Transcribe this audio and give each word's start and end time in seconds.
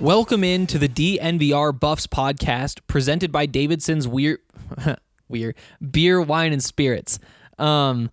Welcome 0.00 0.44
in 0.44 0.66
to 0.68 0.78
the 0.78 0.88
DNVR 0.88 1.78
Buffs 1.78 2.06
podcast 2.06 2.80
presented 2.86 3.30
by 3.30 3.44
Davidson's 3.44 4.08
Weird 4.08 4.38
Weird 5.28 5.56
Beer, 5.90 6.22
Wine, 6.22 6.54
and 6.54 6.64
Spirits. 6.64 7.18
Um, 7.58 8.10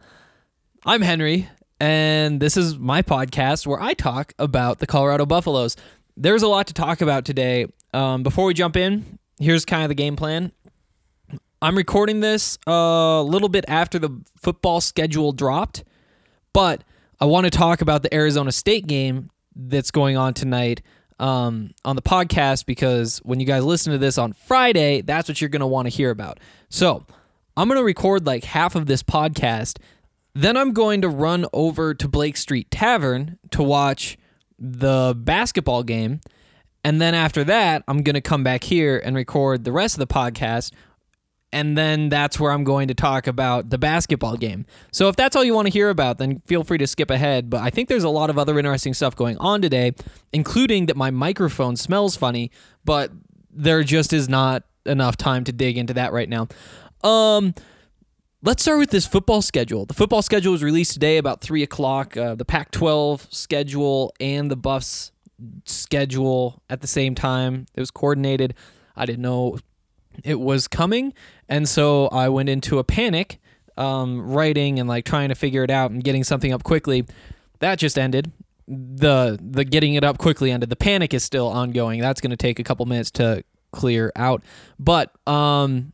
I'm 0.86 1.02
Henry, 1.02 1.48
and 1.80 2.42
this 2.42 2.58
is 2.58 2.78
my 2.78 3.02
podcast 3.02 3.66
where 3.66 3.82
I 3.82 3.94
talk 3.94 4.34
about 4.38 4.80
the 4.80 4.86
Colorado 4.86 5.26
Buffaloes. 5.26 5.78
There's 6.18 6.44
a 6.44 6.50
lot 6.50 6.68
to 6.68 6.74
talk 6.74 7.00
about 7.00 7.24
today. 7.24 7.68
Um, 7.94 8.22
before 8.22 8.44
we 8.44 8.54
jump 8.54 8.76
in, 8.76 9.18
here's 9.40 9.64
kind 9.64 9.84
of 9.84 9.90
the 9.90 9.96
game 9.96 10.18
plan. 10.18 10.52
I'm 11.62 11.78
recording 11.78 12.20
this 12.20 12.58
a 12.68 13.24
little 13.26 13.48
bit 13.48 13.64
after 13.70 13.98
the 13.98 14.10
football 14.36 14.82
schedule 14.82 15.32
dropped, 15.32 15.86
but 16.52 16.84
I 17.22 17.26
want 17.26 17.46
to 17.46 17.50
talk 17.50 17.80
about 17.80 18.04
the 18.04 18.14
Arizona 18.14 18.52
State 18.52 18.88
game 18.88 19.30
that's 19.56 19.90
going 19.90 20.18
on 20.18 20.34
tonight 20.34 20.82
um, 21.20 21.72
on 21.84 21.96
the 21.96 22.02
podcast 22.02 22.66
because 22.66 23.20
when 23.20 23.40
you 23.40 23.46
guys 23.46 23.64
listen 23.64 23.92
to 23.92 23.98
this 23.98 24.18
on 24.18 24.34
Friday, 24.34 25.02
that's 25.02 25.28
what 25.28 25.42
you're 25.42 25.50
going 25.50 25.62
to 25.62 25.68
want 25.68 25.88
to 25.88 25.90
hear 25.90 26.09
about. 26.09 26.40
So 26.70 27.06
I'm 27.56 27.68
going 27.68 27.80
to 27.80 27.84
record 27.84 28.26
like 28.26 28.44
half 28.44 28.76
of 28.76 28.86
this 28.86 29.04
podcast. 29.04 29.80
Then 30.34 30.56
I'm 30.56 30.74
going 30.74 31.02
to 31.02 31.09
run 31.09 31.46
over 31.53 31.94
to 31.96 32.08
Blake 32.08 32.38
Street 32.38 32.69
Tavern 32.69 33.40
to 33.52 33.64
watch 33.64 34.18
the 34.59 35.16
basketball 35.18 35.84
game. 35.84 36.22
And 36.84 37.02
then 37.02 37.16
after 37.16 37.44
that, 37.46 37.84
I'm 37.88 38.03
going 38.03 38.14
to 38.14 38.22
come 38.22 38.44
back 38.44 38.64
here 38.64 39.02
and 39.03 39.16
record 39.16 39.64
the 39.64 39.72
rest 39.72 39.96
of 39.96 40.00
the 40.00 40.08
podcast 40.08 40.72
and 41.53 41.78
then 41.78 42.09
that's 42.09 42.40
where 42.40 42.52
I'm 42.52 42.63
going 42.63 42.90
to 42.90 42.94
talk 42.94 43.25
about 43.25 43.69
the 43.69 43.78
basketball 43.78 44.35
game. 44.35 44.66
So 44.91 45.08
if 45.08 45.16
that's 45.16 45.35
all 45.35 45.44
you 45.44 45.53
want 45.53 45.68
to 45.68 45.72
hear 45.72 45.90
about, 45.90 46.18
then 46.18 46.41
feel 46.46 46.63
free 46.63 46.78
to 46.78 46.88
skip 46.88 47.09
ahead. 47.09 47.50
But 47.50 47.62
I 47.62 47.69
think 47.69 47.88
there's 47.88 48.03
a 48.03 48.09
lot 48.09 48.30
of 48.30 48.38
other 48.38 48.58
interesting 48.59 48.94
stuff 48.94 49.16
going 49.16 49.38
on 49.38 49.62
today, 49.62 49.94
including 50.34 50.88
that 50.88 50.97
my 50.97 51.09
microphone 51.09 51.78
smells 51.78 52.18
funny, 52.18 52.52
but 52.84 53.12
there 53.50 53.84
just 53.84 54.12
is 54.12 54.28
not 54.28 54.63
enough 54.85 55.16
time 55.16 55.44
to 55.46 55.53
dig 55.53 55.78
into 55.78 55.94
that 55.94 56.12
right 56.12 56.30
now. 56.30 56.47
Um, 57.03 57.53
let's 58.44 58.62
start 58.62 58.79
with 58.79 58.90
this 58.90 59.08
football 59.08 59.41
schedule. 59.41 59.85
The 59.85 59.94
football 59.94 60.22
schedule 60.22 60.52
was 60.52 60.64
released 60.64 60.94
today 60.94 61.18
about 61.18 61.41
three 61.41 61.64
o'clock. 61.64 62.18
Uh, 62.18 62.35
the 62.35 62.46
Pac-12 62.46 63.34
schedule 63.34 64.14
and 64.19 64.52
the 64.52 64.58
Buffs 64.58 65.12
schedule 65.66 66.62
at 66.69 66.81
the 66.81 66.88
same 66.88 67.16
time. 67.16 67.68
It 67.74 67.79
was 67.79 67.91
coordinated. 67.91 68.53
I 68.96 69.06
didn't 69.06 69.22
know 69.22 69.59
it 70.23 70.39
was 70.39 70.67
coming, 70.67 71.13
and 71.50 71.67
so 71.67 72.07
I 72.07 72.29
went 72.29 72.50
into 72.50 72.79
a 72.79 72.83
panic, 72.83 73.39
um, 73.78 74.22
writing 74.31 74.79
and 74.79 74.88
like 74.89 75.05
trying 75.05 75.29
to 75.29 75.35
figure 75.35 75.63
it 75.63 75.69
out 75.72 75.91
and 75.91 76.03
getting 76.03 76.23
something 76.23 76.51
up 76.51 76.63
quickly. 76.63 77.05
That 77.59 77.78
just 77.79 77.97
ended. 77.97 78.31
the 78.67 79.38
The 79.41 79.63
getting 79.66 79.94
it 79.95 80.03
up 80.03 80.17
quickly 80.17 80.51
ended. 80.51 80.69
The 80.69 80.75
panic 80.75 81.13
is 81.13 81.23
still 81.23 81.47
ongoing. 81.47 82.01
That's 82.01 82.22
going 82.22 82.31
to 82.31 82.38
take 82.38 82.59
a 82.59 82.63
couple 82.63 82.85
minutes 82.85 83.11
to 83.11 83.44
clear 83.72 84.11
out. 84.16 84.44
But 84.79 85.11
um, 85.28 85.94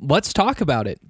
let's 0.00 0.32
talk 0.32 0.60
about 0.60 0.86
it. 0.86 1.00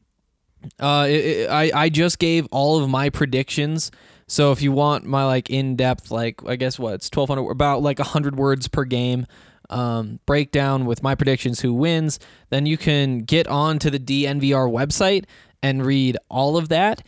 Uh, 0.80 1.06
it, 1.08 1.12
it- 1.24 1.50
I 1.50 1.70
I 1.74 1.88
just 1.88 2.18
gave 2.18 2.46
all 2.50 2.82
of 2.82 2.88
my 2.90 3.10
predictions. 3.10 3.90
So 4.26 4.52
if 4.52 4.60
you 4.60 4.72
want 4.72 5.04
my 5.06 5.24
like 5.24 5.48
in 5.48 5.76
depth, 5.76 6.10
like 6.10 6.44
I 6.46 6.56
guess 6.56 6.78
what 6.78 6.94
it's 6.94 7.08
twelve 7.08 7.28
hundred 7.28 7.48
about 7.50 7.80
like 7.82 7.98
hundred 8.00 8.36
words 8.36 8.68
per 8.68 8.84
game 8.84 9.26
um, 9.70 10.20
breakdown 10.26 10.86
with 10.86 11.02
my 11.02 11.14
predictions, 11.14 11.60
who 11.60 11.72
wins, 11.72 12.18
then 12.50 12.66
you 12.66 12.76
can 12.76 13.20
get 13.20 13.46
on 13.46 13.78
to 13.80 13.90
the 13.90 13.98
DNVR 13.98 14.70
website 14.70 15.24
and 15.62 15.84
read 15.84 16.16
all 16.30 16.56
of 16.56 16.68
that, 16.68 17.02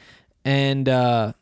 and 0.44 0.88
uh, 0.88 1.32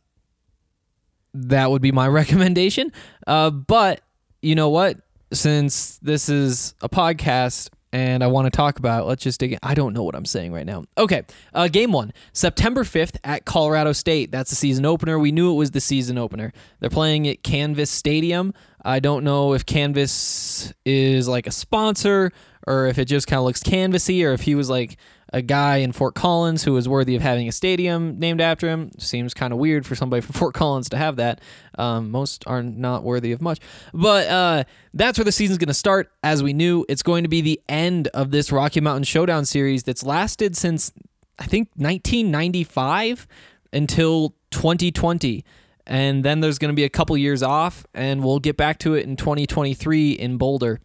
that 1.34 1.70
would 1.70 1.82
be 1.82 1.92
my 1.92 2.06
recommendation. 2.08 2.92
Uh, 3.26 3.50
but 3.50 4.00
you 4.42 4.54
know 4.54 4.68
what? 4.68 4.98
Since 5.32 5.98
this 5.98 6.28
is 6.28 6.74
a 6.80 6.88
podcast 6.88 7.68
and 7.92 8.22
I 8.22 8.26
want 8.26 8.46
to 8.46 8.50
talk 8.50 8.78
about, 8.78 9.06
let's 9.06 9.22
just 9.22 9.40
dig 9.40 9.52
in. 9.52 9.58
I 9.62 9.74
don't 9.74 9.94
know 9.94 10.02
what 10.02 10.14
I'm 10.14 10.24
saying 10.24 10.52
right 10.52 10.66
now. 10.66 10.84
Okay, 10.96 11.22
uh, 11.54 11.68
game 11.68 11.92
one, 11.92 12.12
September 12.32 12.84
5th 12.84 13.16
at 13.24 13.44
Colorado 13.44 13.92
State. 13.92 14.30
That's 14.30 14.50
the 14.50 14.56
season 14.56 14.84
opener. 14.84 15.18
We 15.18 15.32
knew 15.32 15.52
it 15.52 15.56
was 15.56 15.70
the 15.70 15.80
season 15.80 16.18
opener. 16.18 16.52
They're 16.80 16.90
playing 16.90 17.26
at 17.28 17.42
Canvas 17.42 17.90
Stadium. 17.90 18.52
I 18.84 19.00
don't 19.00 19.24
know 19.24 19.54
if 19.54 19.64
Canvas 19.66 20.72
is 20.84 21.28
like 21.28 21.46
a 21.46 21.50
sponsor 21.50 22.32
or 22.66 22.86
if 22.86 22.98
it 22.98 23.06
just 23.06 23.26
kind 23.26 23.38
of 23.38 23.44
looks 23.44 23.62
canvassy 23.62 24.24
or 24.24 24.32
if 24.32 24.42
he 24.42 24.54
was 24.54 24.68
like 24.68 24.98
a 25.32 25.42
guy 25.42 25.78
in 25.78 25.92
Fort 25.92 26.14
Collins 26.14 26.64
who 26.64 26.76
is 26.76 26.88
worthy 26.88 27.14
of 27.14 27.22
having 27.22 27.48
a 27.48 27.52
stadium 27.52 28.18
named 28.18 28.40
after 28.40 28.68
him. 28.68 28.90
Seems 28.98 29.34
kind 29.34 29.52
of 29.52 29.58
weird 29.58 29.86
for 29.86 29.94
somebody 29.94 30.20
from 30.20 30.32
Fort 30.34 30.54
Collins 30.54 30.88
to 30.90 30.96
have 30.96 31.16
that. 31.16 31.40
Um, 31.76 32.10
most 32.10 32.44
are 32.46 32.62
not 32.62 33.04
worthy 33.04 33.32
of 33.32 33.40
much. 33.40 33.58
But 33.92 34.28
uh, 34.28 34.64
that's 34.94 35.18
where 35.18 35.24
the 35.24 35.32
season's 35.32 35.58
going 35.58 35.68
to 35.68 35.74
start. 35.74 36.10
As 36.22 36.42
we 36.42 36.52
knew, 36.52 36.84
it's 36.88 37.02
going 37.02 37.24
to 37.24 37.28
be 37.28 37.40
the 37.40 37.60
end 37.68 38.08
of 38.08 38.30
this 38.30 38.50
Rocky 38.50 38.80
Mountain 38.80 39.04
Showdown 39.04 39.44
series 39.44 39.82
that's 39.82 40.02
lasted 40.02 40.56
since, 40.56 40.92
I 41.38 41.46
think, 41.46 41.68
1995 41.76 43.26
until 43.72 44.34
2020. 44.50 45.44
And 45.86 46.24
then 46.24 46.40
there's 46.40 46.58
going 46.58 46.70
to 46.70 46.76
be 46.76 46.84
a 46.84 46.90
couple 46.90 47.16
years 47.16 47.42
off, 47.42 47.86
and 47.94 48.22
we'll 48.22 48.40
get 48.40 48.58
back 48.58 48.78
to 48.80 48.94
it 48.94 49.06
in 49.06 49.16
2023 49.16 50.12
in 50.12 50.36
Boulder 50.36 50.80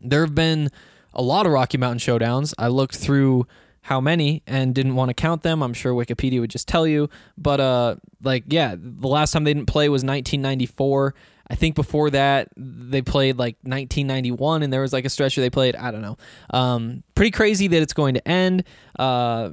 there 0.00 0.20
have 0.20 0.34
been 0.34 0.70
a 1.18 1.22
lot 1.22 1.44
of 1.44 1.52
Rocky 1.52 1.76
Mountain 1.76 1.98
showdowns. 1.98 2.54
I 2.56 2.68
looked 2.68 2.96
through 2.96 3.46
how 3.82 4.00
many 4.00 4.42
and 4.46 4.74
didn't 4.74 4.94
want 4.94 5.08
to 5.08 5.14
count 5.14 5.42
them. 5.42 5.62
I'm 5.62 5.74
sure 5.74 5.92
Wikipedia 5.92 6.40
would 6.40 6.50
just 6.50 6.68
tell 6.68 6.86
you. 6.86 7.10
But 7.36 7.60
uh 7.60 7.96
like 8.22 8.44
yeah, 8.48 8.74
the 8.78 9.08
last 9.08 9.32
time 9.32 9.44
they 9.44 9.52
didn't 9.52 9.66
play 9.66 9.88
was 9.88 10.04
1994. 10.04 11.14
I 11.50 11.54
think 11.54 11.74
before 11.74 12.10
that 12.10 12.50
they 12.56 13.02
played 13.02 13.38
like 13.38 13.56
1991 13.62 14.62
and 14.62 14.72
there 14.72 14.82
was 14.82 14.92
like 14.92 15.06
a 15.06 15.08
stretch 15.08 15.36
where 15.36 15.44
they 15.44 15.50
played, 15.50 15.74
I 15.74 15.90
don't 15.90 16.02
know. 16.02 16.16
Um 16.50 17.02
pretty 17.14 17.30
crazy 17.30 17.66
that 17.68 17.82
it's 17.82 17.94
going 17.94 18.14
to 18.14 18.28
end. 18.28 18.64
Uh 18.98 19.50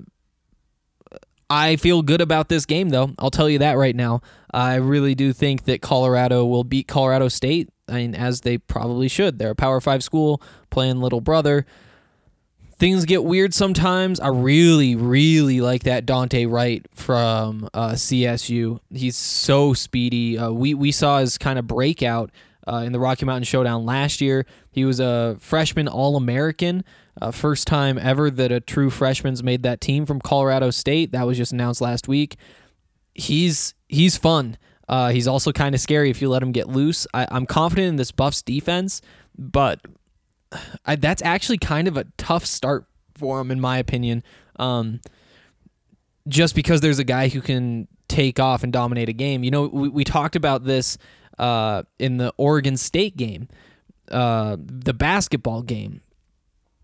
I 1.49 1.75
feel 1.75 2.01
good 2.01 2.21
about 2.21 2.49
this 2.49 2.65
game, 2.65 2.89
though. 2.89 3.11
I'll 3.19 3.31
tell 3.31 3.49
you 3.49 3.59
that 3.59 3.77
right 3.77 3.95
now. 3.95 4.21
I 4.51 4.75
really 4.75 5.15
do 5.15 5.31
think 5.33 5.65
that 5.65 5.81
Colorado 5.81 6.45
will 6.45 6.63
beat 6.63 6.87
Colorado 6.87 7.27
State. 7.27 7.69
I 7.87 7.93
mean, 7.93 8.15
as 8.15 8.41
they 8.41 8.57
probably 8.57 9.07
should. 9.07 9.37
They're 9.37 9.51
a 9.51 9.55
Power 9.55 9.79
Five 9.79 10.03
school 10.03 10.41
playing 10.71 11.01
little 11.01 11.21
brother. 11.21 11.65
Things 12.77 13.05
get 13.05 13.23
weird 13.23 13.53
sometimes. 13.53 14.19
I 14.19 14.29
really, 14.29 14.95
really 14.95 15.61
like 15.61 15.83
that 15.83 16.05
Dante 16.05 16.45
Wright 16.45 16.85
from 16.93 17.69
uh, 17.73 17.91
CSU. 17.91 18.79
He's 18.91 19.15
so 19.15 19.73
speedy. 19.73 20.37
Uh, 20.37 20.51
we 20.51 20.73
we 20.73 20.91
saw 20.91 21.19
his 21.19 21.37
kind 21.37 21.59
of 21.59 21.67
breakout 21.67 22.31
uh, 22.67 22.77
in 22.77 22.91
the 22.91 22.99
Rocky 22.99 23.25
Mountain 23.25 23.43
Showdown 23.43 23.85
last 23.85 24.21
year. 24.21 24.45
He 24.71 24.85
was 24.85 24.99
a 24.99 25.37
freshman 25.39 25.87
All 25.87 26.15
American, 26.15 26.83
uh, 27.21 27.31
first 27.31 27.67
time 27.67 27.97
ever 27.97 28.29
that 28.29 28.51
a 28.51 28.59
true 28.59 28.89
freshman's 28.89 29.43
made 29.43 29.63
that 29.63 29.81
team 29.81 30.05
from 30.05 30.19
Colorado 30.19 30.69
State. 30.71 31.11
That 31.11 31.25
was 31.25 31.37
just 31.37 31.51
announced 31.51 31.81
last 31.81 32.07
week. 32.07 32.37
He's 33.13 33.73
he's 33.87 34.17
fun. 34.17 34.57
Uh, 34.87 35.09
he's 35.09 35.27
also 35.27 35.51
kind 35.51 35.73
of 35.73 35.81
scary 35.81 36.09
if 36.09 36.21
you 36.21 36.29
let 36.29 36.43
him 36.43 36.51
get 36.51 36.69
loose. 36.69 37.07
I, 37.13 37.27
I'm 37.31 37.45
confident 37.45 37.87
in 37.87 37.95
this 37.95 38.11
Buffs 38.11 38.41
defense, 38.41 39.01
but 39.37 39.79
I, 40.85 40.95
that's 40.95 41.21
actually 41.23 41.57
kind 41.57 41.87
of 41.87 41.97
a 41.97 42.05
tough 42.17 42.45
start 42.45 42.85
for 43.15 43.39
him, 43.39 43.51
in 43.51 43.59
my 43.59 43.77
opinion. 43.77 44.23
Um, 44.57 45.01
just 46.27 46.55
because 46.55 46.81
there's 46.81 46.99
a 46.99 47.03
guy 47.03 47.27
who 47.29 47.41
can 47.41 47.87
take 48.07 48.39
off 48.39 48.63
and 48.63 48.71
dominate 48.71 49.09
a 49.09 49.13
game. 49.13 49.43
You 49.43 49.51
know, 49.51 49.67
we, 49.67 49.89
we 49.89 50.03
talked 50.03 50.35
about 50.35 50.63
this 50.63 50.97
uh, 51.37 51.83
in 51.99 52.17
the 52.17 52.33
Oregon 52.37 52.77
State 52.77 53.17
game, 53.17 53.47
uh, 54.11 54.57
the 54.59 54.93
basketball 54.93 55.61
game. 55.61 56.01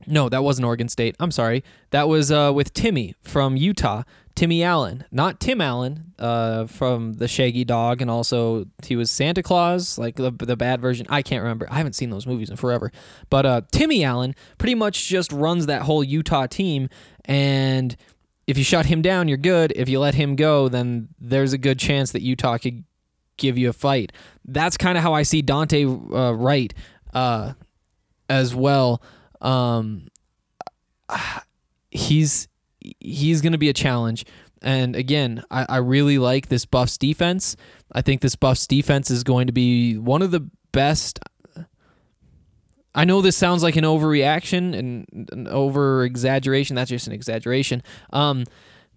No, 0.07 0.29
that 0.29 0.43
wasn't 0.43 0.65
Oregon 0.65 0.89
State. 0.89 1.15
I'm 1.19 1.31
sorry. 1.31 1.63
That 1.91 2.07
was 2.07 2.31
uh, 2.31 2.51
with 2.53 2.73
Timmy 2.73 3.15
from 3.21 3.55
Utah. 3.55 4.03
Timmy 4.33 4.63
Allen, 4.63 5.03
not 5.11 5.39
Tim 5.39 5.59
Allen 5.59 6.13
uh, 6.17 6.65
from 6.65 7.13
the 7.13 7.27
Shaggy 7.27 7.65
Dog, 7.65 8.01
and 8.01 8.09
also 8.09 8.65
he 8.83 8.95
was 8.95 9.11
Santa 9.11 9.43
Claus, 9.43 9.97
like 9.97 10.15
the, 10.15 10.31
the 10.31 10.55
bad 10.55 10.81
version. 10.81 11.05
I 11.09 11.21
can't 11.21 11.43
remember. 11.43 11.67
I 11.69 11.75
haven't 11.75 11.93
seen 11.93 12.09
those 12.09 12.25
movies 12.25 12.49
in 12.49 12.55
forever. 12.55 12.91
But 13.29 13.45
uh, 13.45 13.61
Timmy 13.71 14.03
Allen 14.03 14.33
pretty 14.57 14.75
much 14.75 15.07
just 15.07 15.31
runs 15.31 15.65
that 15.65 15.81
whole 15.83 16.03
Utah 16.03 16.47
team, 16.47 16.87
and 17.25 17.95
if 18.47 18.57
you 18.57 18.63
shut 18.63 18.85
him 18.85 19.01
down, 19.01 19.27
you're 19.27 19.37
good. 19.37 19.73
If 19.75 19.89
you 19.89 19.99
let 19.99 20.15
him 20.15 20.35
go, 20.35 20.69
then 20.69 21.09
there's 21.19 21.53
a 21.53 21.57
good 21.57 21.77
chance 21.77 22.11
that 22.13 22.21
Utah 22.21 22.57
could 22.57 22.83
give 23.41 23.57
you 23.57 23.69
a 23.69 23.73
fight. 23.73 24.13
That's 24.45 24.77
kind 24.77 24.97
of 24.97 25.03
how 25.03 25.13
I 25.13 25.23
see 25.23 25.41
Dante 25.41 25.83
uh, 25.85 26.31
Wright 26.31 26.73
uh, 27.13 27.53
as 28.29 28.55
well. 28.55 29.01
Um, 29.41 30.07
he's 31.91 32.47
he's 32.99 33.41
going 33.41 33.51
to 33.51 33.57
be 33.57 33.69
a 33.69 33.73
challenge. 33.73 34.25
And 34.61 34.95
again, 34.95 35.43
I, 35.49 35.65
I 35.67 35.77
really 35.77 36.19
like 36.19 36.47
this 36.47 36.65
Buffs 36.65 36.97
defense. 36.97 37.55
I 37.91 38.01
think 38.01 38.21
this 38.21 38.35
Buffs 38.35 38.67
defense 38.67 39.09
is 39.09 39.23
going 39.23 39.47
to 39.47 39.53
be 39.53 39.97
one 39.97 40.21
of 40.21 40.31
the 40.31 40.47
best. 40.71 41.19
I 42.93 43.05
know 43.05 43.21
this 43.21 43.37
sounds 43.37 43.63
like 43.63 43.75
an 43.75 43.85
overreaction 43.85 44.77
and 44.77 45.29
an 45.31 45.47
over 45.47 46.03
exaggeration. 46.03 46.75
That's 46.75 46.89
just 46.89 47.07
an 47.07 47.13
exaggeration. 47.13 47.81
Um, 48.11 48.43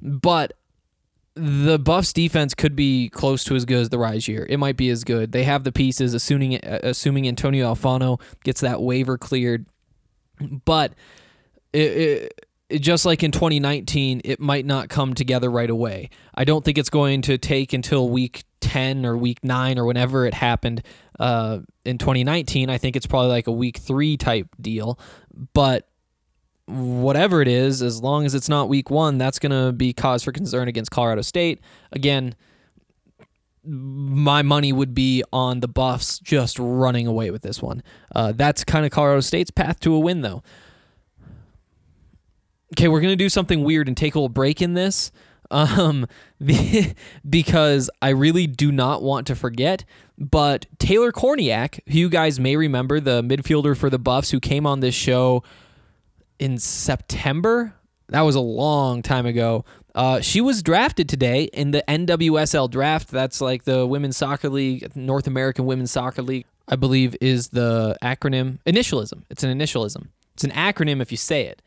but 0.02 0.52
the 1.36 1.78
Buffs 1.78 2.12
defense 2.12 2.54
could 2.54 2.76
be 2.76 3.08
close 3.08 3.42
to 3.44 3.56
as 3.56 3.64
good 3.64 3.78
as 3.78 3.88
the 3.88 3.98
Rise 3.98 4.28
year. 4.28 4.46
It 4.48 4.58
might 4.58 4.76
be 4.76 4.88
as 4.90 5.02
good. 5.02 5.32
They 5.32 5.44
have 5.44 5.64
the 5.64 5.72
pieces, 5.72 6.14
assuming 6.14 6.60
assuming 6.62 7.26
Antonio 7.26 7.74
Alfano 7.74 8.20
gets 8.44 8.60
that 8.60 8.80
waiver 8.80 9.18
cleared. 9.18 9.66
But 10.64 10.94
it, 11.72 11.78
it, 11.78 12.46
it, 12.68 12.78
just 12.78 13.04
like 13.04 13.22
in 13.22 13.32
2019, 13.32 14.22
it 14.24 14.38
might 14.38 14.64
not 14.64 14.88
come 14.88 15.14
together 15.14 15.50
right 15.50 15.70
away. 15.70 16.10
I 16.34 16.44
don't 16.44 16.64
think 16.64 16.78
it's 16.78 16.90
going 16.90 17.22
to 17.22 17.36
take 17.36 17.72
until 17.72 18.08
week 18.08 18.44
10 18.60 19.04
or 19.04 19.16
week 19.16 19.42
9 19.42 19.78
or 19.78 19.84
whenever 19.84 20.26
it 20.26 20.34
happened 20.34 20.82
uh, 21.18 21.60
in 21.84 21.98
2019. 21.98 22.70
I 22.70 22.78
think 22.78 22.94
it's 22.94 23.06
probably 23.06 23.30
like 23.30 23.48
a 23.48 23.52
week 23.52 23.78
3 23.78 24.16
type 24.16 24.48
deal. 24.60 24.98
But 25.52 25.88
whatever 26.66 27.42
it 27.42 27.48
is, 27.48 27.82
as 27.82 28.02
long 28.02 28.24
as 28.24 28.34
it's 28.34 28.48
not 28.48 28.68
week 28.68 28.90
1, 28.90 29.18
that's 29.18 29.38
going 29.38 29.52
to 29.52 29.72
be 29.72 29.92
cause 29.92 30.22
for 30.22 30.32
concern 30.32 30.68
against 30.68 30.90
Colorado 30.90 31.22
State. 31.22 31.60
Again, 31.92 32.34
my 33.64 34.42
money 34.42 34.72
would 34.72 34.94
be 34.94 35.22
on 35.32 35.60
the 35.60 35.68
Buffs 35.68 36.18
just 36.18 36.58
running 36.58 37.06
away 37.06 37.30
with 37.30 37.42
this 37.42 37.62
one. 37.62 37.82
Uh, 38.14 38.32
that's 38.32 38.64
kind 38.64 38.84
of 38.84 38.90
Colorado 38.90 39.20
State's 39.20 39.50
path 39.50 39.80
to 39.80 39.94
a 39.94 39.98
win, 39.98 40.20
though. 40.20 40.42
Okay, 42.74 42.88
we're 42.88 43.00
gonna 43.00 43.16
do 43.16 43.28
something 43.28 43.62
weird 43.62 43.88
and 43.88 43.96
take 43.96 44.14
a 44.14 44.18
little 44.18 44.28
break 44.28 44.60
in 44.60 44.74
this, 44.74 45.12
um, 45.50 46.06
because 47.28 47.88
I 48.02 48.08
really 48.08 48.46
do 48.46 48.72
not 48.72 49.02
want 49.02 49.26
to 49.28 49.36
forget. 49.36 49.84
But 50.18 50.66
Taylor 50.78 51.12
Kornieck, 51.12 51.80
who 51.88 51.98
you 51.98 52.08
guys 52.08 52.40
may 52.40 52.56
remember, 52.56 53.00
the 53.00 53.22
midfielder 53.22 53.76
for 53.76 53.90
the 53.90 53.98
Buffs, 53.98 54.30
who 54.30 54.40
came 54.40 54.66
on 54.66 54.80
this 54.80 54.94
show 54.94 55.42
in 56.38 56.58
September. 56.58 57.74
That 58.08 58.22
was 58.22 58.34
a 58.34 58.40
long 58.40 59.02
time 59.02 59.26
ago. 59.26 59.64
Uh, 59.94 60.20
she 60.20 60.40
was 60.40 60.62
drafted 60.62 61.08
today 61.08 61.44
in 61.44 61.70
the 61.70 61.84
NWSL 61.86 62.70
draft. 62.70 63.08
That's 63.10 63.40
like 63.40 63.64
the 63.64 63.86
Women's 63.86 64.16
Soccer 64.16 64.48
League, 64.48 64.94
North 64.96 65.26
American 65.26 65.66
Women's 65.66 65.92
Soccer 65.92 66.22
League, 66.22 66.46
I 66.68 66.76
believe 66.76 67.16
is 67.20 67.48
the 67.48 67.96
acronym. 68.02 68.58
Initialism. 68.66 69.22
It's 69.30 69.44
an 69.44 69.56
initialism. 69.56 70.08
It's 70.34 70.44
an 70.44 70.50
acronym 70.50 71.00
if 71.00 71.10
you 71.12 71.16
say 71.16 71.46
it. 71.46 71.62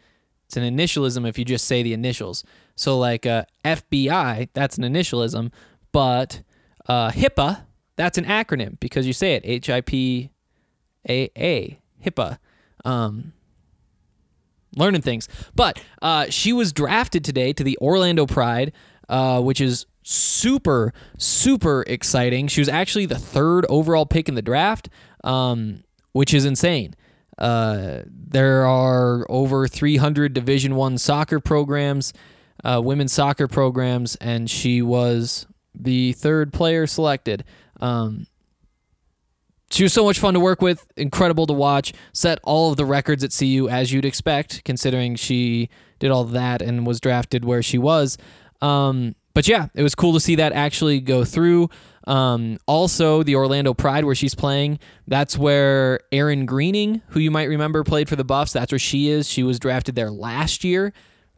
It's 0.45 0.57
an 0.57 0.63
initialism 0.63 1.27
if 1.27 1.37
you 1.37 1.45
just 1.45 1.65
say 1.65 1.83
the 1.83 1.93
initials. 1.93 2.43
So, 2.75 2.97
like 2.97 3.25
uh, 3.25 3.45
FBI, 3.65 4.49
that's 4.53 4.77
an 4.77 4.83
initialism, 4.83 5.51
but 5.91 6.41
uh, 6.87 7.11
HIPAA, 7.11 7.63
that's 7.97 8.17
an 8.17 8.25
acronym 8.25 8.79
because 8.79 9.05
you 9.07 9.13
say 9.13 9.33
it 9.33 9.41
H 9.45 9.69
I 9.69 9.81
P 9.81 10.31
A 11.09 11.29
A, 11.37 11.79
HIPAA. 12.05 12.37
Um, 12.85 13.33
learning 14.77 15.01
things. 15.01 15.27
But 15.55 15.81
uh, 16.01 16.27
she 16.29 16.53
was 16.53 16.71
drafted 16.73 17.23
today 17.25 17.53
to 17.53 17.63
the 17.63 17.77
Orlando 17.81 18.25
Pride, 18.25 18.73
uh, 19.09 19.41
which 19.41 19.59
is 19.61 19.85
super, 20.03 20.93
super 21.17 21.83
exciting. 21.87 22.47
She 22.47 22.61
was 22.61 22.69
actually 22.69 23.05
the 23.05 23.19
third 23.19 23.65
overall 23.67 24.05
pick 24.05 24.29
in 24.29 24.35
the 24.35 24.41
draft, 24.41 24.89
um, 25.23 25.83
which 26.13 26.33
is 26.33 26.45
insane. 26.45 26.95
Uh, 27.37 27.99
there 28.07 28.65
are 28.65 29.25
over 29.29 29.67
300 29.67 30.33
Division 30.33 30.75
One 30.75 30.97
soccer 30.97 31.39
programs, 31.39 32.13
uh, 32.63 32.81
women's 32.83 33.13
soccer 33.13 33.47
programs, 33.47 34.15
and 34.15 34.49
she 34.49 34.81
was 34.81 35.45
the 35.75 36.13
third 36.13 36.51
player 36.51 36.87
selected. 36.87 37.43
Um, 37.79 38.25
she 39.69 39.83
was 39.83 39.93
so 39.93 40.03
much 40.03 40.19
fun 40.19 40.33
to 40.33 40.39
work 40.39 40.61
with, 40.61 40.87
incredible 40.95 41.45
to 41.47 41.53
watch, 41.53 41.93
set 42.13 42.39
all 42.43 42.71
of 42.71 42.77
the 42.77 42.85
records 42.85 43.23
at 43.23 43.35
CU 43.37 43.67
as 43.69 43.91
you'd 43.91 44.05
expect, 44.05 44.63
considering 44.63 45.15
she 45.15 45.69
did 45.99 46.11
all 46.11 46.23
that 46.23 46.61
and 46.61 46.85
was 46.85 46.99
drafted 46.99 47.43
where 47.43 47.61
she 47.61 47.77
was. 47.77 48.17
Um, 48.61 49.15
but 49.33 49.47
yeah, 49.47 49.67
it 49.75 49.83
was 49.83 49.93
cool 49.93 50.13
to 50.13 50.19
see 50.19 50.35
that 50.35 50.53
actually 50.53 50.99
go 50.99 51.23
through. 51.23 51.69
Um, 52.07 52.57
also, 52.65 53.21
the 53.21 53.35
Orlando 53.35 53.73
Pride, 53.73 54.05
where 54.05 54.15
she's 54.15 54.33
playing, 54.33 54.79
that's 55.07 55.37
where 55.37 55.99
Erin 56.11 56.45
Greening, 56.45 57.01
who 57.09 57.19
you 57.19 57.29
might 57.29 57.49
remember 57.49 57.83
played 57.83 58.07
for 58.07 58.15
the 58.15 58.23
Buffs, 58.23 58.53
that's 58.53 58.71
where 58.71 58.79
she 58.79 59.09
is. 59.09 59.27
She 59.27 59.43
was 59.43 59.59
drafted 59.59 59.95
there 59.95 60.09
last 60.09 60.63
year. 60.63 60.93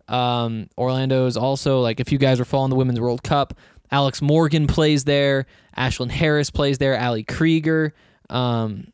Um, 0.08 0.70
Orlando 0.78 1.26
is 1.26 1.36
also, 1.36 1.82
like, 1.82 2.00
if 2.00 2.12
you 2.12 2.20
guys 2.20 2.40
were 2.40 2.46
following 2.46 2.70
the 2.70 2.76
Women's 2.76 3.00
World 3.00 3.24
Cup, 3.24 3.56
Alex 3.92 4.22
Morgan 4.22 4.68
plays 4.68 5.06
there. 5.06 5.48
Ashlyn 5.76 6.12
Harris 6.12 6.52
plays 6.52 6.78
there. 6.78 7.00
Ali 7.00 7.24
Krieger. 7.24 7.94
Um, 8.30 8.92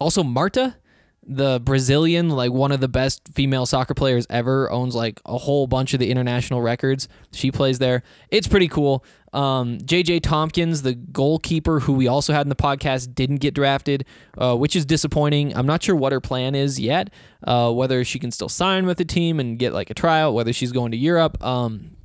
also, 0.00 0.22
Marta, 0.22 0.76
the 1.22 1.60
Brazilian, 1.62 2.30
like 2.30 2.50
one 2.50 2.72
of 2.72 2.80
the 2.80 2.88
best 2.88 3.28
female 3.34 3.66
soccer 3.66 3.94
players 3.94 4.26
ever, 4.30 4.70
owns 4.70 4.94
like 4.94 5.20
a 5.26 5.38
whole 5.38 5.66
bunch 5.66 5.92
of 5.94 6.00
the 6.00 6.10
international 6.10 6.62
records. 6.62 7.08
She 7.32 7.52
plays 7.52 7.78
there. 7.78 8.02
It's 8.30 8.48
pretty 8.48 8.68
cool. 8.68 9.04
Um, 9.32 9.78
JJ 9.78 10.22
Tompkins, 10.22 10.82
the 10.82 10.94
goalkeeper 10.94 11.80
who 11.80 11.92
we 11.92 12.08
also 12.08 12.32
had 12.32 12.42
in 12.42 12.48
the 12.48 12.56
podcast, 12.56 13.14
didn't 13.14 13.36
get 13.36 13.54
drafted, 13.54 14.04
uh, 14.38 14.56
which 14.56 14.74
is 14.74 14.84
disappointing. 14.84 15.54
I'm 15.56 15.66
not 15.66 15.82
sure 15.82 15.94
what 15.94 16.12
her 16.12 16.20
plan 16.20 16.54
is 16.54 16.80
yet, 16.80 17.10
uh, 17.46 17.70
whether 17.70 18.02
she 18.02 18.18
can 18.18 18.32
still 18.32 18.48
sign 18.48 18.86
with 18.86 18.98
the 18.98 19.04
team 19.04 19.38
and 19.38 19.58
get 19.58 19.72
like 19.72 19.90
a 19.90 19.94
tryout, 19.94 20.34
whether 20.34 20.52
she's 20.52 20.72
going 20.72 20.90
to 20.90 20.96
Europe. 20.96 21.42
Um, 21.44 21.96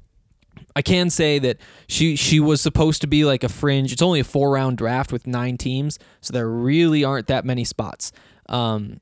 I 0.76 0.82
can 0.82 1.10
say 1.10 1.40
that 1.40 1.58
she 1.88 2.16
she 2.16 2.40
was 2.40 2.62
supposed 2.62 3.02
to 3.02 3.08
be 3.08 3.24
like 3.24 3.44
a 3.44 3.50
fringe. 3.50 3.94
It's 3.94 4.02
only 4.02 4.20
a 4.20 4.26
four 4.26 4.52
round 4.52 4.78
draft 4.78 5.12
with 5.12 5.26
nine 5.26 5.58
teams, 5.58 5.98
so 6.22 6.34
there 6.34 6.50
really 6.50 7.04
aren't 7.04 7.28
that 7.28 7.46
many 7.46 7.64
spots. 7.64 8.12
Um, 8.50 9.00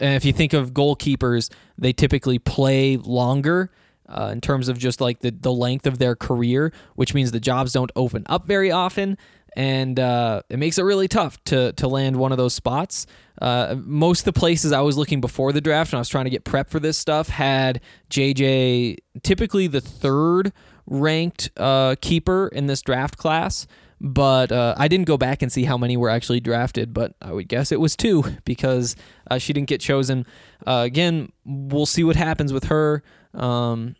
and 0.00 0.14
if 0.14 0.24
you 0.24 0.32
think 0.32 0.52
of 0.52 0.72
goalkeepers, 0.72 1.50
they 1.78 1.92
typically 1.92 2.38
play 2.38 2.96
longer 2.96 3.70
uh, 4.08 4.30
in 4.32 4.40
terms 4.40 4.68
of 4.68 4.78
just 4.78 5.00
like 5.00 5.20
the 5.20 5.30
the 5.30 5.52
length 5.52 5.86
of 5.86 5.98
their 5.98 6.16
career, 6.16 6.72
which 6.96 7.14
means 7.14 7.30
the 7.30 7.40
jobs 7.40 7.72
don't 7.72 7.92
open 7.94 8.24
up 8.26 8.46
very 8.46 8.72
often, 8.72 9.16
and 9.56 10.00
uh, 10.00 10.42
it 10.48 10.58
makes 10.58 10.78
it 10.78 10.82
really 10.82 11.06
tough 11.06 11.42
to 11.44 11.72
to 11.74 11.86
land 11.86 12.16
one 12.16 12.32
of 12.32 12.38
those 12.38 12.54
spots. 12.54 13.06
Uh, 13.40 13.76
most 13.78 14.20
of 14.20 14.24
the 14.26 14.38
places 14.38 14.72
I 14.72 14.80
was 14.80 14.96
looking 14.96 15.20
before 15.20 15.52
the 15.52 15.60
draft, 15.60 15.92
and 15.92 15.98
I 15.98 16.00
was 16.00 16.08
trying 16.08 16.24
to 16.24 16.30
get 16.30 16.44
prep 16.44 16.70
for 16.70 16.80
this 16.80 16.98
stuff, 16.98 17.28
had 17.28 17.80
JJ 18.10 18.96
typically 19.22 19.66
the 19.66 19.80
third 19.80 20.52
ranked 20.86 21.50
uh, 21.56 21.96
keeper 22.00 22.48
in 22.48 22.66
this 22.66 22.82
draft 22.82 23.16
class. 23.16 23.66
But 24.00 24.52
uh, 24.52 24.74
I 24.76 24.88
didn't 24.88 25.06
go 25.06 25.16
back 25.16 25.40
and 25.40 25.50
see 25.50 25.64
how 25.64 25.78
many 25.78 25.96
were 25.96 26.10
actually 26.10 26.40
drafted, 26.40 26.92
but 26.92 27.14
I 27.22 27.32
would 27.32 27.48
guess 27.48 27.72
it 27.72 27.80
was 27.80 27.96
two 27.96 28.24
because 28.44 28.96
uh, 29.30 29.38
she 29.38 29.52
didn't 29.54 29.68
get 29.68 29.80
chosen. 29.80 30.26
Uh, 30.66 30.82
again, 30.84 31.32
we'll 31.46 31.86
see 31.86 32.04
what 32.04 32.16
happens 32.16 32.52
with 32.52 32.64
her. 32.64 33.02
Um, 33.32 33.96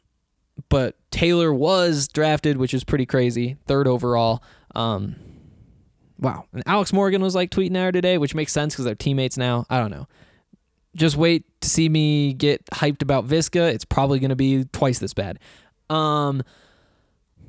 but 0.69 0.97
Taylor 1.11 1.55
was 1.55 2.09
drafted, 2.09 2.59
which 2.59 2.75
is 2.75 2.85
pretty 2.85 3.07
crazy, 3.07 3.57
third 3.67 3.87
overall. 3.87 4.43
Um, 4.75 5.17
wow. 6.19 6.45
And 6.53 6.63
Alex 6.67 6.93
Morgan 6.93 7.23
was 7.23 7.35
like 7.35 7.51
tweeting 7.51 7.77
at 7.77 7.85
her 7.85 7.93
today, 7.93 8.19
which 8.19 8.35
makes 8.35 8.53
sense 8.53 8.75
because 8.75 8.85
they're 8.85 8.95
teammates 8.95 9.39
now. 9.39 9.65
I 9.71 9.79
don't 9.81 9.91
know. 9.91 10.07
Just 10.95 11.17
wait 11.17 11.45
to 11.61 11.69
see 11.69 11.89
me 11.89 12.35
get 12.35 12.65
hyped 12.67 13.03
about 13.03 13.27
Visca. 13.27 13.73
It's 13.73 13.85
probably 13.85 14.21
going 14.21 14.29
to 14.31 14.37
be 14.37 14.65
twice 14.65 14.99
this 14.99 15.15
bad. 15.15 15.39
Um, 15.91 16.43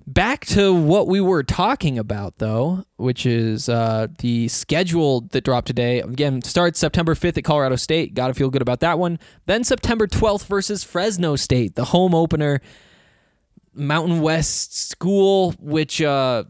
back 0.07 0.45
to 0.45 0.73
what 0.73 1.07
we 1.07 1.19
were 1.21 1.43
talking 1.43 1.97
about 1.97 2.37
though, 2.37 2.85
which 2.97 3.25
is 3.25 3.69
uh, 3.69 4.07
the 4.19 4.47
schedule 4.47 5.21
that 5.31 5.43
dropped 5.43 5.67
today. 5.67 5.99
Again, 5.99 6.41
starts 6.41 6.79
September 6.79 7.15
5th 7.15 7.37
at 7.37 7.43
Colorado 7.43 7.75
State. 7.75 8.13
Got 8.13 8.27
to 8.27 8.33
feel 8.33 8.49
good 8.49 8.61
about 8.61 8.79
that 8.81 8.99
one. 8.99 9.19
Then 9.45 9.63
September 9.63 10.07
12th 10.07 10.45
versus 10.45 10.83
Fresno 10.83 11.35
State, 11.35 11.75
the 11.75 11.85
home 11.85 12.13
opener. 12.13 12.61
Mountain 13.75 14.21
West 14.21 14.89
School, 14.89 15.51
which 15.59 16.01
uh, 16.01 16.45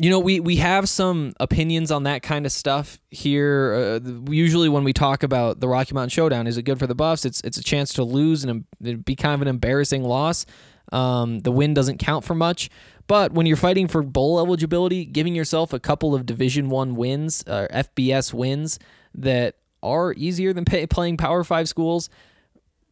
you 0.00 0.08
know 0.08 0.20
we 0.20 0.40
we 0.40 0.56
have 0.56 0.88
some 0.88 1.32
opinions 1.40 1.90
on 1.90 2.04
that 2.04 2.22
kind 2.22 2.46
of 2.46 2.52
stuff 2.52 2.98
here. 3.10 4.00
Uh, 4.04 4.08
usually 4.30 4.68
when 4.68 4.84
we 4.84 4.92
talk 4.92 5.22
about 5.22 5.60
the 5.60 5.68
Rocky 5.68 5.94
Mountain 5.94 6.10
Showdown, 6.10 6.46
is 6.46 6.56
it 6.56 6.62
good 6.62 6.78
for 6.78 6.86
the 6.86 6.94
Buffs? 6.94 7.24
It's 7.24 7.40
it's 7.42 7.58
a 7.58 7.62
chance 7.62 7.92
to 7.94 8.04
lose 8.04 8.44
and 8.44 8.64
be 9.04 9.16
kind 9.16 9.34
of 9.34 9.42
an 9.42 9.48
embarrassing 9.48 10.04
loss. 10.04 10.46
Um, 10.92 11.40
the 11.40 11.50
win 11.50 11.74
doesn't 11.74 11.98
count 11.98 12.24
for 12.24 12.34
much, 12.34 12.70
but 13.06 13.32
when 13.32 13.46
you're 13.46 13.56
fighting 13.56 13.88
for 13.88 14.02
bowl 14.02 14.38
eligibility, 14.38 15.04
giving 15.04 15.34
yourself 15.34 15.72
a 15.72 15.80
couple 15.80 16.14
of 16.14 16.26
Division 16.26 16.68
One 16.68 16.94
wins, 16.94 17.42
uh, 17.46 17.66
FBS 17.72 18.32
wins 18.34 18.78
that 19.14 19.56
are 19.82 20.12
easier 20.12 20.52
than 20.52 20.64
pay, 20.64 20.86
playing 20.86 21.16
Power 21.16 21.44
Five 21.44 21.68
schools 21.68 22.10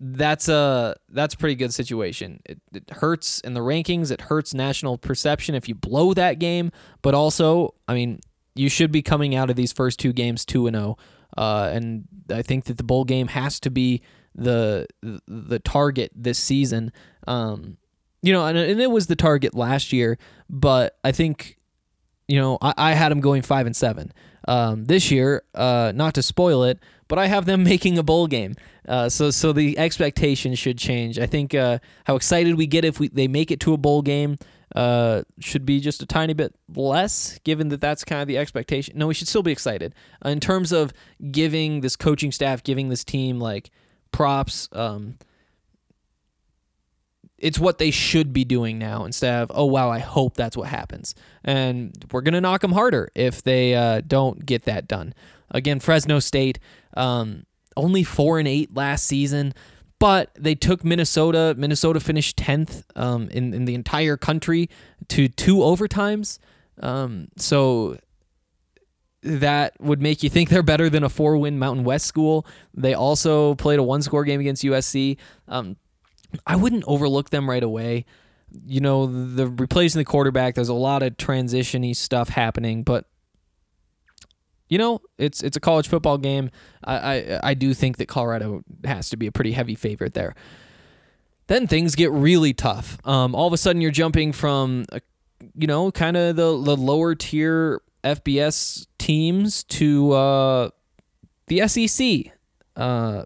that's 0.00 0.48
a 0.48 0.96
that's 1.10 1.34
a 1.34 1.36
pretty 1.36 1.54
good 1.54 1.74
situation. 1.74 2.40
It, 2.46 2.58
it 2.72 2.90
hurts 2.90 3.40
in 3.40 3.52
the 3.52 3.60
rankings. 3.60 4.10
It 4.10 4.22
hurts 4.22 4.54
national 4.54 4.96
perception 4.96 5.54
if 5.54 5.68
you 5.68 5.74
blow 5.74 6.14
that 6.14 6.38
game. 6.38 6.72
But 7.02 7.14
also, 7.14 7.74
I 7.86 7.94
mean, 7.94 8.20
you 8.54 8.70
should 8.70 8.90
be 8.90 9.02
coming 9.02 9.34
out 9.34 9.50
of 9.50 9.56
these 9.56 9.72
first 9.72 10.00
two 10.00 10.12
games 10.12 10.44
two 10.46 10.66
and 10.66 10.74
zero. 10.74 10.96
Uh, 11.36 11.70
and 11.72 12.04
I 12.30 12.42
think 12.42 12.64
that 12.64 12.78
the 12.78 12.82
bowl 12.82 13.04
game 13.04 13.28
has 13.28 13.60
to 13.60 13.70
be 13.70 14.00
the 14.34 14.86
the 15.02 15.58
target 15.58 16.12
this 16.14 16.38
season. 16.38 16.92
Um, 17.26 17.76
you 18.22 18.32
know, 18.32 18.46
and, 18.46 18.56
and 18.56 18.80
it 18.80 18.90
was 18.90 19.06
the 19.06 19.16
target 19.16 19.54
last 19.54 19.92
year, 19.92 20.18
but 20.48 20.98
I 21.04 21.12
think 21.12 21.56
you 22.28 22.38
know 22.38 22.58
I, 22.60 22.74
I 22.76 22.92
had 22.92 23.10
them 23.10 23.20
going 23.20 23.42
five 23.42 23.66
and 23.66 23.76
seven. 23.76 24.12
Um, 24.48 24.86
this 24.86 25.10
year, 25.10 25.42
uh, 25.54 25.92
not 25.94 26.14
to 26.14 26.22
spoil 26.22 26.64
it, 26.64 26.78
but 27.08 27.18
I 27.18 27.26
have 27.26 27.44
them 27.44 27.62
making 27.72 27.98
a 27.98 28.02
bowl 28.02 28.26
game. 28.26 28.54
Uh, 28.88 29.08
so 29.08 29.30
so 29.30 29.52
the 29.52 29.78
expectation 29.78 30.54
should 30.54 30.78
change. 30.78 31.18
I 31.18 31.26
think 31.26 31.54
uh, 31.54 31.78
how 32.04 32.16
excited 32.16 32.56
we 32.56 32.66
get 32.66 32.84
if 32.84 32.98
we 32.98 33.08
they 33.08 33.28
make 33.28 33.50
it 33.50 33.60
to 33.60 33.72
a 33.72 33.76
bowl 33.76 34.02
game 34.02 34.36
uh, 34.74 35.22
should 35.40 35.66
be 35.66 35.80
just 35.80 36.02
a 36.02 36.06
tiny 36.06 36.32
bit 36.32 36.54
less, 36.74 37.38
given 37.44 37.68
that 37.68 37.80
that's 37.80 38.04
kind 38.04 38.22
of 38.22 38.28
the 38.28 38.38
expectation. 38.38 38.96
No, 38.96 39.06
we 39.08 39.14
should 39.14 39.28
still 39.28 39.42
be 39.42 39.52
excited 39.52 39.94
in 40.24 40.40
terms 40.40 40.72
of 40.72 40.92
giving 41.30 41.80
this 41.80 41.96
coaching 41.96 42.32
staff, 42.32 42.62
giving 42.62 42.88
this 42.88 43.04
team 43.04 43.40
like 43.40 43.70
props. 44.12 44.68
Um, 44.72 45.18
it's 47.40 47.58
what 47.58 47.78
they 47.78 47.90
should 47.90 48.32
be 48.32 48.44
doing 48.44 48.78
now 48.78 49.04
instead 49.04 49.42
of 49.42 49.50
oh 49.54 49.64
wow 49.64 49.90
I 49.90 49.98
hope 49.98 50.34
that's 50.34 50.56
what 50.56 50.68
happens 50.68 51.14
and 51.44 51.92
we're 52.12 52.20
gonna 52.20 52.40
knock 52.40 52.60
them 52.60 52.72
harder 52.72 53.10
if 53.14 53.42
they 53.42 53.74
uh, 53.74 54.02
don't 54.06 54.44
get 54.44 54.64
that 54.64 54.86
done. 54.86 55.14
Again, 55.50 55.80
Fresno 55.80 56.20
State 56.20 56.58
um, 56.94 57.44
only 57.76 58.04
four 58.04 58.38
and 58.38 58.46
eight 58.46 58.74
last 58.74 59.06
season, 59.06 59.52
but 59.98 60.30
they 60.38 60.54
took 60.54 60.84
Minnesota. 60.84 61.54
Minnesota 61.56 62.00
finished 62.00 62.36
tenth 62.36 62.84
um, 62.96 63.28
in 63.30 63.54
in 63.54 63.64
the 63.64 63.74
entire 63.74 64.16
country 64.16 64.68
to 65.08 65.28
two 65.28 65.56
overtimes. 65.56 66.38
Um, 66.80 67.28
so 67.36 67.98
that 69.22 69.78
would 69.80 70.00
make 70.00 70.22
you 70.22 70.30
think 70.30 70.48
they're 70.48 70.62
better 70.62 70.88
than 70.88 71.04
a 71.04 71.08
four 71.08 71.36
win 71.36 71.58
Mountain 71.58 71.84
West 71.84 72.06
school. 72.06 72.46
They 72.74 72.94
also 72.94 73.54
played 73.56 73.78
a 73.78 73.82
one 73.82 74.02
score 74.02 74.24
game 74.24 74.40
against 74.40 74.62
USC. 74.62 75.16
I 76.46 76.56
wouldn't 76.56 76.84
overlook 76.86 77.30
them 77.30 77.48
right 77.48 77.62
away. 77.62 78.04
You 78.66 78.80
know, 78.80 79.06
the 79.06 79.46
replacing 79.46 80.00
the 80.00 80.04
quarterback, 80.04 80.54
there's 80.54 80.68
a 80.68 80.74
lot 80.74 81.02
of 81.02 81.16
transitiony 81.16 81.94
stuff 81.94 82.30
happening, 82.30 82.82
but 82.82 83.06
you 84.68 84.78
know, 84.78 85.00
it's 85.18 85.42
it's 85.42 85.56
a 85.56 85.60
college 85.60 85.88
football 85.88 86.16
game. 86.16 86.50
I, 86.84 86.96
I 86.96 87.40
I 87.42 87.54
do 87.54 87.74
think 87.74 87.96
that 87.98 88.06
Colorado 88.06 88.62
has 88.84 89.10
to 89.10 89.16
be 89.16 89.26
a 89.26 89.32
pretty 89.32 89.52
heavy 89.52 89.74
favorite 89.74 90.14
there. 90.14 90.34
Then 91.48 91.66
things 91.66 91.96
get 91.96 92.12
really 92.12 92.54
tough. 92.54 92.96
Um, 93.04 93.34
all 93.34 93.48
of 93.48 93.52
a 93.52 93.56
sudden, 93.56 93.82
you're 93.82 93.90
jumping 93.90 94.32
from, 94.32 94.84
uh, 94.92 95.00
you 95.56 95.66
know, 95.66 95.90
kind 95.90 96.16
of 96.16 96.36
the 96.36 96.60
the 96.62 96.76
lower 96.76 97.16
tier 97.16 97.82
FBS 98.04 98.86
teams 98.98 99.64
to 99.64 100.12
uh, 100.12 100.70
the 101.48 101.66
SEC. 101.66 102.32
Uh, 102.76 103.24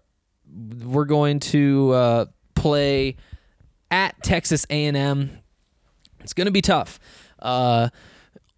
we're 0.83 1.05
going 1.05 1.39
to 1.39 1.91
uh, 1.91 2.25
play 2.55 3.15
at 3.91 4.21
Texas 4.23 4.65
A&M. 4.69 5.31
It's 6.21 6.33
going 6.33 6.45
to 6.45 6.51
be 6.51 6.61
tough 6.61 6.99
uh, 7.39 7.89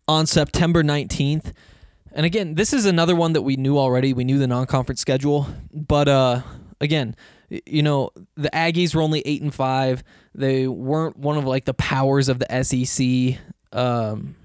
on 0.08 0.26
September 0.26 0.84
19th. 0.84 1.54
And 2.14 2.26
again, 2.26 2.56
this 2.56 2.74
is 2.74 2.86
another 2.86 3.16
one 3.16 3.34
that 3.34 3.42
we 3.42 3.58
knew 3.58 3.78
already. 3.78 4.14
We 4.14 4.24
knew 4.24 4.40
the 4.40 4.48
non-conference 4.48 5.02
schedule, 5.02 5.48
but 5.72 6.08
uh, 6.08 6.42
again, 6.82 7.16
you 7.50 7.84
know, 7.84 8.10
the 8.36 8.50
Aggies 8.50 8.96
were 8.96 9.02
only 9.02 9.22
eight 9.26 9.42
and 9.42 9.54
five. 9.54 10.04
They 10.34 10.68
weren't 10.68 11.18
one 11.18 11.38
of 11.38 11.46
like 11.46 11.66
the 11.66 11.74
powers 11.74 12.30
of 12.30 12.40
the 12.40 12.64
SEC. 12.64 13.40
Um, 13.72 14.36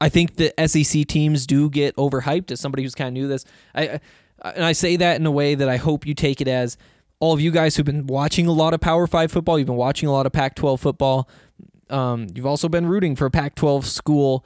I 0.00 0.08
think 0.08 0.36
the 0.36 0.52
SEC 0.66 1.06
teams 1.06 1.46
do 1.46 1.68
get 1.68 1.96
overhyped. 1.96 2.50
As 2.50 2.60
somebody 2.60 2.84
who's 2.84 2.94
kind 2.94 3.08
of 3.08 3.14
knew 3.14 3.28
this, 3.28 3.44
I, 3.74 4.00
I 4.42 4.50
and 4.54 4.64
I 4.64 4.72
say 4.72 4.96
that 4.96 5.18
in 5.18 5.26
a 5.26 5.30
way 5.30 5.54
that 5.56 5.68
I 5.68 5.76
hope 5.76 6.06
you 6.06 6.14
take 6.14 6.40
it 6.40 6.48
as 6.48 6.78
all 7.20 7.32
of 7.32 7.40
you 7.40 7.50
guys 7.50 7.76
who've 7.76 7.86
been 7.86 8.06
watching 8.06 8.46
a 8.46 8.52
lot 8.52 8.74
of 8.74 8.80
Power 8.80 9.06
Five 9.06 9.32
football. 9.32 9.58
You've 9.58 9.66
been 9.66 9.76
watching 9.76 10.08
a 10.08 10.12
lot 10.12 10.26
of 10.26 10.32
Pac-12 10.32 10.78
football. 10.78 11.28
Um, 11.90 12.26
you've 12.34 12.46
also 12.46 12.68
been 12.68 12.86
rooting 12.86 13.16
for 13.16 13.26
a 13.26 13.30
Pac-12 13.30 13.84
school 13.84 14.44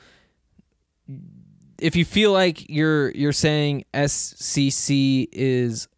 if 1.82 1.96
you 1.96 2.04
feel 2.04 2.32
like 2.32 2.70
you're 2.70 3.10
you're 3.10 3.32
saying 3.32 3.84
SCC 3.92 5.28
is 5.32 5.88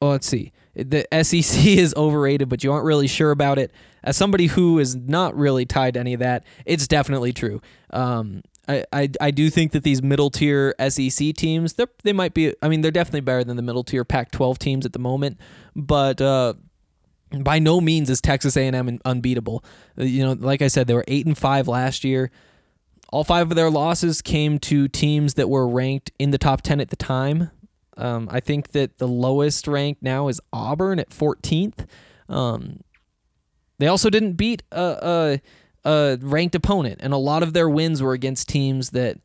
well, 0.00 0.10
let's 0.10 0.26
see. 0.26 0.52
The 0.74 1.06
SEC 1.22 1.66
is 1.66 1.94
overrated, 1.96 2.48
but 2.48 2.62
you 2.62 2.72
aren't 2.72 2.84
really 2.84 3.08
sure 3.08 3.30
about 3.30 3.58
it. 3.58 3.72
As 4.04 4.16
somebody 4.16 4.46
who 4.46 4.78
is 4.78 4.94
not 4.94 5.36
really 5.36 5.66
tied 5.66 5.94
to 5.94 6.00
any 6.00 6.14
of 6.14 6.20
that, 6.20 6.44
it's 6.64 6.86
definitely 6.86 7.32
true. 7.32 7.60
Um, 7.90 8.42
I, 8.68 8.84
I, 8.92 9.10
I 9.20 9.30
do 9.30 9.48
think 9.50 9.72
that 9.72 9.84
these 9.84 10.02
middle 10.02 10.30
tier 10.30 10.74
SEC 10.88 11.34
teams, 11.34 11.76
they 12.02 12.12
might 12.12 12.34
be. 12.34 12.54
I 12.62 12.68
mean, 12.68 12.80
they're 12.80 12.90
definitely 12.90 13.20
better 13.20 13.44
than 13.44 13.56
the 13.56 13.62
middle 13.62 13.84
tier 13.84 14.04
Pac-12 14.04 14.58
teams 14.58 14.86
at 14.86 14.92
the 14.92 14.98
moment, 14.98 15.38
but 15.74 16.20
uh, 16.20 16.54
by 17.30 17.58
no 17.58 17.80
means 17.80 18.10
is 18.10 18.20
Texas 18.20 18.56
A&M 18.56 19.00
unbeatable. 19.04 19.64
You 19.96 20.24
know, 20.24 20.32
like 20.32 20.62
I 20.62 20.68
said, 20.68 20.86
they 20.86 20.94
were 20.94 21.04
eight 21.08 21.26
and 21.26 21.36
five 21.36 21.68
last 21.68 22.04
year. 22.04 22.30
All 23.10 23.24
five 23.24 23.50
of 23.50 23.56
their 23.56 23.70
losses 23.70 24.20
came 24.20 24.58
to 24.60 24.88
teams 24.88 25.34
that 25.34 25.48
were 25.48 25.68
ranked 25.68 26.10
in 26.18 26.30
the 26.30 26.38
top 26.38 26.62
10 26.62 26.80
at 26.80 26.90
the 26.90 26.96
time. 26.96 27.50
Um, 27.96 28.28
I 28.30 28.40
think 28.40 28.72
that 28.72 28.98
the 28.98 29.08
lowest 29.08 29.66
ranked 29.66 30.02
now 30.02 30.28
is 30.28 30.40
Auburn 30.52 30.98
at 30.98 31.10
14th. 31.10 31.86
Um, 32.28 32.80
they 33.78 33.86
also 33.86 34.10
didn't 34.10 34.34
beat 34.34 34.62
a, 34.72 34.98
a, 35.02 35.40
a, 35.86 36.18
ranked 36.20 36.54
opponent, 36.54 37.00
and 37.00 37.12
a 37.12 37.18
lot 37.18 37.42
of 37.42 37.52
their 37.52 37.68
wins 37.68 38.02
were 38.02 38.12
against 38.12 38.48
teams 38.48 38.90
that, 38.90 39.18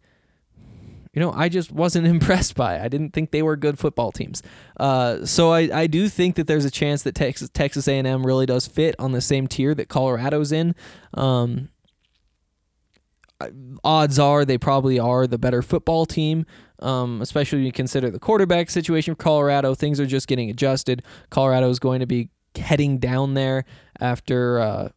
you 1.14 1.20
know, 1.20 1.32
I 1.32 1.50
just 1.50 1.72
wasn't 1.72 2.08
impressed 2.16 2.56
by. 2.56 2.80
I 2.80 2.88
didn't 2.88 3.12
think 3.12 3.32
they 3.32 3.42
were 3.42 3.56
good 3.56 3.80
football 3.80 4.12
teams. 4.12 4.44
Uh, 4.78 5.26
so 5.26 5.52
I, 5.52 5.82
I 5.82 5.88
do 5.88 6.08
think 6.08 6.36
that 6.36 6.48
there's 6.48 6.66
a 6.66 6.72
chance 6.72 7.04
that 7.04 7.16
Texas 7.16 7.50
Texas 7.54 7.88
A&M 7.88 8.26
really 8.26 8.46
does 8.46 8.68
fit 8.68 8.96
on 9.00 9.12
the 9.12 9.22
same 9.22 9.48
tier 9.48 9.74
that 9.76 9.90
Colorado's 9.90 10.52
in. 10.52 10.76
Um, 11.14 11.70
odds 13.84 14.20
are 14.20 14.46
they 14.46 14.58
probably 14.58 15.00
are 15.00 15.28
the 15.28 15.38
better 15.38 15.62
football 15.62 16.06
team, 16.06 16.46
um, 16.80 17.22
especially 17.22 17.60
when 17.60 17.66
you 17.66 17.72
consider 17.72 18.10
the 18.10 18.20
quarterback 18.20 18.70
situation 18.70 19.16
for 19.16 19.22
Colorado. 19.24 19.74
Things 19.74 20.00
are 20.00 20.06
just 20.06 20.28
getting 20.28 20.50
adjusted. 20.50 21.04
Colorado 21.30 21.70
is 21.70 21.80
going 21.80 22.02
to 22.02 22.06
be 22.06 22.30
heading 22.56 23.00
down 23.00 23.34
there 23.34 23.66
after 24.00 24.60
uh, 24.60 24.90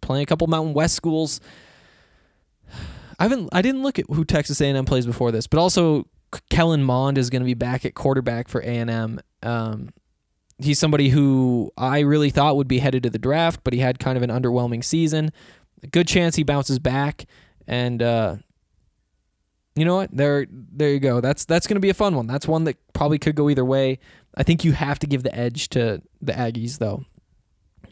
playing 0.00 0.22
a 0.22 0.26
couple 0.26 0.46
Mountain 0.46 0.74
West 0.74 0.94
schools. 0.94 1.40
I 3.18 3.24
haven't. 3.24 3.48
I 3.52 3.62
didn't 3.62 3.82
look 3.82 3.98
at 3.98 4.06
who 4.08 4.24
Texas 4.24 4.60
A&M 4.60 4.84
plays 4.84 5.06
before 5.06 5.32
this, 5.32 5.46
but 5.46 5.58
also 5.58 6.06
Kellen 6.50 6.84
Mond 6.84 7.18
is 7.18 7.30
going 7.30 7.42
to 7.42 7.46
be 7.46 7.54
back 7.54 7.84
at 7.84 7.94
quarterback 7.94 8.48
for 8.48 8.60
A&M. 8.60 9.20
Um, 9.42 9.90
he's 10.58 10.78
somebody 10.78 11.08
who 11.08 11.72
I 11.76 12.00
really 12.00 12.30
thought 12.30 12.56
would 12.56 12.68
be 12.68 12.78
headed 12.78 13.02
to 13.04 13.10
the 13.10 13.18
draft, 13.18 13.60
but 13.64 13.72
he 13.72 13.80
had 13.80 13.98
kind 13.98 14.16
of 14.16 14.22
an 14.22 14.30
underwhelming 14.30 14.84
season. 14.84 15.30
A 15.82 15.86
good 15.86 16.06
chance 16.08 16.36
he 16.36 16.42
bounces 16.42 16.78
back. 16.78 17.26
And 17.66 18.02
uh, 18.02 18.36
you 19.74 19.84
know 19.84 19.96
what? 19.96 20.10
There, 20.16 20.46
there 20.50 20.90
you 20.90 21.00
go. 21.00 21.20
That's 21.20 21.44
that's 21.44 21.66
going 21.66 21.76
to 21.76 21.80
be 21.80 21.90
a 21.90 21.94
fun 21.94 22.14
one. 22.14 22.26
That's 22.26 22.48
one 22.48 22.64
that 22.64 22.76
probably 22.92 23.18
could 23.18 23.34
go 23.36 23.48
either 23.48 23.64
way. 23.64 23.98
I 24.36 24.42
think 24.42 24.64
you 24.64 24.72
have 24.72 24.98
to 25.00 25.06
give 25.06 25.22
the 25.22 25.34
edge 25.34 25.68
to 25.70 26.02
the 26.20 26.32
Aggies, 26.32 26.78
though. 26.78 27.04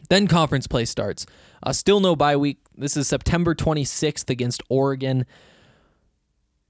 Then 0.09 0.27
conference 0.27 0.67
play 0.67 0.85
starts. 0.85 1.25
Uh, 1.63 1.73
still 1.73 1.99
no 1.99 2.15
bye 2.15 2.37
week 2.37 2.59
This 2.75 2.95
is 2.95 3.07
September 3.07 3.55
26th 3.55 4.29
against 4.29 4.61
Oregon. 4.69 5.25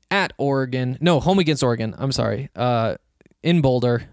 At 0.10 0.34
Oregon. 0.38 0.98
No, 1.02 1.20
home 1.20 1.40
against 1.40 1.64
Oregon. 1.64 1.94
I'm 1.98 2.12
sorry. 2.12 2.50
Uh, 2.56 2.96
in 3.44 3.62
Boulder. 3.62 4.10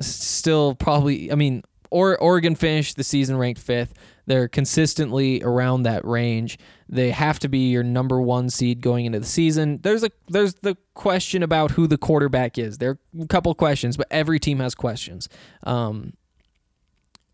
Still 0.00 0.74
probably, 0.74 1.32
I 1.32 1.36
mean, 1.36 1.62
or 1.90 2.18
Oregon 2.18 2.54
finished 2.54 2.96
the 2.96 3.04
season 3.04 3.36
ranked 3.38 3.60
fifth. 3.60 3.94
They're 4.26 4.48
consistently 4.48 5.42
around 5.42 5.84
that 5.84 6.04
range. 6.04 6.58
They 6.88 7.10
have 7.10 7.38
to 7.40 7.48
be 7.48 7.70
your 7.70 7.82
number 7.82 8.20
one 8.20 8.50
seed 8.50 8.80
going 8.80 9.06
into 9.06 9.20
the 9.20 9.26
season. 9.26 9.80
There's 9.82 10.02
a 10.02 10.10
there's 10.28 10.54
the 10.54 10.76
question 10.94 11.42
about 11.42 11.72
who 11.72 11.86
the 11.86 11.96
quarterback 11.96 12.58
is. 12.58 12.78
There 12.78 12.90
are 12.90 12.98
a 13.22 13.26
couple 13.26 13.54
questions, 13.54 13.96
but 13.96 14.08
every 14.10 14.38
team 14.40 14.58
has 14.58 14.74
questions. 14.74 15.28
Um, 15.62 16.14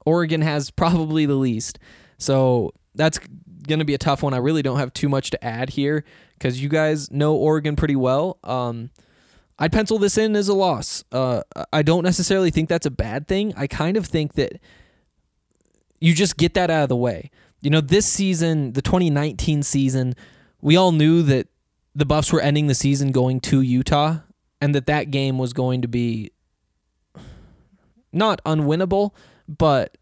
Oregon 0.04 0.42
has 0.42 0.70
probably 0.70 1.26
the 1.26 1.34
least, 1.34 1.78
so 2.18 2.72
that's 2.94 3.18
going 3.66 3.78
to 3.78 3.84
be 3.84 3.94
a 3.94 3.98
tough 3.98 4.22
one. 4.22 4.34
I 4.34 4.38
really 4.38 4.62
don't 4.62 4.78
have 4.78 4.92
too 4.92 5.08
much 5.08 5.30
to 5.30 5.44
add 5.44 5.70
here 5.70 6.04
because 6.34 6.62
you 6.62 6.68
guys 6.68 7.10
know 7.10 7.34
Oregon 7.34 7.76
pretty 7.76 7.96
well. 7.96 8.38
Um, 8.44 8.90
I'd 9.58 9.72
pencil 9.72 9.98
this 9.98 10.18
in 10.18 10.34
as 10.34 10.48
a 10.48 10.54
loss. 10.54 11.04
Uh, 11.12 11.42
I 11.72 11.82
don't 11.82 12.02
necessarily 12.02 12.50
think 12.50 12.68
that's 12.68 12.86
a 12.86 12.90
bad 12.90 13.28
thing. 13.28 13.54
I 13.56 13.66
kind 13.66 13.96
of 13.96 14.06
think 14.06 14.34
that 14.34 14.60
you 16.00 16.14
just 16.14 16.36
get 16.36 16.54
that 16.54 16.70
out 16.70 16.82
of 16.82 16.88
the 16.88 16.96
way. 16.96 17.30
You 17.60 17.70
know, 17.70 17.80
this 17.80 18.06
season, 18.06 18.72
the 18.72 18.82
2019 18.82 19.62
season, 19.62 20.14
we 20.60 20.76
all 20.76 20.90
knew 20.90 21.22
that 21.22 21.46
the 21.94 22.04
Buffs 22.04 22.32
were 22.32 22.40
ending 22.40 22.66
the 22.66 22.74
season 22.74 23.12
going 23.12 23.38
to 23.40 23.60
Utah 23.60 24.18
and 24.60 24.74
that 24.74 24.86
that 24.86 25.10
game 25.10 25.38
was 25.38 25.52
going 25.52 25.82
to 25.82 25.88
be 25.88 26.32
not 28.12 28.42
unwinnable, 28.44 29.12
but 29.58 29.96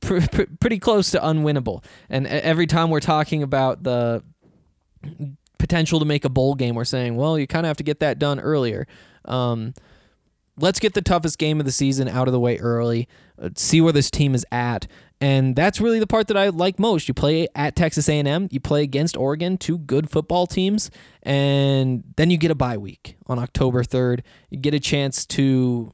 pr- 0.00 0.20
pr- 0.32 0.42
pretty 0.60 0.78
close 0.78 1.10
to 1.12 1.18
unwinnable. 1.18 1.84
And 2.08 2.26
every 2.26 2.66
time 2.66 2.90
we're 2.90 3.00
talking 3.00 3.42
about 3.42 3.82
the 3.82 4.22
potential 5.58 5.98
to 5.98 6.04
make 6.04 6.24
a 6.24 6.28
bowl 6.28 6.54
game, 6.54 6.74
we're 6.74 6.84
saying, 6.84 7.16
well, 7.16 7.38
you 7.38 7.46
kind 7.46 7.66
of 7.66 7.68
have 7.68 7.76
to 7.78 7.84
get 7.84 8.00
that 8.00 8.18
done 8.18 8.40
earlier. 8.40 8.86
Um, 9.24 9.74
let's 10.58 10.78
get 10.78 10.94
the 10.94 11.02
toughest 11.02 11.38
game 11.38 11.60
of 11.60 11.66
the 11.66 11.72
season 11.72 12.08
out 12.08 12.28
of 12.28 12.32
the 12.32 12.40
way 12.40 12.58
early, 12.58 13.08
uh, 13.40 13.50
see 13.56 13.80
where 13.80 13.92
this 13.92 14.10
team 14.10 14.34
is 14.34 14.46
at. 14.52 14.86
And 15.20 15.56
that's 15.56 15.80
really 15.80 16.00
the 16.00 16.06
part 16.06 16.28
that 16.28 16.36
I 16.36 16.48
like 16.48 16.78
most. 16.78 17.08
You 17.08 17.14
play 17.14 17.48
at 17.54 17.76
Texas 17.76 18.08
A&M, 18.08 18.48
you 18.50 18.60
play 18.60 18.82
against 18.82 19.16
Oregon, 19.16 19.56
two 19.56 19.78
good 19.78 20.10
football 20.10 20.46
teams, 20.46 20.90
and 21.22 22.04
then 22.16 22.30
you 22.30 22.36
get 22.36 22.50
a 22.50 22.54
bye 22.54 22.76
week 22.76 23.16
on 23.26 23.38
October 23.38 23.82
3rd. 23.82 24.20
You 24.50 24.58
get 24.58 24.74
a 24.74 24.80
chance 24.80 25.24
to 25.26 25.92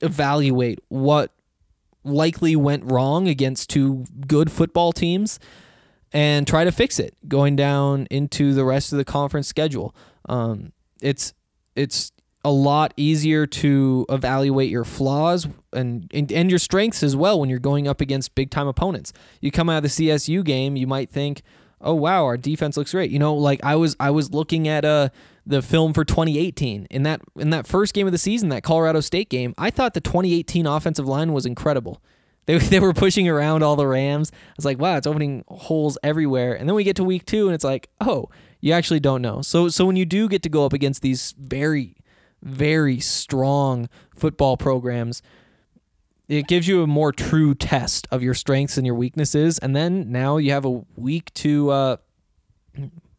evaluate 0.00 0.78
what 0.88 1.32
likely 2.04 2.56
went 2.56 2.90
wrong 2.90 3.28
against 3.28 3.70
two 3.70 4.04
good 4.26 4.50
football 4.50 4.92
teams 4.92 5.38
and 6.12 6.46
try 6.46 6.64
to 6.64 6.72
fix 6.72 6.98
it 6.98 7.16
going 7.26 7.56
down 7.56 8.06
into 8.10 8.54
the 8.54 8.64
rest 8.64 8.92
of 8.92 8.98
the 8.98 9.04
conference 9.04 9.46
schedule. 9.46 9.94
Um, 10.28 10.72
it's 11.02 11.34
it's 11.76 12.12
a 12.44 12.50
lot 12.50 12.94
easier 12.96 13.46
to 13.46 14.06
evaluate 14.08 14.70
your 14.70 14.84
flaws 14.84 15.46
and, 15.72 16.10
and 16.14 16.30
and 16.32 16.50
your 16.50 16.58
strengths 16.58 17.02
as 17.02 17.14
well 17.14 17.40
when 17.40 17.50
you're 17.50 17.58
going 17.58 17.86
up 17.86 18.00
against 18.00 18.34
big 18.34 18.50
time 18.50 18.66
opponents. 18.66 19.12
You 19.40 19.50
come 19.50 19.68
out 19.68 19.78
of 19.78 19.82
the 19.82 20.08
CSU 20.08 20.44
game, 20.44 20.76
you 20.76 20.86
might 20.86 21.10
think, 21.10 21.42
"Oh 21.80 21.94
wow, 21.94 22.24
our 22.24 22.36
defense 22.36 22.76
looks 22.76 22.92
great." 22.92 23.10
You 23.10 23.18
know, 23.18 23.34
like 23.34 23.62
I 23.62 23.76
was 23.76 23.96
I 24.00 24.10
was 24.10 24.32
looking 24.32 24.66
at 24.66 24.84
uh 24.84 25.10
the 25.48 25.62
film 25.62 25.92
for 25.92 26.04
2018 26.04 26.86
in 26.90 27.02
that 27.04 27.22
in 27.36 27.50
that 27.50 27.66
first 27.66 27.94
game 27.94 28.06
of 28.06 28.12
the 28.12 28.18
season, 28.18 28.50
that 28.50 28.62
Colorado 28.62 29.00
State 29.00 29.28
game. 29.30 29.54
I 29.58 29.70
thought 29.70 29.94
the 29.94 30.00
2018 30.00 30.66
offensive 30.66 31.08
line 31.08 31.32
was 31.32 31.46
incredible. 31.46 32.00
They, 32.48 32.56
they 32.56 32.80
were 32.80 32.94
pushing 32.94 33.28
around 33.28 33.62
all 33.62 33.76
the 33.76 33.86
Rams. 33.86 34.32
I 34.32 34.54
was 34.56 34.64
like, 34.64 34.78
wow, 34.78 34.96
it's 34.96 35.06
opening 35.06 35.44
holes 35.48 35.98
everywhere. 36.02 36.54
And 36.54 36.66
then 36.66 36.74
we 36.74 36.82
get 36.82 36.96
to 36.96 37.04
week 37.04 37.26
two, 37.26 37.44
and 37.44 37.54
it's 37.54 37.62
like, 37.62 37.90
oh, 38.00 38.30
you 38.62 38.72
actually 38.72 39.00
don't 39.00 39.20
know. 39.20 39.42
So 39.42 39.68
so 39.68 39.84
when 39.84 39.96
you 39.96 40.06
do 40.06 40.30
get 40.30 40.42
to 40.44 40.48
go 40.48 40.64
up 40.64 40.72
against 40.72 41.02
these 41.02 41.34
very 41.38 41.94
very 42.42 43.00
strong 43.00 43.90
football 44.16 44.56
programs, 44.56 45.20
it 46.26 46.46
gives 46.46 46.66
you 46.66 46.82
a 46.82 46.86
more 46.86 47.12
true 47.12 47.54
test 47.54 48.08
of 48.10 48.22
your 48.22 48.34
strengths 48.34 48.78
and 48.78 48.86
your 48.86 48.94
weaknesses. 48.94 49.58
And 49.58 49.76
then 49.76 50.10
now 50.10 50.38
you 50.38 50.52
have 50.52 50.64
a 50.64 50.82
week 50.96 51.32
to 51.34 51.70
uh, 51.70 51.96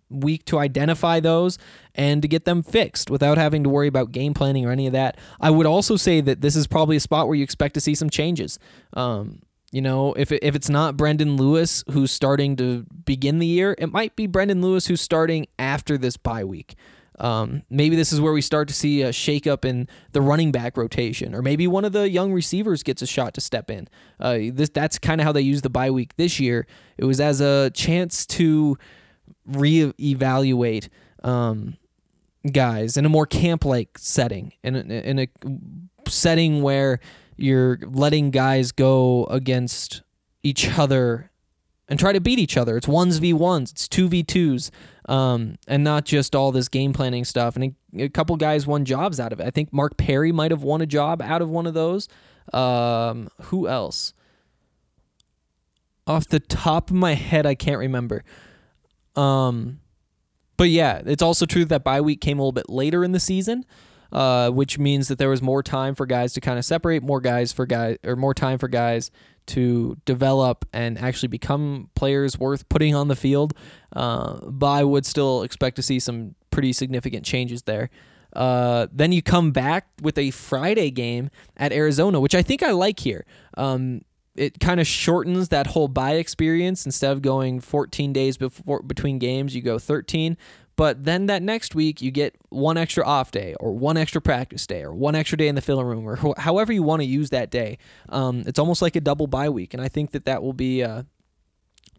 week 0.09 0.45
to 0.45 0.59
identify 0.59 1.19
those 1.19 1.57
and 1.95 2.21
to 2.21 2.27
get 2.27 2.45
them 2.45 2.63
fixed 2.63 3.09
without 3.09 3.37
having 3.37 3.63
to 3.63 3.69
worry 3.69 3.87
about 3.87 4.11
game 4.11 4.33
planning 4.33 4.65
or 4.65 4.71
any 4.71 4.87
of 4.87 4.93
that. 4.93 5.17
I 5.39 5.49
would 5.49 5.65
also 5.65 5.95
say 5.95 6.21
that 6.21 6.41
this 6.41 6.55
is 6.55 6.67
probably 6.67 6.95
a 6.95 6.99
spot 6.99 7.27
where 7.27 7.35
you 7.35 7.43
expect 7.43 7.73
to 7.75 7.81
see 7.81 7.95
some 7.95 8.09
changes. 8.09 8.59
Um, 8.93 9.41
you 9.71 9.81
know, 9.81 10.13
if 10.13 10.31
if 10.31 10.55
it's 10.55 10.69
not 10.69 10.97
Brendan 10.97 11.37
Lewis 11.37 11.83
who's 11.91 12.11
starting 12.11 12.55
to 12.55 12.85
begin 13.05 13.39
the 13.39 13.47
year, 13.47 13.75
it 13.77 13.91
might 13.91 14.15
be 14.15 14.25
Brendan 14.25 14.61
Lewis 14.61 14.87
who's 14.87 15.01
starting 15.01 15.45
after 15.59 15.97
this 15.97 16.17
bye 16.17 16.43
week. 16.43 16.75
Um, 17.19 17.63
maybe 17.69 17.95
this 17.95 18.13
is 18.13 18.21
where 18.21 18.31
we 18.31 18.41
start 18.41 18.69
to 18.69 18.73
see 18.73 19.01
a 19.01 19.09
shakeup 19.09 19.65
in 19.65 19.87
the 20.13 20.21
running 20.21 20.51
back 20.51 20.77
rotation, 20.77 21.35
or 21.35 21.41
maybe 21.41 21.67
one 21.67 21.83
of 21.83 21.91
the 21.91 22.09
young 22.09 22.31
receivers 22.31 22.81
gets 22.81 23.01
a 23.01 23.07
shot 23.07 23.33
to 23.33 23.41
step 23.41 23.69
in. 23.69 23.87
Uh, 24.19 24.39
this 24.53 24.69
that's 24.69 24.97
kind 24.97 25.19
of 25.19 25.25
how 25.25 25.31
they 25.33 25.41
used 25.41 25.63
the 25.63 25.69
bye 25.69 25.91
week 25.91 26.15
this 26.15 26.39
year. 26.39 26.65
It 26.97 27.05
was 27.05 27.19
as 27.19 27.41
a 27.41 27.71
chance 27.71 28.25
to 28.27 28.77
reevaluate 29.51 30.89
um, 31.23 31.77
guys 32.51 32.97
in 32.97 33.05
a 33.05 33.09
more 33.09 33.25
camp-like 33.25 33.97
setting, 33.97 34.53
in 34.63 34.75
a, 34.75 34.79
in 34.79 35.19
a 35.19 35.27
setting 36.07 36.61
where 36.61 36.99
you're 37.35 37.79
letting 37.83 38.31
guys 38.31 38.71
go 38.71 39.25
against 39.25 40.01
each 40.43 40.77
other 40.77 41.31
and 41.87 41.99
try 41.99 42.13
to 42.13 42.21
beat 42.21 42.39
each 42.39 42.55
other. 42.55 42.77
It's 42.77 42.87
ones 42.87 43.17
v 43.17 43.33
ones, 43.33 43.71
it's 43.71 43.87
two 43.87 44.07
v 44.07 44.23
twos, 44.23 44.71
um, 45.07 45.57
and 45.67 45.83
not 45.83 46.05
just 46.05 46.35
all 46.35 46.51
this 46.51 46.67
game 46.67 46.93
planning 46.93 47.25
stuff. 47.25 47.55
And 47.55 47.75
a, 47.95 48.03
a, 48.03 48.09
couple 48.09 48.35
guys 48.37 48.67
won 48.67 48.85
jobs 48.85 49.19
out 49.19 49.33
of 49.33 49.39
it. 49.39 49.47
I 49.47 49.49
think 49.49 49.73
Mark 49.73 49.97
Perry 49.97 50.31
might 50.31 50.51
have 50.51 50.63
won 50.63 50.81
a 50.81 50.85
job 50.85 51.21
out 51.21 51.41
of 51.41 51.49
one 51.49 51.65
of 51.65 51.73
those. 51.73 52.07
Um, 52.53 53.29
who 53.43 53.67
else? 53.67 54.13
Off 56.05 56.27
the 56.27 56.39
top 56.39 56.89
of 56.89 56.95
my 56.95 57.13
head, 57.13 57.45
I 57.45 57.55
can't 57.55 57.79
remember. 57.79 58.23
Um, 59.15 59.79
but 60.57 60.69
yeah, 60.69 61.01
it's 61.05 61.23
also 61.23 61.45
true 61.45 61.65
that 61.65 61.83
bye 61.83 62.01
week 62.01 62.21
came 62.21 62.39
a 62.39 62.41
little 62.41 62.51
bit 62.51 62.69
later 62.69 63.03
in 63.03 63.11
the 63.11 63.19
season. 63.19 63.65
Uh, 64.11 64.49
which 64.49 64.79
means 64.79 65.07
that 65.07 65.19
there 65.19 65.29
was 65.29 65.39
more 65.39 65.61
time 65.61 65.93
for 65.93 66.07
guys 66.07 66.33
to 66.33 66.41
kind 66.41 66.57
of 66.57 66.65
separate, 66.65 67.03
more 67.03 67.21
guys 67.21 67.53
for 67.53 67.67
guys, 67.67 67.95
or 68.03 68.15
more 68.15 68.33
time 68.33 68.57
for 68.57 68.67
guys 68.67 69.11
to 69.45 69.95
develop 70.05 70.65
and 70.73 70.97
actually 70.97 71.27
become 71.27 71.91
players 71.93 72.39
worth 72.39 72.67
putting 72.69 72.95
on 72.95 73.07
the 73.07 73.15
field. 73.15 73.53
Uh, 73.95 74.39
but 74.45 74.65
I 74.65 74.83
would 74.83 75.05
still 75.05 75.43
expect 75.43 75.75
to 75.75 75.83
see 75.83 75.99
some 75.99 76.33
pretty 76.49 76.73
significant 76.73 77.23
changes 77.23 77.63
there. 77.63 77.91
Uh, 78.33 78.87
then 78.91 79.11
you 79.11 79.21
come 79.21 79.51
back 79.51 79.87
with 80.01 80.17
a 80.17 80.31
Friday 80.31 80.91
game 80.91 81.29
at 81.57 81.71
Arizona, 81.71 82.19
which 82.19 82.35
I 82.35 82.41
think 82.41 82.63
I 82.63 82.71
like 82.71 82.99
here. 82.99 83.25
Um, 83.57 84.01
it 84.39 84.59
kind 84.59 84.79
of 84.79 84.87
shortens 84.87 85.49
that 85.49 85.67
whole 85.67 85.89
bye 85.89 86.13
experience. 86.13 86.85
Instead 86.85 87.11
of 87.11 87.21
going 87.21 87.59
14 87.59 88.13
days 88.13 88.37
before 88.37 88.81
between 88.81 89.19
games, 89.19 89.53
you 89.53 89.61
go 89.61 89.77
13. 89.77 90.37
But 90.77 91.03
then 91.03 91.25
that 91.25 91.43
next 91.43 91.75
week, 91.75 92.01
you 92.01 92.09
get 92.09 92.37
one 92.47 92.77
extra 92.77 93.05
off 93.05 93.31
day, 93.31 93.53
or 93.59 93.73
one 93.73 93.97
extra 93.97 94.21
practice 94.21 94.65
day, 94.65 94.81
or 94.81 94.93
one 94.93 95.13
extra 95.13 95.37
day 95.37 95.49
in 95.49 95.55
the 95.55 95.61
film 95.61 95.85
room, 95.85 96.07
or 96.07 96.35
however 96.37 96.71
you 96.71 96.83
want 96.83 97.01
to 97.01 97.05
use 97.05 97.31
that 97.31 97.51
day. 97.51 97.77
Um, 98.07 98.43
it's 98.47 98.57
almost 98.57 98.81
like 98.81 98.95
a 98.95 99.01
double 99.01 99.27
bye 99.27 99.49
week, 99.49 99.73
and 99.73 99.83
I 99.83 99.89
think 99.89 100.11
that 100.11 100.23
that 100.23 100.41
will 100.41 100.53
be 100.53 100.81
uh, 100.81 101.03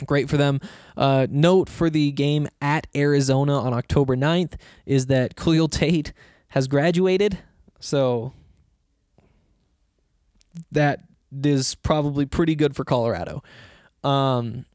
great 0.06 0.30
for 0.30 0.38
them. 0.38 0.60
Uh, 0.96 1.26
note 1.28 1.68
for 1.68 1.90
the 1.90 2.10
game 2.12 2.48
at 2.62 2.86
Arizona 2.96 3.60
on 3.60 3.74
October 3.74 4.16
9th 4.16 4.54
is 4.86 5.06
that 5.06 5.36
Khalil 5.36 5.68
Tate 5.68 6.14
has 6.48 6.66
graduated, 6.66 7.38
so 7.80 8.32
that 10.72 11.04
is 11.44 11.74
probably 11.76 12.26
pretty 12.26 12.54
good 12.54 12.74
for 12.74 12.84
Colorado. 12.84 13.42
Um, 14.02 14.66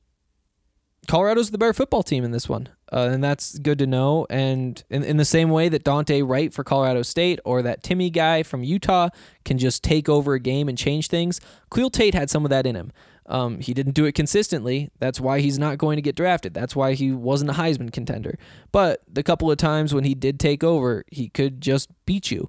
Colorado's 1.08 1.52
the 1.52 1.58
better 1.58 1.74
football 1.74 2.04
team 2.04 2.24
in 2.24 2.32
this 2.32 2.50
one, 2.50 2.70
uh, 2.92 3.10
and 3.12 3.24
that's 3.24 3.60
good 3.60 3.78
to 3.80 3.88
know. 3.88 4.26
And 4.30 4.84
in, 4.90 5.04
in 5.04 5.18
the 5.18 5.26
same 5.26 5.50
way 5.50 5.70
that 5.70 5.84
Dante 5.84 6.22
Wright 6.22 6.54
for 6.54 6.64
Colorado 6.64 7.04
State 7.04 7.40
or 7.46 7.62
that 7.62 7.84
Timmy 7.84 8.10
guy 8.10 8.44
from 8.44 8.64
Utah 8.64 9.10
can 9.44 9.58
just 9.58 9.84
take 9.84 10.10
over 10.10 10.34
a 10.34 10.40
game 10.40 10.68
and 10.68 10.78
change 10.78 11.08
things, 11.08 11.40
Khalil 11.74 11.90
Tate 11.90 12.16
had 12.16 12.30
some 12.30 12.44
of 12.44 12.50
that 12.50 12.66
in 12.66 12.76
him. 12.76 12.92
Um, 13.28 13.60
he 13.60 13.74
didn't 13.74 13.94
do 13.94 14.06
it 14.06 14.14
consistently. 14.14 14.92
That's 15.00 15.20
why 15.20 15.40
he's 15.40 15.58
not 15.58 15.78
going 15.78 15.96
to 15.96 16.02
get 16.02 16.16
drafted. 16.16 16.54
That's 16.54 16.76
why 16.76 16.94
he 16.94 17.12
wasn't 17.12 17.52
a 17.52 17.54
Heisman 17.54 17.92
contender. 17.92 18.38
But 18.72 19.02
the 19.12 19.24
couple 19.24 19.50
of 19.50 19.58
times 19.58 19.94
when 19.94 20.04
he 20.04 20.14
did 20.14 20.40
take 20.40 20.64
over, 20.64 21.04
he 21.08 21.30
could 21.30 21.60
just 21.60 21.90
beat 22.06 22.30
you. 22.30 22.48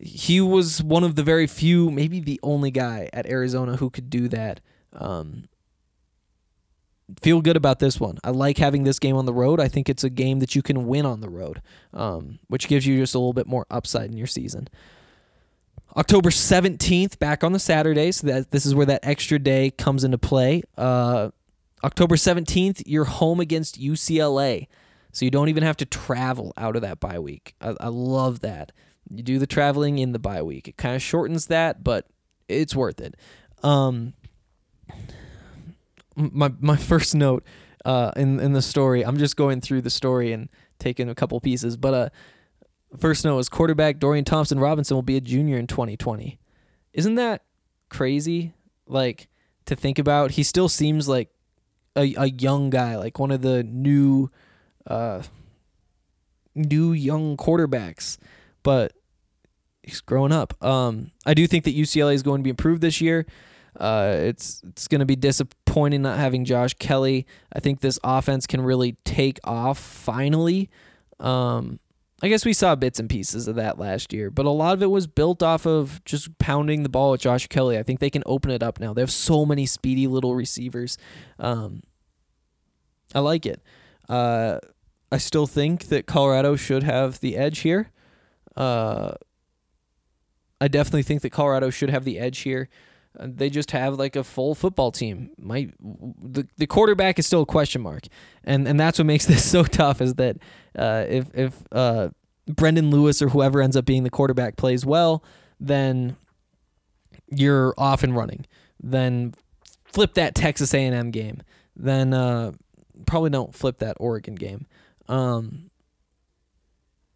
He 0.00 0.40
was 0.40 0.82
one 0.82 1.04
of 1.04 1.16
the 1.16 1.22
very 1.22 1.46
few, 1.46 1.90
maybe 1.90 2.20
the 2.20 2.38
only 2.42 2.70
guy 2.70 3.08
at 3.12 3.26
Arizona 3.26 3.76
who 3.76 3.90
could 3.90 4.10
do 4.10 4.28
that. 4.28 4.60
Um, 4.92 5.48
feel 7.20 7.40
good 7.40 7.56
about 7.56 7.78
this 7.78 7.98
one. 7.98 8.18
I 8.22 8.30
like 8.30 8.58
having 8.58 8.84
this 8.84 8.98
game 8.98 9.16
on 9.16 9.26
the 9.26 9.32
road. 9.32 9.60
I 9.60 9.68
think 9.68 9.88
it's 9.88 10.04
a 10.04 10.10
game 10.10 10.40
that 10.40 10.54
you 10.54 10.62
can 10.62 10.86
win 10.86 11.06
on 11.06 11.20
the 11.20 11.28
road, 11.28 11.62
um, 11.92 12.38
which 12.48 12.68
gives 12.68 12.86
you 12.86 12.98
just 12.98 13.14
a 13.14 13.18
little 13.18 13.32
bit 13.32 13.46
more 13.46 13.66
upside 13.70 14.10
in 14.10 14.16
your 14.16 14.26
season. 14.26 14.68
October 15.96 16.30
17th, 16.30 17.18
back 17.18 17.42
on 17.42 17.52
the 17.52 17.58
Saturday, 17.58 18.12
so 18.12 18.26
that 18.26 18.50
this 18.50 18.66
is 18.66 18.74
where 18.74 18.86
that 18.86 19.00
extra 19.02 19.38
day 19.38 19.70
comes 19.70 20.04
into 20.04 20.18
play. 20.18 20.62
Uh, 20.76 21.30
October 21.82 22.16
17th, 22.16 22.82
you're 22.86 23.04
home 23.04 23.40
against 23.40 23.80
UCLA. 23.80 24.68
So 25.12 25.24
you 25.24 25.30
don't 25.30 25.48
even 25.48 25.62
have 25.62 25.76
to 25.78 25.86
travel 25.86 26.52
out 26.56 26.76
of 26.76 26.82
that 26.82 27.00
bye 27.00 27.18
week. 27.18 27.54
I, 27.60 27.74
I 27.80 27.88
love 27.88 28.40
that. 28.40 28.72
You 29.10 29.22
do 29.22 29.38
the 29.38 29.46
traveling 29.46 29.98
in 29.98 30.12
the 30.12 30.18
bye 30.18 30.42
week. 30.42 30.68
It 30.68 30.76
kind 30.76 30.94
of 30.94 31.02
shortens 31.02 31.46
that, 31.46 31.82
but 31.82 32.06
it's 32.48 32.74
worth 32.74 33.00
it. 33.00 33.14
Um, 33.62 34.14
my 36.16 36.52
my 36.60 36.76
first 36.90 37.14
note 37.14 37.44
uh, 37.84 38.12
in 38.16 38.40
in 38.40 38.52
the 38.52 38.62
story. 38.62 39.04
I'm 39.04 39.18
just 39.18 39.36
going 39.36 39.60
through 39.60 39.82
the 39.82 39.90
story 39.90 40.32
and 40.32 40.48
taking 40.78 41.08
a 41.08 41.14
couple 41.14 41.40
pieces, 41.40 41.76
but 41.76 41.94
uh, 41.94 42.08
first 42.98 43.24
note 43.24 43.38
is 43.38 43.48
quarterback 43.48 43.98
Dorian 43.98 44.24
Thompson 44.24 44.58
Robinson 44.58 44.96
will 44.96 45.02
be 45.02 45.16
a 45.16 45.20
junior 45.20 45.58
in 45.58 45.66
2020. 45.66 46.38
Isn't 46.92 47.14
that 47.16 47.42
crazy? 47.88 48.54
Like 48.86 49.28
to 49.66 49.76
think 49.76 49.98
about. 49.98 50.32
He 50.32 50.42
still 50.42 50.68
seems 50.68 51.08
like 51.08 51.30
a 51.96 52.14
a 52.16 52.30
young 52.30 52.70
guy, 52.70 52.96
like 52.96 53.18
one 53.18 53.30
of 53.30 53.42
the 53.42 53.62
new 53.62 54.30
uh 54.86 55.22
new 56.54 56.92
young 56.92 57.36
quarterbacks, 57.36 58.18
but 58.62 58.92
he's 59.88 60.00
growing 60.00 60.32
up. 60.32 60.62
Um, 60.62 61.10
I 61.26 61.34
do 61.34 61.46
think 61.46 61.64
that 61.64 61.76
UCLA 61.76 62.14
is 62.14 62.22
going 62.22 62.40
to 62.40 62.44
be 62.44 62.50
improved 62.50 62.82
this 62.82 63.00
year. 63.00 63.26
Uh, 63.78 64.16
it's 64.18 64.60
it's 64.66 64.88
going 64.88 64.98
to 65.00 65.06
be 65.06 65.16
disappointing 65.16 66.02
not 66.02 66.18
having 66.18 66.44
Josh 66.44 66.74
Kelley. 66.74 67.26
I 67.52 67.60
think 67.60 67.80
this 67.80 67.98
offense 68.02 68.46
can 68.46 68.60
really 68.60 68.96
take 69.04 69.38
off 69.44 69.78
finally. 69.78 70.68
Um, 71.20 71.78
I 72.20 72.28
guess 72.28 72.44
we 72.44 72.52
saw 72.52 72.74
bits 72.74 72.98
and 72.98 73.08
pieces 73.08 73.46
of 73.46 73.54
that 73.54 73.78
last 73.78 74.12
year, 74.12 74.30
but 74.30 74.44
a 74.44 74.50
lot 74.50 74.74
of 74.74 74.82
it 74.82 74.90
was 74.90 75.06
built 75.06 75.40
off 75.40 75.66
of 75.66 76.04
just 76.04 76.36
pounding 76.38 76.82
the 76.82 76.88
ball 76.88 77.12
with 77.12 77.20
Josh 77.20 77.46
Kelley. 77.46 77.78
I 77.78 77.84
think 77.84 78.00
they 78.00 78.10
can 78.10 78.24
open 78.26 78.50
it 78.50 78.62
up 78.62 78.80
now. 78.80 78.92
They 78.92 79.02
have 79.02 79.12
so 79.12 79.46
many 79.46 79.66
speedy 79.66 80.08
little 80.08 80.34
receivers. 80.34 80.98
Um, 81.38 81.82
I 83.14 83.20
like 83.20 83.46
it. 83.46 83.62
Uh, 84.08 84.58
I 85.12 85.18
still 85.18 85.46
think 85.46 85.84
that 85.86 86.06
Colorado 86.06 86.56
should 86.56 86.82
have 86.82 87.20
the 87.20 87.36
edge 87.36 87.60
here. 87.60 87.92
Uh, 88.56 89.12
I 90.60 90.68
definitely 90.68 91.02
think 91.02 91.22
that 91.22 91.30
Colorado 91.30 91.70
should 91.70 91.90
have 91.90 92.04
the 92.04 92.18
edge 92.18 92.40
here. 92.40 92.68
Uh, 93.18 93.28
they 93.30 93.50
just 93.50 93.70
have 93.70 93.94
like 93.98 94.16
a 94.16 94.24
full 94.24 94.54
football 94.54 94.90
team. 94.92 95.30
My 95.38 95.70
the, 95.80 96.46
the 96.56 96.66
quarterback 96.66 97.18
is 97.18 97.26
still 97.26 97.42
a 97.42 97.46
question 97.46 97.80
mark, 97.82 98.04
and 98.44 98.66
and 98.68 98.78
that's 98.78 98.98
what 98.98 99.06
makes 99.06 99.26
this 99.26 99.44
so 99.44 99.64
tough. 99.64 100.00
Is 100.00 100.14
that 100.14 100.36
uh, 100.76 101.04
if 101.08 101.30
if 101.34 101.62
uh, 101.72 102.10
Brendan 102.46 102.90
Lewis 102.90 103.22
or 103.22 103.28
whoever 103.28 103.60
ends 103.62 103.76
up 103.76 103.84
being 103.84 104.04
the 104.04 104.10
quarterback 104.10 104.56
plays 104.56 104.84
well, 104.84 105.22
then 105.60 106.16
you're 107.30 107.74
off 107.76 108.02
and 108.02 108.16
running. 108.16 108.46
Then 108.80 109.34
flip 109.84 110.14
that 110.14 110.34
Texas 110.34 110.72
A&M 110.72 111.10
game. 111.10 111.42
Then 111.76 112.14
uh, 112.14 112.52
probably 113.06 113.30
don't 113.30 113.54
flip 113.54 113.78
that 113.78 113.96
Oregon 114.00 114.34
game. 114.34 114.66
Um, 115.08 115.67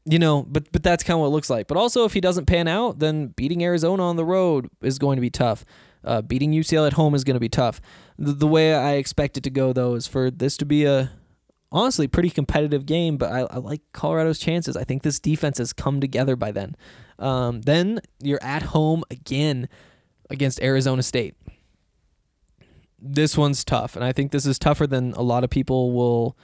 you 0.05 0.19
know, 0.19 0.43
but 0.43 0.71
but 0.73 0.83
that's 0.83 1.03
kind 1.05 1.17
of 1.17 1.21
what 1.21 1.27
it 1.29 1.31
looks 1.31 1.51
like. 1.51 1.69
But 1.69 1.77
also, 1.77 2.05
if 2.05 2.12
he 2.12 2.21
doesn't 2.21 2.47
pan 2.47 2.69
out, 2.69 2.99
then 2.99 3.29
beating 3.29 3.62
Arizona 3.62 4.03
on 4.03 4.17
the 4.17 4.25
road 4.25 4.69
is 4.81 4.99
going 4.99 5.17
to 5.17 5.21
be 5.21 5.31
tough. 5.31 5.65
Uh, 6.05 6.21
beating 6.21 6.53
UCLA 6.53 6.88
at 6.88 6.93
home 6.95 7.15
is 7.15 7.23
going 7.23 7.35
to 7.35 7.41
be 7.41 7.49
tough. 7.49 7.81
The, 8.19 8.33
the 8.33 8.47
way 8.47 8.75
I 8.75 8.95
expect 8.95 9.37
it 9.37 9.45
to 9.45 9.51
go, 9.51 9.73
though, 9.73 9.95
is 9.95 10.09
for 10.09 10.31
this 10.31 10.57
to 10.57 10.65
be 10.65 10.85
a 10.85 11.12
honestly 11.71 12.09
pretty 12.09 12.31
competitive 12.31 12.87
game. 12.87 13.17
But 13.17 13.33
I, 13.33 13.41
I 13.43 13.57
like 13.59 13.83
Colorado's 13.93 14.41
chances. 14.41 14.77
I 14.77 14.85
think 14.85 15.03
this 15.03 15.21
defense 15.21 15.59
has 15.59 15.73
come 15.73 16.01
together 16.01 16.35
by 16.35 16.51
then. 16.51 16.77
Um, 17.19 17.62
then 17.62 18.01
you're 18.21 18.43
at 18.43 18.62
home 18.62 19.05
again 19.11 19.69
against 20.29 20.61
Arizona 20.61 21.03
State. 21.03 21.37
This 23.05 23.37
one's 23.37 23.65
tough, 23.65 23.97
and 23.97 24.05
I 24.05 24.12
think 24.12 24.31
this 24.31 24.47
is 24.47 24.59
tougher 24.59 24.87
than 24.87 25.12
a 25.15 25.23
lot 25.23 25.43
of 25.43 25.51
people 25.51 25.93
will 25.93 26.37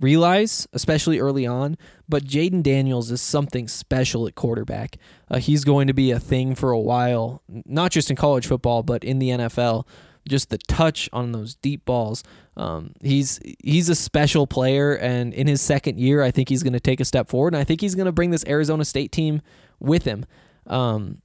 realize, 0.00 0.66
especially 0.72 1.18
early 1.18 1.46
on. 1.46 1.76
But 2.08 2.24
Jayden 2.24 2.62
Daniels 2.62 3.10
is 3.10 3.20
something 3.20 3.68
special 3.68 4.26
at 4.26 4.34
quarterback. 4.34 4.98
Uh, 5.30 5.38
he's 5.38 5.64
going 5.64 5.86
to 5.86 5.94
be 5.94 6.10
a 6.10 6.20
thing 6.20 6.54
for 6.54 6.70
a 6.70 6.80
while, 6.80 7.42
not 7.48 7.90
just 7.90 8.10
in 8.10 8.16
college 8.16 8.46
football, 8.46 8.82
but 8.82 9.04
in 9.04 9.18
the 9.18 9.30
NFL. 9.30 9.86
Just 10.28 10.50
the 10.50 10.58
touch 10.58 11.08
on 11.12 11.32
those 11.32 11.56
deep 11.56 11.84
balls. 11.84 12.22
Um, 12.56 12.92
he's 13.00 13.40
he's 13.64 13.88
a 13.88 13.94
special 13.96 14.46
player, 14.46 14.94
and 14.94 15.34
in 15.34 15.48
his 15.48 15.60
second 15.60 15.98
year, 15.98 16.22
I 16.22 16.30
think 16.30 16.48
he's 16.48 16.62
going 16.62 16.74
to 16.74 16.80
take 16.80 17.00
a 17.00 17.04
step 17.04 17.28
forward, 17.28 17.54
and 17.54 17.60
I 17.60 17.64
think 17.64 17.80
he's 17.80 17.96
going 17.96 18.06
to 18.06 18.12
bring 18.12 18.30
this 18.30 18.44
Arizona 18.46 18.84
State 18.84 19.10
team 19.10 19.42
with 19.80 20.04
him. 20.04 20.24
Um, 20.68 21.22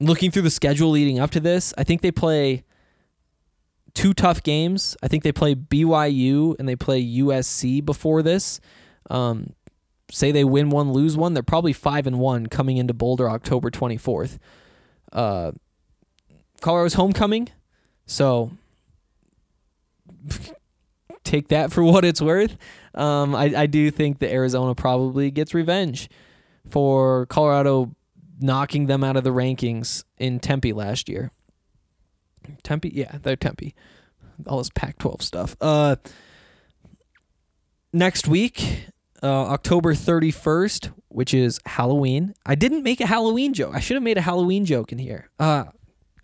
looking 0.00 0.32
through 0.32 0.42
the 0.42 0.50
schedule 0.50 0.90
leading 0.90 1.20
up 1.20 1.30
to 1.32 1.40
this, 1.40 1.72
I 1.78 1.84
think 1.84 2.00
they 2.00 2.10
play 2.10 2.64
two 3.94 4.14
tough 4.14 4.42
games. 4.42 4.96
I 5.02 5.08
think 5.08 5.22
they 5.22 5.32
play 5.32 5.54
BYU 5.54 6.58
and 6.58 6.68
they 6.68 6.76
play 6.76 7.04
USC 7.04 7.84
before 7.84 8.22
this. 8.22 8.60
Um, 9.10 9.54
say 10.10 10.32
they 10.32 10.44
win 10.44 10.70
one, 10.70 10.92
lose 10.92 11.16
one, 11.16 11.34
they're 11.34 11.42
probably 11.42 11.72
five 11.72 12.06
and 12.06 12.18
one 12.18 12.46
coming 12.46 12.76
into 12.76 12.94
Boulder 12.94 13.28
October 13.28 13.70
twenty 13.70 13.96
fourth. 13.96 14.38
Uh, 15.12 15.52
Colorado's 16.60 16.94
homecoming, 16.94 17.48
so 18.06 18.50
take 21.24 21.48
that 21.48 21.72
for 21.72 21.82
what 21.82 22.04
it's 22.04 22.20
worth. 22.20 22.56
Um, 22.94 23.34
I, 23.34 23.52
I 23.56 23.66
do 23.66 23.90
think 23.90 24.18
that 24.18 24.32
Arizona 24.32 24.74
probably 24.74 25.30
gets 25.30 25.54
revenge 25.54 26.08
for 26.68 27.26
Colorado 27.26 27.94
knocking 28.40 28.86
them 28.86 29.04
out 29.04 29.16
of 29.16 29.24
the 29.24 29.30
rankings 29.30 30.04
in 30.18 30.40
Tempe 30.40 30.72
last 30.72 31.08
year. 31.08 31.30
Tempe, 32.62 32.90
yeah, 32.94 33.18
they're 33.22 33.36
Tempe. 33.36 33.74
All 34.46 34.58
this 34.58 34.70
Pac-12 34.70 35.22
stuff. 35.22 35.56
Uh, 35.60 35.96
next 37.92 38.28
week, 38.28 38.86
uh, 39.22 39.26
October 39.26 39.94
31st, 39.94 40.92
which 41.08 41.34
is 41.34 41.60
Halloween. 41.66 42.34
I 42.46 42.54
didn't 42.54 42.82
make 42.82 43.00
a 43.00 43.06
Halloween 43.06 43.54
joke. 43.54 43.74
I 43.74 43.80
should 43.80 43.94
have 43.94 44.02
made 44.02 44.18
a 44.18 44.22
Halloween 44.22 44.64
joke 44.64 44.92
in 44.92 44.98
here. 44.98 45.30
Uh, 45.38 45.64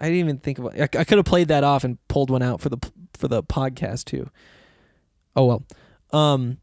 I 0.00 0.04
didn't 0.06 0.20
even 0.20 0.38
think 0.38 0.58
about. 0.58 0.78
I, 0.78 0.84
I 0.84 1.04
could 1.04 1.18
have 1.18 1.24
played 1.24 1.48
that 1.48 1.64
off 1.64 1.84
and 1.84 1.98
pulled 2.08 2.30
one 2.30 2.42
out 2.42 2.60
for 2.60 2.68
the 2.68 2.78
for 3.14 3.28
the 3.28 3.42
podcast 3.42 4.04
too. 4.04 4.30
Oh 5.34 5.46
well. 5.46 5.64
Um. 6.12 6.58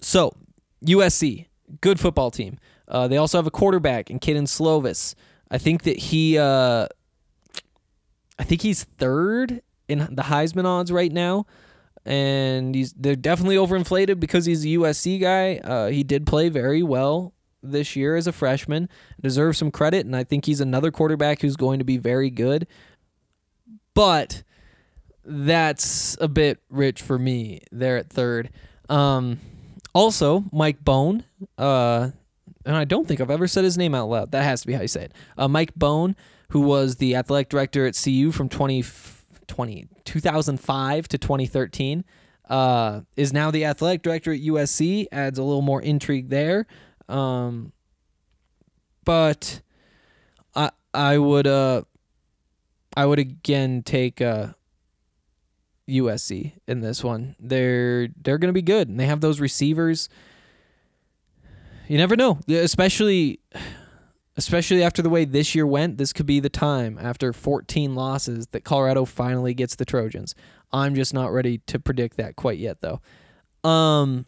So 0.00 0.36
USC, 0.84 1.46
good 1.80 1.98
football 1.98 2.30
team. 2.30 2.58
Uh, 2.86 3.08
they 3.08 3.16
also 3.16 3.36
have 3.38 3.46
a 3.46 3.50
quarterback 3.50 4.10
in 4.10 4.18
Kedon 4.18 4.44
Slovis. 4.44 5.14
I 5.50 5.58
think 5.58 5.82
that 5.82 5.98
he. 5.98 6.38
Uh, 6.38 6.88
I 8.38 8.44
think 8.44 8.62
he's 8.62 8.84
third 8.84 9.62
in 9.88 9.98
the 9.98 10.22
Heisman 10.22 10.64
odds 10.64 10.92
right 10.92 11.12
now, 11.12 11.46
and 12.04 12.74
he's 12.74 12.92
they're 12.92 13.16
definitely 13.16 13.56
overinflated 13.56 14.20
because 14.20 14.44
he's 14.46 14.64
a 14.64 14.68
USC 14.68 15.20
guy. 15.20 15.56
Uh, 15.56 15.88
he 15.88 16.02
did 16.02 16.26
play 16.26 16.48
very 16.48 16.82
well 16.82 17.32
this 17.62 17.96
year 17.96 18.16
as 18.16 18.26
a 18.26 18.32
freshman, 18.32 18.88
deserves 19.20 19.58
some 19.58 19.70
credit, 19.70 20.06
and 20.06 20.14
I 20.14 20.24
think 20.24 20.46
he's 20.46 20.60
another 20.60 20.90
quarterback 20.90 21.40
who's 21.40 21.56
going 21.56 21.78
to 21.78 21.84
be 21.84 21.96
very 21.96 22.30
good. 22.30 22.66
But 23.94 24.44
that's 25.24 26.16
a 26.20 26.28
bit 26.28 26.60
rich 26.70 27.02
for 27.02 27.18
me 27.18 27.60
there 27.72 27.96
at 27.96 28.10
third. 28.10 28.50
Um, 28.88 29.40
also, 29.92 30.44
Mike 30.52 30.84
Bohn, 30.84 31.24
uh, 31.56 32.10
and 32.64 32.76
I 32.76 32.84
don't 32.84 33.08
think 33.08 33.20
I've 33.20 33.30
ever 33.30 33.48
said 33.48 33.64
his 33.64 33.76
name 33.76 33.94
out 33.94 34.08
loud. 34.08 34.30
That 34.30 34.44
has 34.44 34.60
to 34.60 34.66
be 34.66 34.74
how 34.74 34.82
you 34.82 34.88
say 34.88 35.04
it. 35.04 35.12
Uh, 35.36 35.48
Mike 35.48 35.74
Bohn 35.74 36.14
who 36.50 36.60
was 36.60 36.96
the 36.96 37.14
athletic 37.14 37.48
director 37.48 37.86
at 37.86 38.00
CU 38.02 38.32
from 38.32 38.48
20, 38.48 38.84
20 39.46 39.88
2005 40.04 41.08
to 41.08 41.18
2013, 41.18 42.04
uh, 42.48 43.00
is 43.16 43.32
now 43.32 43.50
the 43.50 43.64
athletic 43.64 44.02
director 44.02 44.32
at 44.32 44.40
USC. 44.40 45.06
Adds 45.12 45.38
a 45.38 45.42
little 45.42 45.62
more 45.62 45.82
intrigue 45.82 46.30
there. 46.30 46.66
Um, 47.08 47.72
but 49.04 49.62
I 50.54 50.70
I 50.92 51.16
would 51.16 51.46
uh 51.46 51.82
I 52.94 53.06
would 53.06 53.18
again 53.18 53.82
take 53.82 54.20
uh 54.20 54.48
USC 55.88 56.52
in 56.66 56.80
this 56.80 57.02
one. 57.02 57.34
They're 57.40 58.08
they're 58.22 58.38
gonna 58.38 58.52
be 58.52 58.62
good, 58.62 58.88
and 58.88 59.00
they 59.00 59.06
have 59.06 59.20
those 59.20 59.40
receivers. 59.40 60.08
You 61.88 61.96
never 61.96 62.16
know, 62.16 62.38
especially 62.48 63.40
especially 64.38 64.84
after 64.84 65.02
the 65.02 65.10
way 65.10 65.24
this 65.24 65.54
year 65.54 65.66
went, 65.66 65.98
this 65.98 66.12
could 66.12 66.24
be 66.24 66.38
the 66.38 66.48
time 66.48 66.96
after 67.02 67.32
14 67.32 67.96
losses 67.96 68.46
that 68.52 68.62
Colorado 68.62 69.04
finally 69.04 69.52
gets 69.52 69.74
the 69.74 69.84
Trojans. 69.84 70.36
I'm 70.72 70.94
just 70.94 71.12
not 71.12 71.32
ready 71.32 71.58
to 71.66 71.80
predict 71.80 72.16
that 72.18 72.36
quite 72.36 72.58
yet, 72.58 72.78
though. 72.80 73.00
Um, 73.68 74.26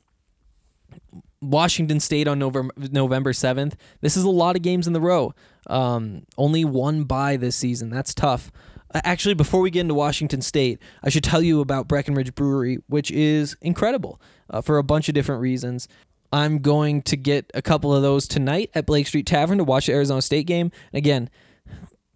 Washington 1.40 2.00
State 2.00 2.26
on 2.26 2.40
November 2.40 2.74
November 2.76 3.32
7th. 3.32 3.74
This 4.00 4.16
is 4.16 4.24
a 4.24 4.30
lot 4.30 4.56
of 4.56 4.62
games 4.62 4.88
in 4.88 4.92
the 4.92 5.00
row. 5.00 5.32
Um, 5.68 6.26
only 6.36 6.64
one 6.64 7.04
bye 7.04 7.36
this 7.36 7.54
season. 7.54 7.88
That's 7.88 8.12
tough. 8.12 8.50
Actually, 8.92 9.34
before 9.34 9.60
we 9.60 9.70
get 9.70 9.82
into 9.82 9.94
Washington 9.94 10.42
State, 10.42 10.80
I 11.04 11.10
should 11.10 11.22
tell 11.22 11.40
you 11.40 11.60
about 11.60 11.86
Breckenridge 11.86 12.34
Brewery, 12.34 12.78
which 12.88 13.12
is 13.12 13.56
incredible 13.60 14.20
uh, 14.50 14.60
for 14.60 14.78
a 14.78 14.82
bunch 14.82 15.08
of 15.08 15.14
different 15.14 15.40
reasons. 15.40 15.86
I'm 16.32 16.58
going 16.58 17.02
to 17.02 17.16
get 17.16 17.50
a 17.54 17.62
couple 17.62 17.94
of 17.94 18.02
those 18.02 18.28
tonight 18.28 18.70
at 18.74 18.86
Blake 18.86 19.06
Street 19.06 19.26
Tavern 19.26 19.58
to 19.58 19.64
watch 19.64 19.86
the 19.86 19.92
Arizona 19.92 20.22
State 20.22 20.46
game. 20.46 20.70
And 20.92 20.98
again, 20.98 21.30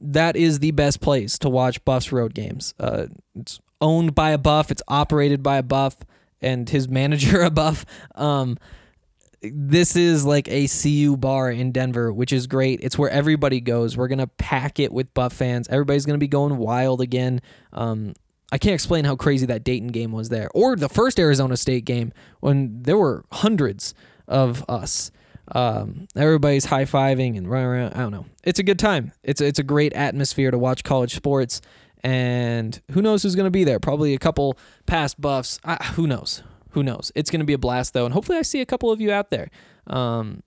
that 0.00 0.36
is 0.36 0.58
the 0.60 0.70
best 0.70 1.00
place 1.00 1.38
to 1.38 1.48
watch 1.48 1.84
Buffs 1.84 2.12
road 2.12 2.34
games. 2.34 2.74
Uh, 2.78 3.06
it's 3.34 3.60
owned 3.80 4.14
by 4.14 4.30
a 4.30 4.38
buff, 4.38 4.70
it's 4.70 4.82
operated 4.88 5.42
by 5.42 5.56
a 5.56 5.62
buff, 5.62 5.96
and 6.40 6.68
his 6.68 6.88
manager 6.88 7.40
a 7.42 7.50
buff. 7.50 7.84
Um, 8.14 8.58
this 9.42 9.94
is 9.94 10.24
like 10.24 10.48
a 10.48 10.66
CU 10.68 11.16
bar 11.16 11.50
in 11.50 11.72
Denver, 11.72 12.12
which 12.12 12.32
is 12.32 12.46
great. 12.46 12.80
It's 12.82 12.96
where 12.96 13.10
everybody 13.10 13.60
goes. 13.60 13.96
We're 13.96 14.08
gonna 14.08 14.26
pack 14.26 14.78
it 14.80 14.92
with 14.92 15.12
Buff 15.12 15.34
fans. 15.34 15.68
Everybody's 15.68 16.06
gonna 16.06 16.18
be 16.18 16.28
going 16.28 16.56
wild 16.56 17.00
again. 17.00 17.42
Um, 17.72 18.14
I 18.54 18.58
can't 18.58 18.74
explain 18.74 19.04
how 19.04 19.16
crazy 19.16 19.46
that 19.46 19.64
Dayton 19.64 19.88
game 19.88 20.12
was 20.12 20.28
there, 20.28 20.48
or 20.54 20.76
the 20.76 20.88
first 20.88 21.18
Arizona 21.18 21.56
State 21.56 21.84
game 21.84 22.12
when 22.38 22.84
there 22.84 22.96
were 22.96 23.24
hundreds 23.32 23.96
of 24.28 24.64
us. 24.68 25.10
Um, 25.50 26.06
everybody's 26.14 26.66
high 26.66 26.84
fiving 26.84 27.36
and 27.36 27.50
running 27.50 27.66
around. 27.66 27.94
I 27.94 27.98
don't 27.98 28.12
know. 28.12 28.26
It's 28.44 28.60
a 28.60 28.62
good 28.62 28.78
time. 28.78 29.10
It's 29.24 29.40
it's 29.40 29.58
a 29.58 29.64
great 29.64 29.92
atmosphere 29.94 30.52
to 30.52 30.56
watch 30.56 30.84
college 30.84 31.16
sports. 31.16 31.62
And 32.04 32.80
who 32.92 33.02
knows 33.02 33.24
who's 33.24 33.34
going 33.34 33.46
to 33.46 33.50
be 33.50 33.64
there? 33.64 33.80
Probably 33.80 34.14
a 34.14 34.20
couple 34.20 34.56
past 34.86 35.20
buffs. 35.20 35.58
Uh, 35.64 35.82
who 35.94 36.06
knows? 36.06 36.44
Who 36.70 36.84
knows? 36.84 37.10
It's 37.16 37.32
going 37.32 37.40
to 37.40 37.46
be 37.46 37.54
a 37.54 37.58
blast 37.58 37.92
though, 37.92 38.04
and 38.04 38.14
hopefully 38.14 38.38
I 38.38 38.42
see 38.42 38.60
a 38.60 38.66
couple 38.66 38.92
of 38.92 39.00
you 39.00 39.10
out 39.10 39.30
there. 39.30 39.50
Um, 39.88 40.44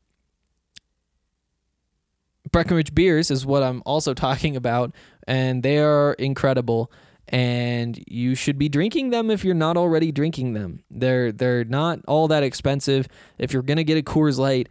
Breckenridge 2.54 2.96
beers 2.96 3.32
is 3.32 3.46
what 3.46 3.64
I'm 3.64 3.84
also 3.86 4.14
talking 4.14 4.56
about, 4.56 4.96
and 5.28 5.62
they 5.62 5.80
are 5.80 6.14
incredible. 6.14 6.90
And 7.30 8.02
you 8.08 8.36
should 8.36 8.58
be 8.58 8.70
drinking 8.70 9.10
them 9.10 9.30
if 9.30 9.44
you're 9.44 9.54
not 9.54 9.76
already 9.76 10.12
drinking 10.12 10.54
them. 10.54 10.84
They're 10.90 11.32
they're 11.32 11.66
not 11.66 12.00
all 12.08 12.30
that 12.30 12.44
expensive. 12.44 13.08
If 13.38 13.52
you're 13.52 13.64
gonna 13.64 13.84
get 13.84 13.98
a 13.98 14.02
Coors 14.02 14.38
Light, 14.38 14.70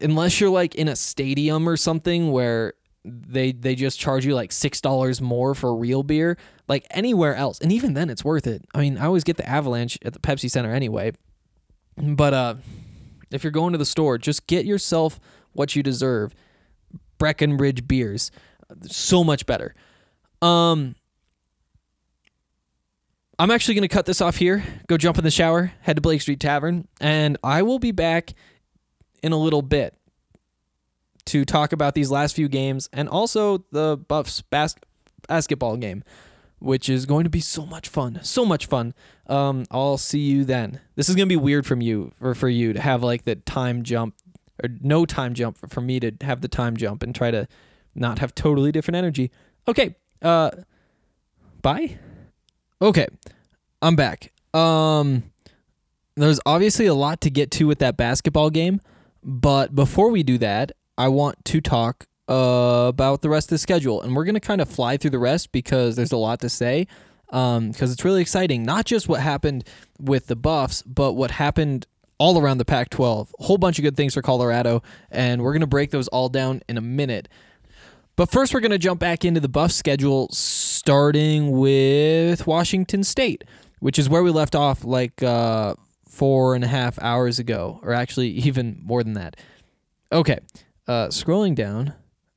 unless 0.00 0.40
you're 0.40 0.50
like 0.50 0.74
in 0.76 0.86
a 0.88 0.94
stadium 0.94 1.68
or 1.68 1.76
something 1.76 2.30
where 2.30 2.74
they 3.04 3.52
they 3.52 3.74
just 3.74 3.98
charge 3.98 4.24
you 4.24 4.34
like 4.34 4.52
six 4.52 4.80
dollars 4.80 5.20
more 5.20 5.54
for 5.54 5.74
real 5.74 6.02
beer, 6.02 6.38
like 6.68 6.86
anywhere 6.90 7.34
else, 7.34 7.58
and 7.58 7.72
even 7.72 7.94
then 7.94 8.10
it's 8.10 8.24
worth 8.24 8.46
it. 8.46 8.64
I 8.74 8.80
mean, 8.80 8.96
I 8.96 9.06
always 9.06 9.24
get 9.24 9.36
the 9.36 9.48
Avalanche 9.48 9.98
at 10.04 10.12
the 10.12 10.20
Pepsi 10.20 10.50
Center 10.50 10.72
anyway. 10.72 11.12
But 11.96 12.32
uh, 12.32 12.54
if 13.30 13.44
you're 13.44 13.50
going 13.50 13.72
to 13.72 13.78
the 13.78 13.84
store, 13.84 14.18
just 14.18 14.46
get 14.46 14.64
yourself 14.64 15.18
what 15.52 15.74
you 15.74 15.82
deserve. 15.82 16.34
Breckenridge 17.18 17.86
beers, 17.86 18.30
so 18.82 19.22
much 19.22 19.46
better. 19.46 19.74
Um, 20.40 20.96
I'm 23.42 23.50
actually 23.50 23.74
going 23.74 23.88
to 23.88 23.92
cut 23.92 24.06
this 24.06 24.20
off 24.20 24.36
here, 24.36 24.62
go 24.86 24.96
jump 24.96 25.18
in 25.18 25.24
the 25.24 25.30
shower, 25.32 25.72
head 25.80 25.96
to 25.96 26.00
Blake 26.00 26.20
Street 26.20 26.38
Tavern, 26.38 26.86
and 27.00 27.36
I 27.42 27.62
will 27.62 27.80
be 27.80 27.90
back 27.90 28.34
in 29.20 29.32
a 29.32 29.36
little 29.36 29.62
bit 29.62 29.96
to 31.24 31.44
talk 31.44 31.72
about 31.72 31.96
these 31.96 32.08
last 32.08 32.36
few 32.36 32.48
games 32.48 32.88
and 32.92 33.08
also 33.08 33.64
the 33.72 33.96
Buffs 33.96 34.42
bas- 34.42 34.76
basketball 35.26 35.76
game, 35.76 36.04
which 36.60 36.88
is 36.88 37.04
going 37.04 37.24
to 37.24 37.30
be 37.30 37.40
so 37.40 37.66
much 37.66 37.88
fun. 37.88 38.20
So 38.22 38.44
much 38.44 38.66
fun. 38.66 38.94
Um, 39.26 39.64
I'll 39.72 39.98
see 39.98 40.20
you 40.20 40.44
then. 40.44 40.78
This 40.94 41.08
is 41.08 41.16
going 41.16 41.26
to 41.26 41.32
be 41.32 41.36
weird 41.36 41.66
from 41.66 41.80
you 41.80 42.12
or 42.20 42.36
for 42.36 42.48
you 42.48 42.72
to 42.72 42.80
have 42.80 43.02
like 43.02 43.24
the 43.24 43.34
time 43.34 43.82
jump 43.82 44.14
or 44.62 44.68
no 44.80 45.04
time 45.04 45.34
jump 45.34 45.58
for 45.68 45.80
me 45.80 45.98
to 45.98 46.12
have 46.20 46.42
the 46.42 46.48
time 46.48 46.76
jump 46.76 47.02
and 47.02 47.12
try 47.12 47.32
to 47.32 47.48
not 47.92 48.20
have 48.20 48.36
totally 48.36 48.70
different 48.70 48.98
energy. 48.98 49.32
Okay. 49.66 49.96
Uh 50.22 50.52
bye. 51.60 51.98
Okay. 52.82 53.06
I'm 53.80 53.94
back. 53.94 54.32
Um 54.52 55.22
there's 56.16 56.40
obviously 56.44 56.86
a 56.86 56.94
lot 56.94 57.20
to 57.20 57.30
get 57.30 57.52
to 57.52 57.66
with 57.68 57.78
that 57.78 57.96
basketball 57.96 58.50
game, 58.50 58.80
but 59.22 59.74
before 59.74 60.10
we 60.10 60.24
do 60.24 60.36
that, 60.38 60.72
I 60.98 61.08
want 61.08 61.42
to 61.46 61.60
talk 61.60 62.06
uh, 62.28 62.86
about 62.88 63.22
the 63.22 63.30
rest 63.30 63.46
of 63.46 63.50
the 63.50 63.58
schedule, 63.58 64.02
and 64.02 64.14
we're 64.14 64.24
gonna 64.24 64.40
kind 64.40 64.60
of 64.60 64.68
fly 64.68 64.96
through 64.96 65.10
the 65.10 65.18
rest 65.18 65.52
because 65.52 65.96
there's 65.96 66.12
a 66.12 66.16
lot 66.16 66.40
to 66.40 66.48
say. 66.48 66.86
Because 67.30 67.92
it's 67.92 68.04
really 68.04 68.20
exciting, 68.20 68.62
not 68.62 68.84
just 68.84 69.08
what 69.08 69.20
happened 69.20 69.64
with 69.98 70.26
the 70.26 70.36
Buffs, 70.36 70.82
but 70.82 71.12
what 71.12 71.30
happened 71.30 71.86
all 72.18 72.38
around 72.38 72.58
the 72.58 72.64
Pac-12. 72.66 73.30
A 73.40 73.42
whole 73.44 73.56
bunch 73.56 73.78
of 73.78 73.84
good 73.84 73.96
things 73.96 74.12
for 74.12 74.20
Colorado, 74.20 74.82
and 75.10 75.40
we're 75.40 75.54
gonna 75.54 75.66
break 75.66 75.92
those 75.92 76.08
all 76.08 76.28
down 76.28 76.60
in 76.68 76.76
a 76.76 76.82
minute. 76.82 77.28
But 78.14 78.30
first, 78.30 78.52
we're 78.52 78.60
going 78.60 78.72
to 78.72 78.78
jump 78.78 79.00
back 79.00 79.24
into 79.24 79.40
the 79.40 79.48
Buff 79.48 79.72
schedule, 79.72 80.28
starting 80.30 81.50
with 81.50 82.46
Washington 82.46 83.04
State, 83.04 83.44
which 83.80 83.98
is 83.98 84.08
where 84.08 84.22
we 84.22 84.30
left 84.30 84.54
off 84.54 84.84
like 84.84 85.22
uh, 85.22 85.74
four 86.06 86.54
and 86.54 86.62
a 86.62 86.66
half 86.66 86.98
hours 87.00 87.38
ago, 87.38 87.80
or 87.82 87.92
actually 87.92 88.28
even 88.46 88.78
more 88.82 89.02
than 89.02 89.14
that. 89.14 89.36
Okay, 90.12 90.40
uh, 90.86 91.06
scrolling 91.08 91.54
down, 91.54 91.94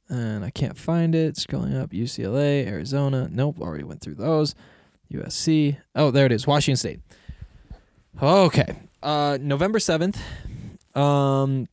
and 0.08 0.46
I 0.46 0.50
can't 0.50 0.78
find 0.78 1.14
it. 1.14 1.36
Scrolling 1.36 1.78
up, 1.80 1.90
UCLA, 1.92 2.66
Arizona. 2.66 3.28
Nope, 3.30 3.60
already 3.60 3.84
went 3.84 4.00
through 4.00 4.16
those. 4.16 4.56
USC. 5.12 5.78
Oh, 5.94 6.10
there 6.10 6.26
it 6.26 6.32
is. 6.32 6.48
Washington 6.48 6.78
State. 6.78 7.00
Okay, 8.22 8.78
uh, 9.04 9.38
November 9.42 9.80
seventh. 9.80 10.22
Um, 10.96 11.68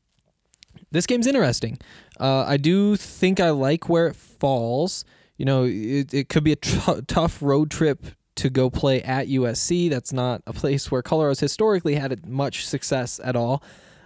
this 0.93 1.07
game's 1.07 1.27
interesting. 1.27 1.79
Uh, 2.21 2.45
I 2.47 2.57
do 2.57 2.97
think 2.97 3.41
I 3.41 3.51
like 3.51 3.89
where 3.89 4.07
it 4.07 4.17
falls. 4.17 5.05
You 5.37 5.45
know, 5.45 5.65
it, 5.65 6.15
it 6.15 6.29
could 6.29 6.45
be 6.45 6.53
a 6.53 6.57
tough 7.07 7.43
road 7.43 7.71
trip 7.71 8.05
to 8.37 8.51
go 8.51 8.71
play 8.71 9.03
at 9.03 9.29
USC. 9.29 9.91
That's 9.91 10.13
not 10.13 10.43
a 10.47 10.53
place 10.53 10.91
where 10.91 11.03
Colorado's 11.03 11.41
historically 11.41 11.97
had 11.97 12.27
much 12.27 12.67
success 12.67 13.21
at 13.23 13.37
all. 13.37 13.63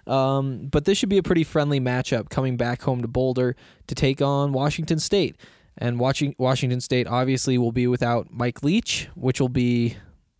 Um, 0.07 0.68
but 0.68 0.85
this 0.85 0.99
should 0.99 1.09
be 1.09 1.18
a 1.18 1.22
pretty 1.22 1.44
friendly 1.44 1.81
matchup 1.81 2.29
coming 2.29 2.57
back 2.57 2.83
home 2.83 3.03
to 3.03 3.09
Boulder 3.09 3.57
to 3.88 3.94
take 3.94 4.22
on 4.22 4.53
Washington 4.53 4.99
State. 4.99 5.37
And 5.79 5.99
watching 5.99 6.35
Washington 6.38 6.81
State 6.81 7.07
obviously 7.07 7.59
will 7.59 7.72
be 7.72 7.87
without 7.87 8.33
Mike 8.33 8.62
Leach, 8.62 9.09
which 9.14 9.40
will 9.40 9.49
be 9.49 9.96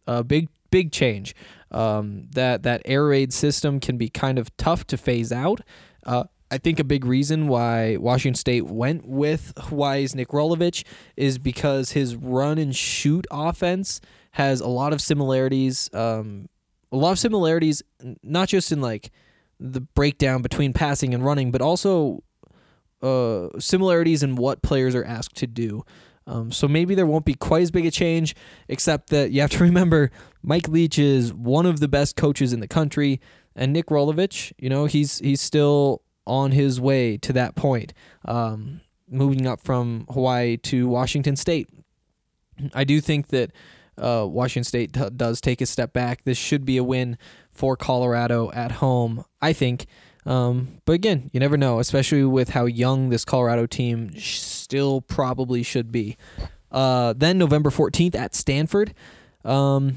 a 0.07 0.25
big 0.25 0.49
big 0.71 0.93
change. 0.93 1.35
Um, 1.71 2.29
that 2.33 2.63
that 2.63 2.83
air 2.85 3.07
raid 3.07 3.33
system 3.33 3.81
can 3.81 3.97
be 3.97 4.09
kind 4.09 4.39
of 4.39 4.57
tough 4.57 4.87
to 4.89 4.97
phase 4.97 5.33
out. 5.33 5.61
Uh, 6.05 6.25
I 6.51 6.59
think 6.59 6.79
a 6.79 6.85
big 6.85 7.05
reason 7.05 7.49
why 7.49 7.97
Washington 7.97 8.37
State 8.37 8.67
went 8.67 9.07
with 9.07 9.53
Hawaii's 9.59 10.15
Nick 10.15 10.29
Rolovich 10.29 10.85
is 11.17 11.39
because 11.39 11.93
his 11.93 12.15
run 12.15 12.59
and 12.59 12.75
shoot 12.75 13.27
offense 13.31 14.01
has 14.33 14.61
a 14.61 14.69
lot 14.69 14.93
of 14.93 15.01
similarities. 15.01 15.91
Um, 15.93 16.49
a 16.93 16.97
lot 16.97 17.13
of 17.13 17.19
similarities, 17.19 17.83
not 18.23 18.49
just 18.49 18.71
in 18.71 18.81
like 18.81 19.11
the 19.59 19.81
breakdown 19.81 20.43
between 20.43 20.73
passing 20.73 21.15
and 21.15 21.25
running, 21.25 21.51
but 21.51 21.61
also 21.61 22.23
uh, 23.03 23.49
similarities 23.59 24.23
in 24.23 24.37
what 24.37 24.63
players 24.63 24.95
are 24.95 25.05
asked 25.05 25.35
to 25.37 25.47
do. 25.47 25.85
Um, 26.29 26.51
so 26.51 26.67
maybe 26.67 26.95
there 26.95 27.07
won't 27.07 27.25
be 27.25 27.35
quite 27.35 27.63
as 27.63 27.71
big 27.71 27.87
a 27.87 27.91
change, 27.91 28.35
except 28.69 29.11
that 29.11 29.31
you 29.31 29.41
have 29.41 29.51
to 29.51 29.59
remember 29.65 30.11
Mike 30.43 30.69
Leach 30.69 30.99
is 30.99 31.33
one 31.33 31.67
of 31.67 31.81
the 31.81 31.89
best 31.89 32.17
coaches 32.17 32.53
in 32.53 32.61
the 32.61 32.69
country, 32.69 33.21
and 33.55 33.73
Nick 33.73 33.87
Rolovich, 33.87 34.53
you 34.59 34.69
know, 34.69 34.85
he's 34.87 35.19
he's 35.19 35.41
still 35.41 36.03
on 36.27 36.53
his 36.53 36.81
way 36.81 37.17
to 37.19 37.33
that 37.33 37.55
point, 37.55 37.93
um, 38.25 38.81
moving 39.09 39.47
up 39.47 39.61
from 39.61 40.07
Hawaii 40.11 40.57
to 40.59 40.89
Washington 40.89 41.37
State. 41.37 41.69
I 42.75 42.85
do 42.85 43.01
think 43.01 43.29
that 43.29 43.53
uh, 43.99 44.27
Washington 44.29 44.65
State 44.65 44.93
t- 44.93 45.11
does 45.15 45.41
take 45.41 45.61
a 45.61 45.67
step 45.67 45.93
back. 45.93 46.25
This 46.25 46.39
should 46.39 46.65
be 46.65 46.77
a 46.77 46.85
win 46.85 47.19
for 47.53 47.77
Colorado 47.77 48.51
at 48.53 48.73
home, 48.73 49.25
I 49.41 49.53
think. 49.53 49.87
Um, 50.25 50.81
but 50.85 50.93
again, 50.93 51.31
you 51.33 51.41
never 51.41 51.57
know, 51.57 51.79
especially 51.79 52.25
with 52.25 52.51
how 52.51 52.67
young 52.67 53.11
this 53.11 53.25
Colorado 53.25 53.67
team 53.67 54.19
still 54.19 55.01
probably 55.01 55.63
should 55.63 55.93
be. 55.93 56.17
Uh, 56.71 57.15
then 57.17 57.39
November 57.39 57.71
14th 57.71 58.15
at 58.15 58.35
Stanford. 58.35 58.93
Um, 59.45 59.97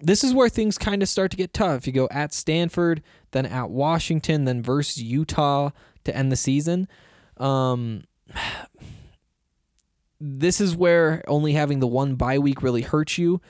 this 0.00 0.22
is 0.22 0.32
where 0.32 0.48
things 0.48 0.78
kind 0.78 1.02
of 1.02 1.08
start 1.08 1.30
to 1.32 1.36
get 1.36 1.52
tough. 1.52 1.86
You 1.86 1.92
go 1.92 2.08
at 2.10 2.32
Stanford, 2.32 3.02
then 3.32 3.46
at 3.46 3.70
Washington, 3.70 4.44
then 4.44 4.62
versus 4.62 5.02
Utah 5.02 5.70
to 6.04 6.16
end 6.16 6.30
the 6.30 6.36
season. 6.36 6.88
Um, 7.36 8.04
this 10.20 10.60
is 10.60 10.76
where 10.76 11.22
only 11.28 11.52
having 11.52 11.80
the 11.80 11.86
one 11.86 12.14
bye 12.14 12.38
week 12.38 12.62
really 12.62 12.82
hurts 12.82 13.18
you. 13.18 13.40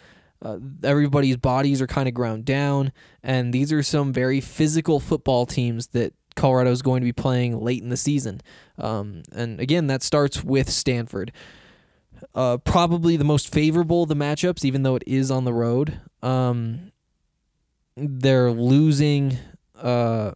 Uh, 0.41 0.59
everybody's 0.85 1.37
bodies 1.37 1.83
are 1.83 1.89
kind 1.89 2.07
of 2.07 2.15
ground 2.15 2.45
down, 2.45 2.93
and 3.23 3.53
these 3.53 3.73
are 3.73 3.83
some 3.83 4.13
very 4.13 4.41
physical 4.41 5.01
football 5.01 5.47
teams 5.47 5.89
that 5.89 6.15
Colorado 6.37 6.71
is 6.71 6.81
going 6.81 7.01
to 7.01 7.05
be 7.05 7.13
playing 7.13 7.61
late 7.61 7.83
in 7.83 7.89
the 7.89 7.97
season. 7.97 8.41
Um, 8.79 9.23
and 9.33 9.59
again, 9.59 9.89
that 9.89 10.05
starts 10.05 10.45
with 10.45 10.71
Stanford. 10.71 11.33
Uh, 12.39 12.57
probably 12.57 13.17
the 13.17 13.25
most 13.25 13.53
favorable 13.53 14.05
of 14.05 14.09
the 14.09 14.15
matchups, 14.15 14.65
even 14.65 14.85
though 14.85 14.95
it 14.95 15.03
is 15.09 15.29
on 15.29 15.43
the 15.43 15.53
road. 15.53 16.01
Um, 16.23 16.93
they're 17.97 18.53
losing. 18.53 19.39
Uh, 19.75 20.31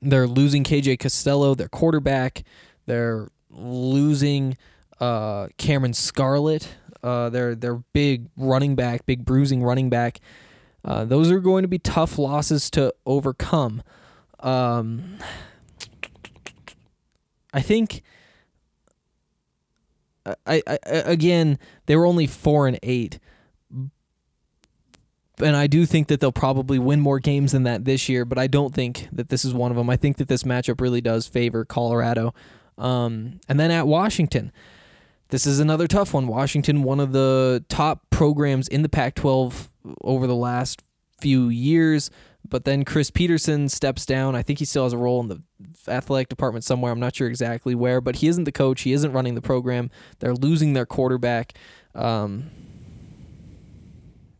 they're 0.00 0.26
losing 0.26 0.64
KJ 0.64 1.00
Costello, 1.00 1.54
their 1.54 1.68
quarterback. 1.68 2.44
They're 2.86 3.28
losing 3.50 4.56
uh, 4.98 5.48
Cameron 5.58 5.92
Scarlett, 5.92 6.76
uh, 7.02 7.28
their 7.28 7.54
their 7.54 7.74
big 7.92 8.30
running 8.34 8.74
back, 8.74 9.04
big 9.04 9.26
bruising 9.26 9.62
running 9.62 9.90
back. 9.90 10.18
Uh, 10.82 11.04
those 11.04 11.30
are 11.30 11.40
going 11.40 11.60
to 11.60 11.68
be 11.68 11.78
tough 11.78 12.16
losses 12.16 12.70
to 12.70 12.94
overcome. 13.04 13.82
Um, 14.40 15.18
I 17.52 17.60
think 17.60 18.02
I, 20.46 20.62
I 20.66 20.78
again, 20.84 21.58
they 21.86 21.96
were 21.96 22.06
only 22.06 22.26
four 22.26 22.66
and 22.66 22.78
eight, 22.82 23.18
and 25.38 25.56
I 25.56 25.66
do 25.66 25.86
think 25.86 26.08
that 26.08 26.20
they'll 26.20 26.32
probably 26.32 26.78
win 26.78 27.00
more 27.00 27.18
games 27.18 27.52
than 27.52 27.62
that 27.64 27.84
this 27.84 28.08
year. 28.08 28.24
But 28.24 28.38
I 28.38 28.46
don't 28.46 28.74
think 28.74 29.08
that 29.12 29.28
this 29.28 29.44
is 29.44 29.54
one 29.54 29.70
of 29.70 29.76
them. 29.76 29.88
I 29.90 29.96
think 29.96 30.16
that 30.18 30.28
this 30.28 30.42
matchup 30.42 30.80
really 30.80 31.00
does 31.00 31.26
favor 31.26 31.64
Colorado. 31.64 32.34
Um, 32.76 33.40
and 33.48 33.58
then 33.58 33.70
at 33.70 33.86
Washington, 33.86 34.52
this 35.30 35.46
is 35.46 35.60
another 35.60 35.86
tough 35.86 36.14
one. 36.14 36.26
Washington, 36.26 36.82
one 36.82 37.00
of 37.00 37.12
the 37.12 37.64
top 37.68 38.08
programs 38.10 38.68
in 38.68 38.82
the 38.82 38.88
Pac-12 38.88 39.68
over 40.02 40.26
the 40.26 40.36
last 40.36 40.82
few 41.20 41.48
years. 41.48 42.10
But 42.50 42.64
then 42.64 42.84
Chris 42.84 43.10
Petersen 43.10 43.68
steps 43.68 44.06
down. 44.06 44.34
I 44.34 44.42
think 44.42 44.58
he 44.58 44.64
still 44.64 44.84
has 44.84 44.92
a 44.92 44.98
role 44.98 45.20
in 45.20 45.28
the 45.28 45.42
athletic 45.86 46.28
department 46.28 46.64
somewhere. 46.64 46.92
I'm 46.92 47.00
not 47.00 47.14
sure 47.14 47.28
exactly 47.28 47.74
where, 47.74 48.00
but 48.00 48.16
he 48.16 48.28
isn't 48.28 48.44
the 48.44 48.52
coach. 48.52 48.82
He 48.82 48.92
isn't 48.92 49.12
running 49.12 49.34
the 49.34 49.42
program. 49.42 49.90
They're 50.20 50.34
losing 50.34 50.72
their 50.72 50.86
quarterback. 50.86 51.52
Um, 51.94 52.50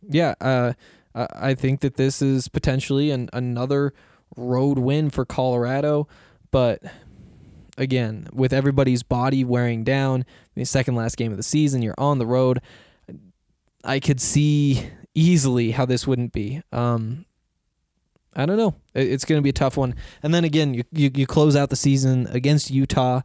yeah, 0.09 0.33
uh, 0.41 0.73
I 1.13 1.53
think 1.53 1.81
that 1.81 1.97
this 1.97 2.21
is 2.21 2.47
potentially 2.47 3.11
an, 3.11 3.29
another 3.33 3.93
road 4.35 4.79
win 4.79 5.09
for 5.09 5.25
Colorado. 5.25 6.07
But 6.51 6.81
again, 7.77 8.27
with 8.33 8.53
everybody's 8.53 9.03
body 9.03 9.43
wearing 9.43 9.83
down, 9.83 10.25
the 10.55 10.65
second 10.65 10.95
last 10.95 11.15
game 11.15 11.31
of 11.31 11.37
the 11.37 11.43
season, 11.43 11.81
you're 11.81 11.95
on 11.97 12.17
the 12.17 12.25
road. 12.25 12.61
I 13.83 13.99
could 13.99 14.19
see 14.19 14.89
easily 15.13 15.71
how 15.71 15.85
this 15.85 16.05
wouldn't 16.05 16.33
be. 16.33 16.61
Um, 16.71 17.25
I 18.39 18.45
don't 18.45 18.55
know. 18.55 18.73
It's 18.95 19.25
going 19.25 19.37
to 19.37 19.43
be 19.43 19.49
a 19.49 19.53
tough 19.53 19.75
one. 19.75 19.95
And 20.23 20.33
then 20.33 20.45
again, 20.45 20.73
you, 20.73 20.83
you, 20.93 21.11
you 21.13 21.27
close 21.27 21.57
out 21.57 21.69
the 21.69 21.75
season 21.75 22.25
against 22.31 22.71
Utah 22.71 23.19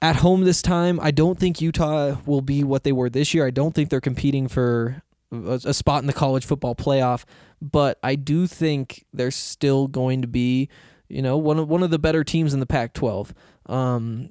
at 0.00 0.16
home 0.16 0.44
this 0.44 0.62
time. 0.62 1.00
I 1.02 1.10
don't 1.10 1.40
think 1.40 1.60
Utah 1.60 2.16
will 2.24 2.40
be 2.40 2.62
what 2.62 2.84
they 2.84 2.92
were 2.92 3.10
this 3.10 3.34
year. 3.34 3.44
I 3.44 3.50
don't 3.50 3.74
think 3.74 3.90
they're 3.90 4.00
competing 4.00 4.46
for 4.46 5.02
a, 5.32 5.74
spot 5.74 6.02
in 6.02 6.06
the 6.06 6.12
college 6.12 6.46
football 6.46 6.76
playoff, 6.76 7.24
but 7.60 7.98
I 8.04 8.14
do 8.14 8.46
think 8.46 9.04
they're 9.12 9.32
still 9.32 9.88
going 9.88 10.22
to 10.22 10.28
be, 10.28 10.68
you 11.08 11.20
know, 11.20 11.36
one 11.36 11.58
of 11.58 11.68
one 11.68 11.82
of 11.82 11.90
the 11.90 11.98
better 11.98 12.22
teams 12.22 12.54
in 12.54 12.60
the 12.60 12.66
Pac-12. 12.66 13.32
Um, 13.66 14.30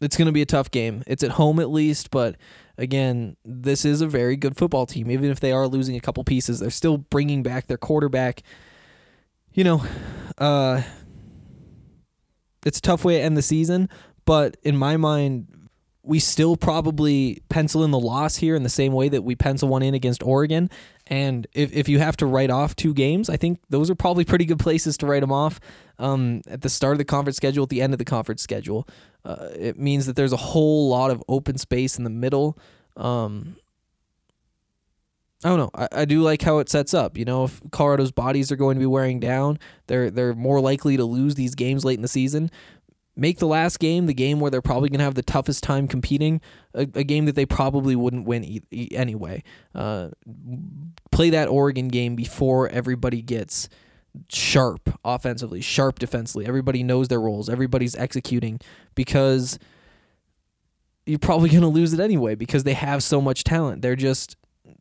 it's 0.00 0.16
going 0.16 0.26
to 0.26 0.32
be 0.32 0.42
a 0.42 0.46
tough 0.46 0.70
game. 0.70 1.02
It's 1.08 1.24
at 1.24 1.32
home 1.32 1.58
at 1.58 1.68
least, 1.68 2.12
but 2.12 2.36
again, 2.80 3.36
this 3.44 3.84
is 3.84 4.00
a 4.00 4.06
very 4.06 4.36
good 4.36 4.56
football 4.56 4.86
team. 4.86 5.10
Even 5.10 5.30
if 5.30 5.38
they 5.38 5.52
are 5.52 5.68
losing 5.68 5.96
a 5.96 6.00
couple 6.00 6.24
pieces, 6.24 6.58
they're 6.58 6.70
still 6.70 6.96
bringing 6.96 7.42
back 7.42 7.66
their 7.66 7.76
quarterback. 7.76 8.42
You 9.52 9.64
know, 9.64 9.84
uh, 10.38 10.82
it's 12.64 12.78
a 12.78 12.82
tough 12.82 13.04
way 13.04 13.18
to 13.18 13.22
end 13.22 13.36
the 13.36 13.42
season, 13.42 13.88
but 14.24 14.56
in 14.62 14.76
my 14.76 14.96
mind, 14.96 15.48
we 16.10 16.18
still 16.18 16.56
probably 16.56 17.40
pencil 17.48 17.84
in 17.84 17.92
the 17.92 17.98
loss 17.98 18.34
here 18.34 18.56
in 18.56 18.64
the 18.64 18.68
same 18.68 18.92
way 18.92 19.08
that 19.08 19.22
we 19.22 19.36
pencil 19.36 19.68
one 19.68 19.80
in 19.80 19.94
against 19.94 20.24
Oregon. 20.24 20.68
And 21.06 21.46
if, 21.52 21.72
if 21.72 21.88
you 21.88 22.00
have 22.00 22.16
to 22.16 22.26
write 22.26 22.50
off 22.50 22.74
two 22.74 22.92
games, 22.92 23.30
I 23.30 23.36
think 23.36 23.60
those 23.68 23.88
are 23.90 23.94
probably 23.94 24.24
pretty 24.24 24.44
good 24.44 24.58
places 24.58 24.98
to 24.98 25.06
write 25.06 25.20
them 25.20 25.30
off 25.30 25.60
um, 26.00 26.42
at 26.48 26.62
the 26.62 26.68
start 26.68 26.94
of 26.94 26.98
the 26.98 27.04
conference 27.04 27.36
schedule, 27.36 27.62
at 27.62 27.68
the 27.68 27.80
end 27.80 27.94
of 27.94 28.00
the 28.00 28.04
conference 28.04 28.42
schedule. 28.42 28.88
Uh, 29.24 29.50
it 29.54 29.78
means 29.78 30.06
that 30.06 30.16
there's 30.16 30.32
a 30.32 30.36
whole 30.36 30.88
lot 30.88 31.12
of 31.12 31.22
open 31.28 31.56
space 31.58 31.96
in 31.96 32.02
the 32.02 32.10
middle. 32.10 32.58
Um, 32.96 33.54
I 35.44 35.48
don't 35.48 35.58
know. 35.58 35.70
I, 35.72 35.88
I 35.92 36.04
do 36.06 36.22
like 36.22 36.42
how 36.42 36.58
it 36.58 36.68
sets 36.68 36.92
up. 36.92 37.16
You 37.16 37.24
know, 37.24 37.44
if 37.44 37.60
Colorado's 37.70 38.10
bodies 38.10 38.50
are 38.50 38.56
going 38.56 38.74
to 38.74 38.80
be 38.80 38.86
wearing 38.86 39.20
down, 39.20 39.60
they're 39.86 40.10
they're 40.10 40.34
more 40.34 40.60
likely 40.60 40.96
to 40.96 41.04
lose 41.04 41.36
these 41.36 41.54
games 41.54 41.84
late 41.84 41.98
in 41.98 42.02
the 42.02 42.08
season 42.08 42.50
make 43.20 43.38
the 43.38 43.46
last 43.46 43.78
game 43.78 44.06
the 44.06 44.14
game 44.14 44.40
where 44.40 44.50
they're 44.50 44.62
probably 44.62 44.88
going 44.88 44.98
to 44.98 45.04
have 45.04 45.14
the 45.14 45.22
toughest 45.22 45.62
time 45.62 45.86
competing, 45.86 46.40
a, 46.74 46.80
a, 46.94 47.04
game 47.04 47.26
that 47.26 47.34
they 47.34 47.44
probably 47.44 47.94
wouldn't 47.94 48.26
win 48.26 48.42
e- 48.42 48.62
e- 48.70 48.88
anyway. 48.94 49.42
Uh, 49.74 50.08
play 51.12 51.28
that 51.30 51.48
Oregon 51.48 51.88
game 51.88 52.16
before 52.16 52.68
everybody 52.70 53.20
gets 53.20 53.68
sharp 54.30 54.98
offensively, 55.04 55.60
sharp 55.60 55.98
defensively. 55.98 56.46
Everybody 56.46 56.82
knows 56.82 57.08
their 57.08 57.20
roles, 57.20 57.50
everybody's 57.50 57.94
executing 57.94 58.58
because 58.94 59.58
you're 61.04 61.18
probably 61.18 61.50
going 61.50 61.60
to 61.60 61.68
lose 61.68 61.92
it 61.92 62.00
anyway 62.00 62.34
because 62.34 62.64
they 62.64 62.74
have 62.74 63.02
so 63.02 63.20
much 63.20 63.44
talent. 63.44 63.82
They're 63.82 63.96
just 63.96 64.36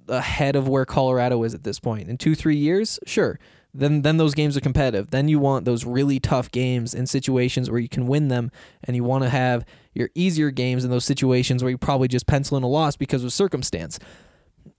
ahead 0.08 0.56
of 0.56 0.68
where 0.68 0.86
Colorado 0.86 1.44
is 1.44 1.54
at 1.54 1.64
this 1.64 1.80
point. 1.80 2.08
In 2.08 2.18
two, 2.18 2.36
three 2.36 2.56
years, 2.56 3.00
sure 3.06 3.38
then 3.74 4.02
then 4.02 4.18
those 4.18 4.34
games 4.34 4.58
are 4.58 4.62
competitive. 4.62 5.12
Then 5.12 5.28
you 5.28 5.40
want 5.40 5.66
those 5.66 5.86
really 5.86 6.20
tough 6.20 6.52
games 6.52 6.94
in 6.94 7.06
situations 7.06 7.70
where 7.70 7.80
you 7.80 7.90
can 7.90 8.08
win 8.08 8.28
them, 8.28 8.52
and 8.84 8.96
you 8.96 9.04
want 9.04 9.24
to 9.24 9.30
have 9.30 9.66
your 9.94 10.10
easier 10.16 10.50
games 10.52 10.84
in 10.84 10.92
those 10.92 11.06
situations 11.06 11.64
where 11.64 11.70
you 11.70 11.78
probably 11.78 12.08
just 12.08 12.28
pencil 12.28 12.58
in 12.58 12.64
a 12.64 12.68
loss 12.68 12.96
because 12.96 13.24
of 13.24 13.32
circumstance. 13.32 14.00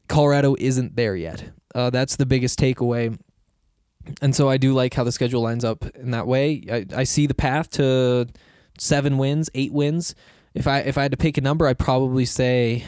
Colorado 0.08 0.56
isn't 0.58 0.96
there 0.96 1.14
yet. 1.14 1.50
Uh, 1.74 1.90
that's 1.90 2.16
the 2.16 2.26
biggest 2.26 2.58
takeaway. 2.58 3.16
And 4.20 4.34
so 4.34 4.48
I 4.48 4.56
do 4.56 4.72
like 4.72 4.94
how 4.94 5.04
the 5.04 5.12
schedule 5.12 5.42
lines 5.42 5.64
up 5.64 5.84
in 5.94 6.10
that 6.10 6.26
way. 6.26 6.64
I, 6.70 6.86
I 6.96 7.04
see 7.04 7.26
the 7.26 7.34
path 7.34 7.70
to 7.72 8.26
seven 8.78 9.18
wins, 9.18 9.50
eight 9.54 9.72
wins. 9.72 10.14
If 10.54 10.66
I 10.66 10.80
if 10.80 10.98
I 10.98 11.02
had 11.02 11.12
to 11.12 11.16
pick 11.16 11.38
a 11.38 11.42
number, 11.42 11.66
I'd 11.66 11.78
probably 11.78 12.24
say 12.24 12.84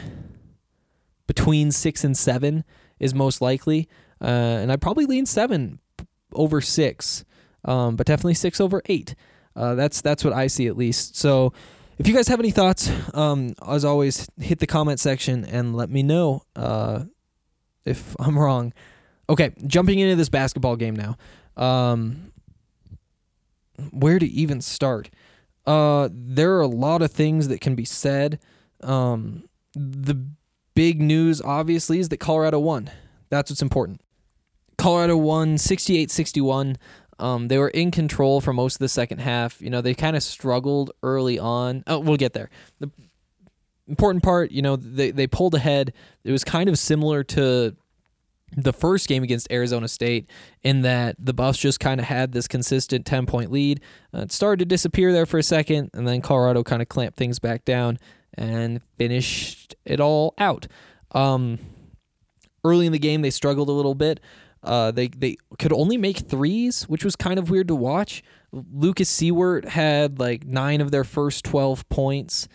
between 1.27 1.71
six 1.71 2.03
and 2.03 2.17
seven 2.17 2.65
is 2.99 3.13
most 3.13 3.41
likely. 3.41 3.87
Uh, 4.21 4.59
and 4.61 4.71
I'd 4.71 4.81
probably 4.81 5.05
lean 5.05 5.25
seven 5.25 5.79
over 6.35 6.61
six, 6.61 7.23
um, 7.65 7.95
but 7.95 8.07
definitely 8.07 8.33
six 8.33 8.59
over 8.59 8.81
eight. 8.85 9.15
Uh, 9.55 9.75
that's 9.75 10.01
that's 10.01 10.23
what 10.23 10.33
I 10.33 10.47
see 10.47 10.67
at 10.67 10.77
least. 10.77 11.15
So, 11.15 11.53
if 11.97 12.07
you 12.07 12.13
guys 12.13 12.27
have 12.27 12.39
any 12.39 12.51
thoughts, 12.51 12.91
um, 13.13 13.53
as 13.67 13.85
always, 13.85 14.27
hit 14.39 14.59
the 14.59 14.67
comment 14.67 14.99
section 14.99 15.45
and 15.45 15.75
let 15.75 15.89
me 15.89 16.03
know 16.03 16.43
uh, 16.55 17.03
if 17.85 18.15
I'm 18.19 18.37
wrong. 18.37 18.73
Okay, 19.29 19.51
jumping 19.65 19.99
into 19.99 20.15
this 20.15 20.29
basketball 20.29 20.75
game 20.75 20.95
now. 20.95 21.17
Um, 21.55 22.33
where 23.91 24.19
to 24.19 24.25
even 24.25 24.61
start? 24.61 25.09
Uh, 25.65 26.09
there 26.11 26.55
are 26.55 26.61
a 26.61 26.67
lot 26.67 27.01
of 27.01 27.11
things 27.11 27.47
that 27.47 27.61
can 27.61 27.75
be 27.75 27.85
said. 27.85 28.39
Um, 28.81 29.47
the 29.73 30.25
big 30.75 31.01
news, 31.01 31.41
obviously, 31.41 31.99
is 31.99 32.09
that 32.09 32.17
Colorado 32.17 32.59
won. 32.59 32.91
That's 33.29 33.49
what's 33.49 33.61
important. 33.61 34.01
Colorado 34.83 35.15
won 35.15 35.57
68 35.57 36.11
61. 36.11 36.77
Um, 37.17 37.47
they 37.47 37.57
were 37.57 37.69
in 37.69 37.89
control 37.89 38.41
for 38.41 38.51
most 38.51 38.75
of 38.75 38.79
the 38.79 38.89
second 38.89 39.19
half. 39.19 39.61
You 39.61 39.69
know, 39.69 39.79
they 39.79 39.93
kind 39.93 40.17
of 40.17 40.23
struggled 40.23 40.91
early 41.01 41.39
on. 41.39 41.85
Oh, 41.87 41.99
we'll 41.99 42.17
get 42.17 42.33
there. 42.33 42.49
The 42.81 42.91
important 43.87 44.25
part, 44.25 44.51
you 44.51 44.61
know, 44.61 44.75
they, 44.75 45.11
they 45.11 45.25
pulled 45.25 45.55
ahead. 45.55 45.93
It 46.25 46.33
was 46.33 46.43
kind 46.43 46.67
of 46.67 46.77
similar 46.77 47.23
to 47.23 47.77
the 48.57 48.73
first 48.73 49.07
game 49.07 49.23
against 49.23 49.49
Arizona 49.49 49.87
State 49.87 50.29
in 50.63 50.81
that 50.81 51.15
the 51.17 51.33
Buffs 51.33 51.59
just 51.59 51.79
kind 51.79 52.01
of 52.01 52.05
had 52.05 52.33
this 52.33 52.49
consistent 52.49 53.05
10 53.05 53.25
point 53.25 53.53
lead. 53.53 53.79
Uh, 54.13 54.23
it 54.23 54.33
started 54.33 54.59
to 54.59 54.65
disappear 54.65 55.13
there 55.13 55.25
for 55.25 55.37
a 55.37 55.43
second, 55.43 55.91
and 55.93 56.05
then 56.05 56.19
Colorado 56.19 56.61
kind 56.61 56.81
of 56.81 56.89
clamped 56.89 57.17
things 57.17 57.39
back 57.39 57.63
down 57.63 57.99
and 58.33 58.81
finished 58.97 59.75
it 59.85 60.01
all 60.01 60.33
out. 60.37 60.67
Um, 61.13 61.59
early 62.65 62.85
in 62.85 62.91
the 62.91 62.99
game, 62.99 63.21
they 63.21 63.29
struggled 63.29 63.69
a 63.69 63.73
little 63.73 63.95
bit. 63.95 64.19
Uh, 64.63 64.91
they 64.91 65.07
they 65.09 65.35
could 65.59 65.73
only 65.73 65.97
make 65.97 66.19
threes, 66.19 66.83
which 66.83 67.03
was 67.03 67.15
kind 67.15 67.37
of 67.37 67.49
weird 67.49 67.67
to 67.67 67.75
watch. 67.75 68.23
Lucas 68.51 69.11
Siewert 69.11 69.65
had 69.65 70.19
like 70.19 70.45
nine 70.45 70.79
of 70.79 70.91
their 70.91 71.03
first 71.03 71.43
twelve 71.43 71.87
points, 71.89 72.47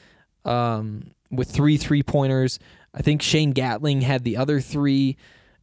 um, 0.44 1.10
with 1.30 1.50
three 1.50 1.76
three 1.76 2.02
pointers. 2.02 2.58
I 2.94 3.02
think 3.02 3.20
Shane 3.20 3.52
Gatling 3.52 4.00
had 4.00 4.24
the 4.24 4.38
other 4.38 4.60
three, 4.60 5.16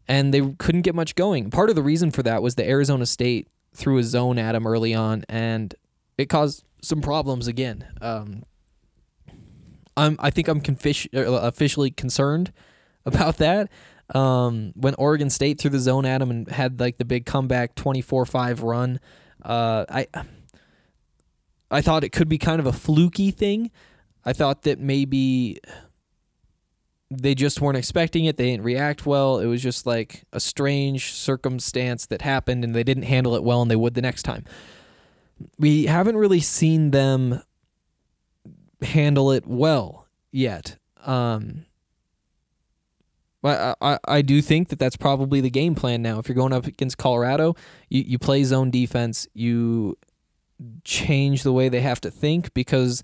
and 0.08 0.34
they 0.34 0.42
couldn't 0.60 0.84
get 0.84 0.94
much 0.94 1.16
going. 1.16 1.50
Part 1.50 1.70
of 1.70 1.76
the 1.76 1.82
reason 1.82 2.12
for 2.12 2.22
that 2.24 2.44
was 2.44 2.56
the 2.56 2.68
Arizona 2.68 3.08
State 3.08 3.48
threw 3.74 3.98
a 3.98 4.04
zone 4.04 4.38
at 4.38 4.54
him 4.54 4.68
early 4.68 4.94
on, 4.94 5.26
and 5.28 5.74
it 6.18 6.28
caused 6.28 6.64
some 6.82 7.02
problems 7.02 7.48
again. 7.48 7.88
Um, 8.02 8.44
I'm 9.98 10.16
I 10.20 10.30
think 10.30 10.48
I'm 10.48 10.62
uh, 10.62 11.20
officially 11.22 11.90
concerned 11.90 12.54
about 13.06 13.38
that 13.38 13.70
um, 14.14 14.74
when 14.76 14.94
Oregon 14.96 15.30
State 15.30 15.60
threw 15.60 15.72
the 15.72 15.80
zone 15.80 16.06
at 16.06 16.20
them 16.20 16.30
and 16.30 16.50
had 16.50 16.80
like 16.80 16.98
the 16.98 17.06
big 17.06 17.26
comeback 17.26 17.76
24-5 17.76 18.62
run, 18.64 19.00
uh, 19.42 19.86
I 19.90 20.08
I 21.72 21.82
thought 21.82 22.04
it 22.04 22.12
could 22.12 22.30
be 22.30 22.38
kind 22.38 22.60
of 22.60 22.68
a 22.68 22.72
fluky 22.72 23.32
thing. 23.32 23.72
I 24.24 24.34
thought 24.34 24.64
that 24.64 24.80
maybe 24.80 25.60
they 27.10 27.36
just 27.36 27.62
weren't 27.62 27.78
expecting 27.78 28.26
it. 28.26 28.38
They 28.38 28.52
didn't 28.52 28.64
react 28.64 29.06
well. 29.06 29.40
It 29.40 29.48
was 29.48 29.62
just 29.62 29.86
like 29.86 30.24
a 30.32 30.40
strange 30.40 31.14
circumstance 31.14 32.06
that 32.08 32.22
happened 32.22 32.64
and 32.64 32.76
they 32.76 32.84
didn't 32.84 33.04
handle 33.04 33.36
it 33.36 33.44
well 33.44 33.62
and 33.62 33.70
they 33.70 33.76
would 33.76 33.94
the 33.94 34.02
next 34.02 34.24
time. 34.24 34.46
We 35.60 35.86
haven't 35.86 36.18
really 36.18 36.40
seen 36.40 36.92
them 36.92 37.42
handle 38.82 39.32
it 39.32 39.46
well 39.46 40.08
yet. 40.32 40.78
Um, 41.04 41.66
I, 43.46 43.76
I, 43.82 44.00
I 44.08 44.22
do 44.22 44.42
think 44.42 44.70
that 44.70 44.80
that's 44.80 44.98
probably 44.98 45.42
the 45.42 45.50
game 45.50 45.76
plan 45.76 46.02
now. 46.02 46.20
If 46.20 46.28
you're 46.28 46.36
going 46.36 46.54
up 46.54 46.66
against 46.66 46.98
Colorado, 46.98 47.56
you, 47.90 48.04
you 48.06 48.20
play 48.20 48.44
zone 48.44 48.72
defense. 48.72 49.28
You 49.34 49.98
change 50.84 51.44
the 51.44 51.52
way 51.52 51.70
they 51.70 51.82
have 51.82 52.00
to 52.02 52.12
think 52.12 52.54
because 52.54 53.04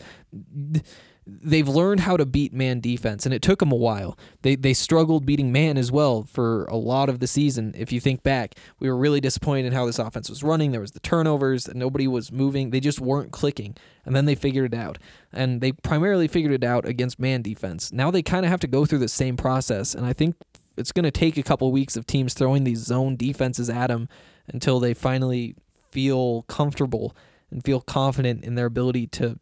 they've 1.27 1.67
learned 1.67 2.01
how 2.01 2.17
to 2.17 2.25
beat 2.25 2.51
man 2.51 2.79
defense 2.79 3.25
and 3.25 3.33
it 3.33 3.41
took 3.41 3.59
them 3.59 3.71
a 3.71 3.75
while. 3.75 4.17
They 4.41 4.55
they 4.55 4.73
struggled 4.73 5.25
beating 5.25 5.51
man 5.51 5.77
as 5.77 5.91
well 5.91 6.23
for 6.23 6.65
a 6.65 6.75
lot 6.75 7.09
of 7.09 7.19
the 7.19 7.27
season. 7.27 7.73
If 7.77 7.91
you 7.91 7.99
think 7.99 8.23
back, 8.23 8.55
we 8.79 8.89
were 8.89 8.97
really 8.97 9.21
disappointed 9.21 9.65
in 9.67 9.73
how 9.73 9.85
this 9.85 9.99
offense 9.99 10.29
was 10.29 10.43
running. 10.43 10.71
There 10.71 10.81
was 10.81 10.91
the 10.91 10.99
turnovers, 10.99 11.67
and 11.67 11.79
nobody 11.79 12.07
was 12.07 12.31
moving. 12.31 12.71
They 12.71 12.79
just 12.79 12.99
weren't 12.99 13.31
clicking. 13.31 13.75
And 14.05 14.15
then 14.15 14.25
they 14.25 14.35
figured 14.35 14.73
it 14.73 14.77
out. 14.77 14.97
And 15.31 15.61
they 15.61 15.71
primarily 15.71 16.27
figured 16.27 16.53
it 16.53 16.63
out 16.63 16.85
against 16.85 17.19
man 17.19 17.41
defense. 17.41 17.91
Now 17.91 18.09
they 18.09 18.23
kind 18.23 18.45
of 18.45 18.49
have 18.49 18.59
to 18.61 18.67
go 18.67 18.85
through 18.85 18.99
the 18.99 19.07
same 19.07 19.37
process, 19.37 19.93
and 19.93 20.05
I 20.05 20.13
think 20.13 20.35
it's 20.77 20.91
going 20.91 21.03
to 21.03 21.11
take 21.11 21.37
a 21.37 21.43
couple 21.43 21.71
weeks 21.71 21.95
of 21.95 22.07
teams 22.07 22.33
throwing 22.33 22.63
these 22.63 22.79
zone 22.79 23.15
defenses 23.15 23.69
at 23.69 23.87
them 23.87 24.09
until 24.47 24.79
they 24.79 24.93
finally 24.93 25.55
feel 25.91 26.43
comfortable 26.43 27.15
and 27.51 27.63
feel 27.63 27.81
confident 27.81 28.43
in 28.43 28.55
their 28.55 28.65
ability 28.65 29.05
to 29.05 29.37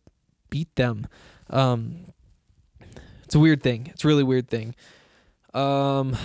beat 0.49 0.75
them. 0.75 1.07
Um, 1.49 2.05
it's 3.23 3.35
a 3.35 3.39
weird 3.39 3.61
thing. 3.61 3.87
It's 3.93 4.03
a 4.03 4.07
really 4.07 4.23
weird 4.23 4.49
thing. 4.49 4.75
Um, 5.53 6.15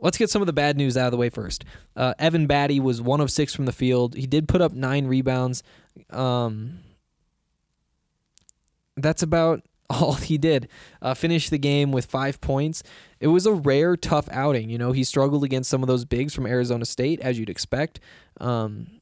let's 0.00 0.16
get 0.16 0.30
some 0.30 0.42
of 0.42 0.46
the 0.46 0.52
bad 0.52 0.76
news 0.76 0.96
out 0.96 1.06
of 1.06 1.12
the 1.12 1.16
way 1.16 1.30
first. 1.30 1.64
Uh, 1.96 2.14
Evan 2.18 2.46
Battey 2.46 2.80
was 2.80 3.00
one 3.00 3.20
of 3.20 3.30
six 3.30 3.54
from 3.54 3.66
the 3.66 3.72
field. 3.72 4.14
He 4.14 4.26
did 4.26 4.48
put 4.48 4.60
up 4.60 4.72
nine 4.72 5.06
rebounds. 5.06 5.62
Um, 6.10 6.80
that's 8.96 9.22
about 9.22 9.62
all 9.90 10.14
he 10.14 10.38
did. 10.38 10.68
Uh, 11.00 11.14
finished 11.14 11.50
the 11.50 11.58
game 11.58 11.92
with 11.92 12.06
five 12.06 12.40
points. 12.40 12.82
It 13.20 13.28
was 13.28 13.46
a 13.46 13.52
rare, 13.52 13.96
tough 13.96 14.28
outing. 14.30 14.70
You 14.70 14.78
know, 14.78 14.92
he 14.92 15.04
struggled 15.04 15.44
against 15.44 15.70
some 15.70 15.82
of 15.82 15.86
those 15.86 16.04
bigs 16.04 16.34
from 16.34 16.46
Arizona 16.46 16.84
State, 16.84 17.20
as 17.20 17.38
you'd 17.38 17.50
expect. 17.50 18.00
Um, 18.40 19.00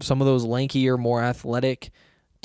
some 0.00 0.20
of 0.20 0.26
those 0.26 0.44
lankier, 0.44 0.98
more 0.98 1.22
athletic 1.22 1.90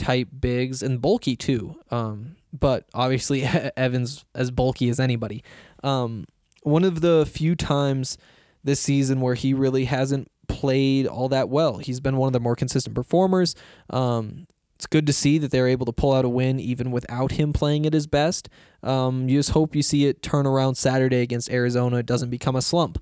type 0.01 0.27
bigs 0.39 0.81
and 0.81 1.01
bulky 1.01 1.35
too. 1.35 1.75
Um, 1.91 2.35
but 2.51 2.85
obviously 2.93 3.43
Evans 3.77 4.25
as 4.35 4.51
bulky 4.51 4.89
as 4.89 4.99
anybody. 4.99 5.43
Um, 5.83 6.25
one 6.63 6.83
of 6.83 7.01
the 7.01 7.25
few 7.25 7.55
times 7.55 8.17
this 8.63 8.79
season 8.79 9.21
where 9.21 9.35
he 9.35 9.53
really 9.53 9.85
hasn't 9.85 10.29
played 10.47 11.07
all 11.07 11.29
that 11.29 11.49
well. 11.49 11.77
He's 11.77 11.99
been 11.99 12.17
one 12.17 12.27
of 12.27 12.33
the 12.33 12.39
more 12.39 12.55
consistent 12.55 12.95
performers. 12.95 13.55
Um, 13.89 14.47
it's 14.75 14.87
good 14.87 15.05
to 15.07 15.13
see 15.13 15.37
that 15.37 15.51
they're 15.51 15.67
able 15.67 15.85
to 15.85 15.91
pull 15.91 16.11
out 16.11 16.25
a 16.25 16.29
win 16.29 16.59
even 16.59 16.91
without 16.91 17.33
him 17.33 17.53
playing 17.53 17.85
at 17.85 17.93
his 17.93 18.07
best. 18.07 18.49
Um, 18.81 19.29
you 19.29 19.37
just 19.37 19.51
hope 19.51 19.75
you 19.75 19.83
see 19.83 20.07
it 20.07 20.21
turn 20.23 20.47
around 20.47 20.75
Saturday 20.75 21.21
against 21.21 21.51
Arizona. 21.51 21.97
It 21.97 22.07
doesn't 22.07 22.31
become 22.31 22.55
a 22.55 22.61
slump. 22.61 23.01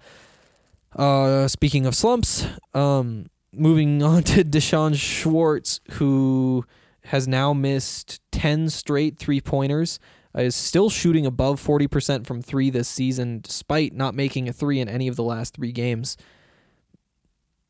Uh, 0.95 1.47
speaking 1.47 1.86
of 1.86 1.95
slumps, 1.95 2.45
um, 2.74 3.28
moving 3.54 4.04
on 4.12 4.24
to 4.24 4.43
D'Shawn 4.43 4.93
Schwartz, 4.93 5.80
who 5.91 6.66
has 7.10 7.28
now 7.28 7.53
missed 7.53 8.22
10 8.32 8.70
straight 8.70 9.18
three 9.18 9.41
pointers, 9.41 9.99
uh, 10.38 10.41
is 10.41 10.55
still 10.55 10.91
shooting 10.91 11.26
above 11.26 11.60
40% 11.60 12.28
from 12.28 12.39
three 12.39 12.70
this 12.70 12.88
season, 12.88 13.39
despite 13.41 13.93
not 13.93 14.14
making 14.14 14.47
a 14.47 14.53
three 14.53 14.80
in 14.80 14.88
any 14.88 15.07
of 15.07 15.16
the 15.16 15.24
last 15.24 15.55
three 15.55 15.72
games. 15.72 16.18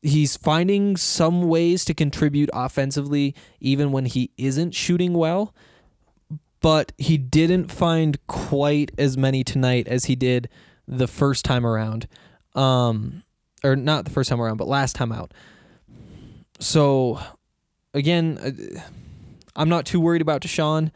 He's 0.02 0.36
finding 0.36 0.94
some 0.98 1.48
ways 1.48 1.86
to 1.86 1.94
contribute 1.94 2.50
offensively, 2.52 3.34
even 3.60 3.92
when 3.92 4.04
he 4.04 4.30
isn't 4.36 4.74
shooting 4.74 5.14
well, 5.14 5.54
but 6.60 6.92
he 6.98 7.16
didn't 7.16 7.72
find 7.72 8.18
quite 8.26 8.92
as 8.98 9.16
many 9.16 9.42
tonight 9.42 9.88
as 9.88 10.04
he 10.04 10.16
did 10.16 10.50
the 10.86 11.08
first 11.08 11.46
time 11.46 11.64
around. 11.64 12.08
Um, 12.54 13.22
or 13.64 13.74
not 13.74 14.04
the 14.04 14.10
first 14.10 14.28
time 14.28 14.40
around, 14.42 14.58
but 14.58 14.68
last 14.68 14.96
time 14.96 15.12
out. 15.12 15.32
So, 16.58 17.18
again, 17.94 18.38
uh, 18.38 18.80
I'm 19.60 19.68
not 19.68 19.84
too 19.84 20.00
worried 20.00 20.22
about 20.22 20.40
D'Shawn. 20.40 20.90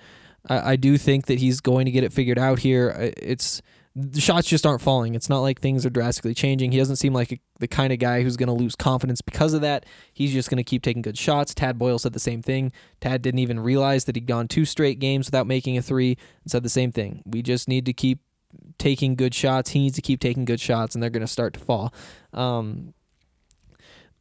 I, 0.49 0.73
I 0.73 0.77
do 0.77 0.97
think 0.97 1.27
that 1.27 1.39
he's 1.39 1.61
going 1.61 1.85
to 1.85 1.91
get 1.91 2.03
it 2.03 2.13
figured 2.13 2.39
out 2.39 2.61
here. 2.61 3.13
It's 3.19 3.61
the 3.97 4.21
shots 4.21 4.49
just 4.49 4.67
aren't 4.67 4.81
falling. 4.81 5.15
It's 5.15 5.29
not 5.29 5.41
like 5.41 5.61
things 5.61 5.87
are 5.87 5.91
drastically 5.91 6.35
changing. 6.35 6.73
He 6.73 6.79
doesn't 6.79 6.97
seem 6.97 7.13
like 7.13 7.31
a, 7.33 7.41
the 7.61 7.69
kind 7.69 7.93
of 7.93 8.01
guy 8.01 8.23
who's 8.23 8.37
going 8.37 8.49
to 8.49 8.55
lose 8.55 8.75
confidence 8.75 9.21
because 9.21 9.55
of 9.55 9.61
that. 9.61 9.87
He's 10.13 10.33
just 10.33 10.51
going 10.51 10.57
to 10.57 10.65
keep 10.65 10.83
taking 10.83 11.03
good 11.03 11.17
shots. 11.17 11.55
Tad 11.55 11.79
Boyle 11.79 11.99
said 11.99 12.13
the 12.13 12.19
same 12.19 12.43
thing. 12.43 12.73
Tad 13.01 13.23
didn't 13.23 13.39
even 13.39 13.61
realize 13.61 14.05
that 14.07 14.17
he'd 14.17 14.27
gone 14.27 14.49
two 14.49 14.65
straight 14.65 14.99
games 14.99 15.27
without 15.29 15.47
making 15.47 15.79
a 15.79 15.83
three 15.83 16.17
and 16.43 16.51
said 16.51 16.63
the 16.63 16.69
same 16.69 16.91
thing. 16.91 17.23
We 17.25 17.43
just 17.43 17.69
need 17.69 17.87
to 17.87 17.93
keep 17.93 18.21
taking 18.79 19.15
good 19.15 19.35
shots. 19.35 19.71
He 19.71 19.81
needs 19.81 19.97
to 19.97 20.03
keep 20.03 20.21
taking 20.21 20.45
good 20.45 20.61
shots, 20.61 20.95
and 20.95 21.03
they're 21.03 21.11
going 21.11 21.21
to 21.21 21.29
start 21.29 21.55
to 21.55 21.61
fall. 21.61 21.95
Um, 22.33 22.95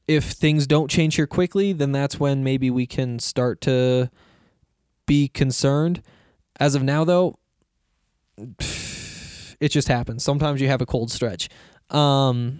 if 0.07 0.25
things 0.25 0.67
don't 0.67 0.91
change 0.91 1.15
here 1.15 1.27
quickly, 1.27 1.73
then 1.73 1.91
that's 1.93 2.19
when 2.19 2.43
maybe 2.43 2.69
we 2.69 2.85
can 2.85 3.19
start 3.19 3.61
to 3.61 4.11
be 5.05 5.27
concerned. 5.27 6.01
As 6.59 6.75
of 6.75 6.83
now, 6.83 7.03
though, 7.03 7.39
it 8.37 9.69
just 9.69 9.87
happens. 9.87 10.23
Sometimes 10.23 10.61
you 10.61 10.67
have 10.67 10.81
a 10.81 10.85
cold 10.85 11.11
stretch. 11.11 11.49
Um, 11.89 12.59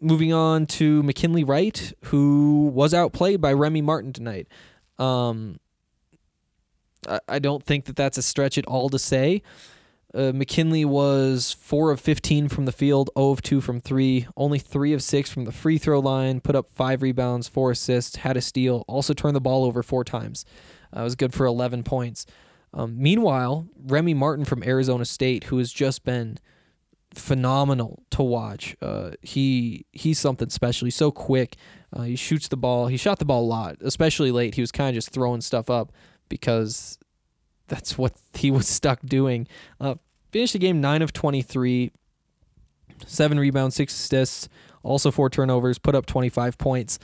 moving 0.00 0.32
on 0.32 0.66
to 0.66 1.02
McKinley 1.02 1.44
Wright, 1.44 1.92
who 2.06 2.70
was 2.74 2.94
outplayed 2.94 3.40
by 3.40 3.52
Remy 3.52 3.82
Martin 3.82 4.12
tonight. 4.12 4.48
Um, 4.98 5.58
I, 7.08 7.20
I 7.28 7.38
don't 7.38 7.62
think 7.62 7.86
that 7.86 7.96
that's 7.96 8.18
a 8.18 8.22
stretch 8.22 8.58
at 8.58 8.66
all 8.66 8.88
to 8.90 8.98
say. 8.98 9.42
Uh, 10.14 10.32
McKinley 10.34 10.86
was 10.86 11.52
4 11.60 11.90
of 11.90 12.00
15 12.00 12.48
from 12.48 12.64
the 12.64 12.72
field, 12.72 13.10
0 13.16 13.30
of 13.30 13.42
2 13.42 13.60
from 13.60 13.78
3, 13.78 14.26
only 14.36 14.58
3 14.58 14.94
of 14.94 15.02
6 15.02 15.30
from 15.30 15.44
the 15.44 15.52
free 15.52 15.76
throw 15.76 16.00
line, 16.00 16.40
put 16.40 16.56
up 16.56 16.70
5 16.70 17.02
rebounds, 17.02 17.46
4 17.46 17.72
assists, 17.72 18.16
had 18.16 18.36
a 18.36 18.40
steal, 18.40 18.84
also 18.88 19.12
turned 19.12 19.36
the 19.36 19.40
ball 19.40 19.64
over 19.64 19.82
4 19.82 20.04
times. 20.04 20.46
Uh, 20.96 21.02
was 21.02 21.14
good 21.14 21.32
for 21.32 21.46
11 21.46 21.82
points. 21.82 22.26
Um, 22.74 23.00
meanwhile, 23.00 23.66
Remy 23.86 24.14
Martin 24.14 24.44
from 24.44 24.62
Arizona 24.62 25.04
State, 25.04 25.44
who 25.44 25.58
has 25.58 25.72
just 25.72 26.04
been 26.04 26.38
phenomenal 27.14 28.02
to 28.10 28.22
watch. 28.22 28.76
Uh, 28.82 29.12
he 29.22 29.86
he's 29.92 30.18
something 30.18 30.50
special. 30.50 30.86
He's 30.86 30.94
so 30.94 31.10
quick. 31.10 31.56
Uh, 31.92 32.02
he 32.02 32.16
shoots 32.16 32.48
the 32.48 32.56
ball. 32.56 32.86
He 32.88 32.96
shot 32.96 33.18
the 33.18 33.24
ball 33.24 33.42
a 33.42 33.46
lot, 33.46 33.76
especially 33.80 34.30
late. 34.30 34.54
He 34.54 34.60
was 34.60 34.72
kind 34.72 34.90
of 34.90 34.94
just 34.94 35.10
throwing 35.10 35.40
stuff 35.40 35.70
up 35.70 35.92
because 36.28 36.98
that's 37.68 37.96
what 37.96 38.12
he 38.34 38.50
was 38.50 38.68
stuck 38.68 39.00
doing. 39.04 39.46
Uh, 39.80 39.94
finished 40.30 40.52
the 40.52 40.58
game 40.58 40.80
nine 40.80 41.02
of 41.02 41.12
twenty 41.12 41.42
three, 41.42 41.90
seven 43.06 43.38
rebounds, 43.40 43.76
six 43.76 43.94
assists, 43.94 44.48
also 44.82 45.10
four 45.10 45.30
turnovers. 45.30 45.78
Put 45.78 45.94
up 45.94 46.06
twenty 46.06 46.28
five 46.28 46.58
points. 46.58 46.98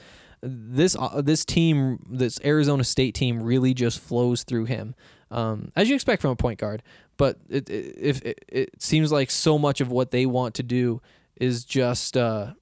This 0.46 0.94
uh, 0.98 1.22
this 1.22 1.44
team, 1.44 2.04
this 2.10 2.38
Arizona 2.44 2.84
State 2.84 3.14
team, 3.14 3.42
really 3.42 3.72
just 3.72 3.98
flows 3.98 4.42
through 4.42 4.66
him, 4.66 4.94
um, 5.30 5.72
as 5.74 5.88
you 5.88 5.94
expect 5.94 6.20
from 6.20 6.32
a 6.32 6.36
point 6.36 6.58
guard. 6.58 6.82
But 7.16 7.38
it 7.48 7.70
it, 7.70 7.94
if 7.96 8.22
it, 8.22 8.44
it 8.48 8.82
seems 8.82 9.10
like 9.10 9.30
so 9.30 9.58
much 9.58 9.80
of 9.80 9.90
what 9.90 10.10
they 10.10 10.26
want 10.26 10.54
to 10.56 10.62
do 10.62 11.00
is 11.36 11.64
just 11.64 12.16
uh, 12.16 12.52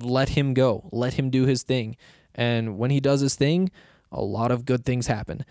let 0.00 0.30
him 0.30 0.52
go, 0.52 0.88
let 0.90 1.14
him 1.14 1.30
do 1.30 1.46
his 1.46 1.62
thing, 1.62 1.96
and 2.34 2.76
when 2.76 2.90
he 2.90 2.98
does 2.98 3.20
his 3.20 3.36
thing, 3.36 3.70
a 4.10 4.22
lot 4.22 4.50
of 4.50 4.64
good 4.64 4.84
things 4.84 5.06
happen. 5.06 5.44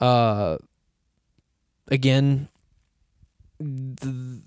Uh, 0.00 0.56
again, 1.88 2.48
th- 3.60 4.40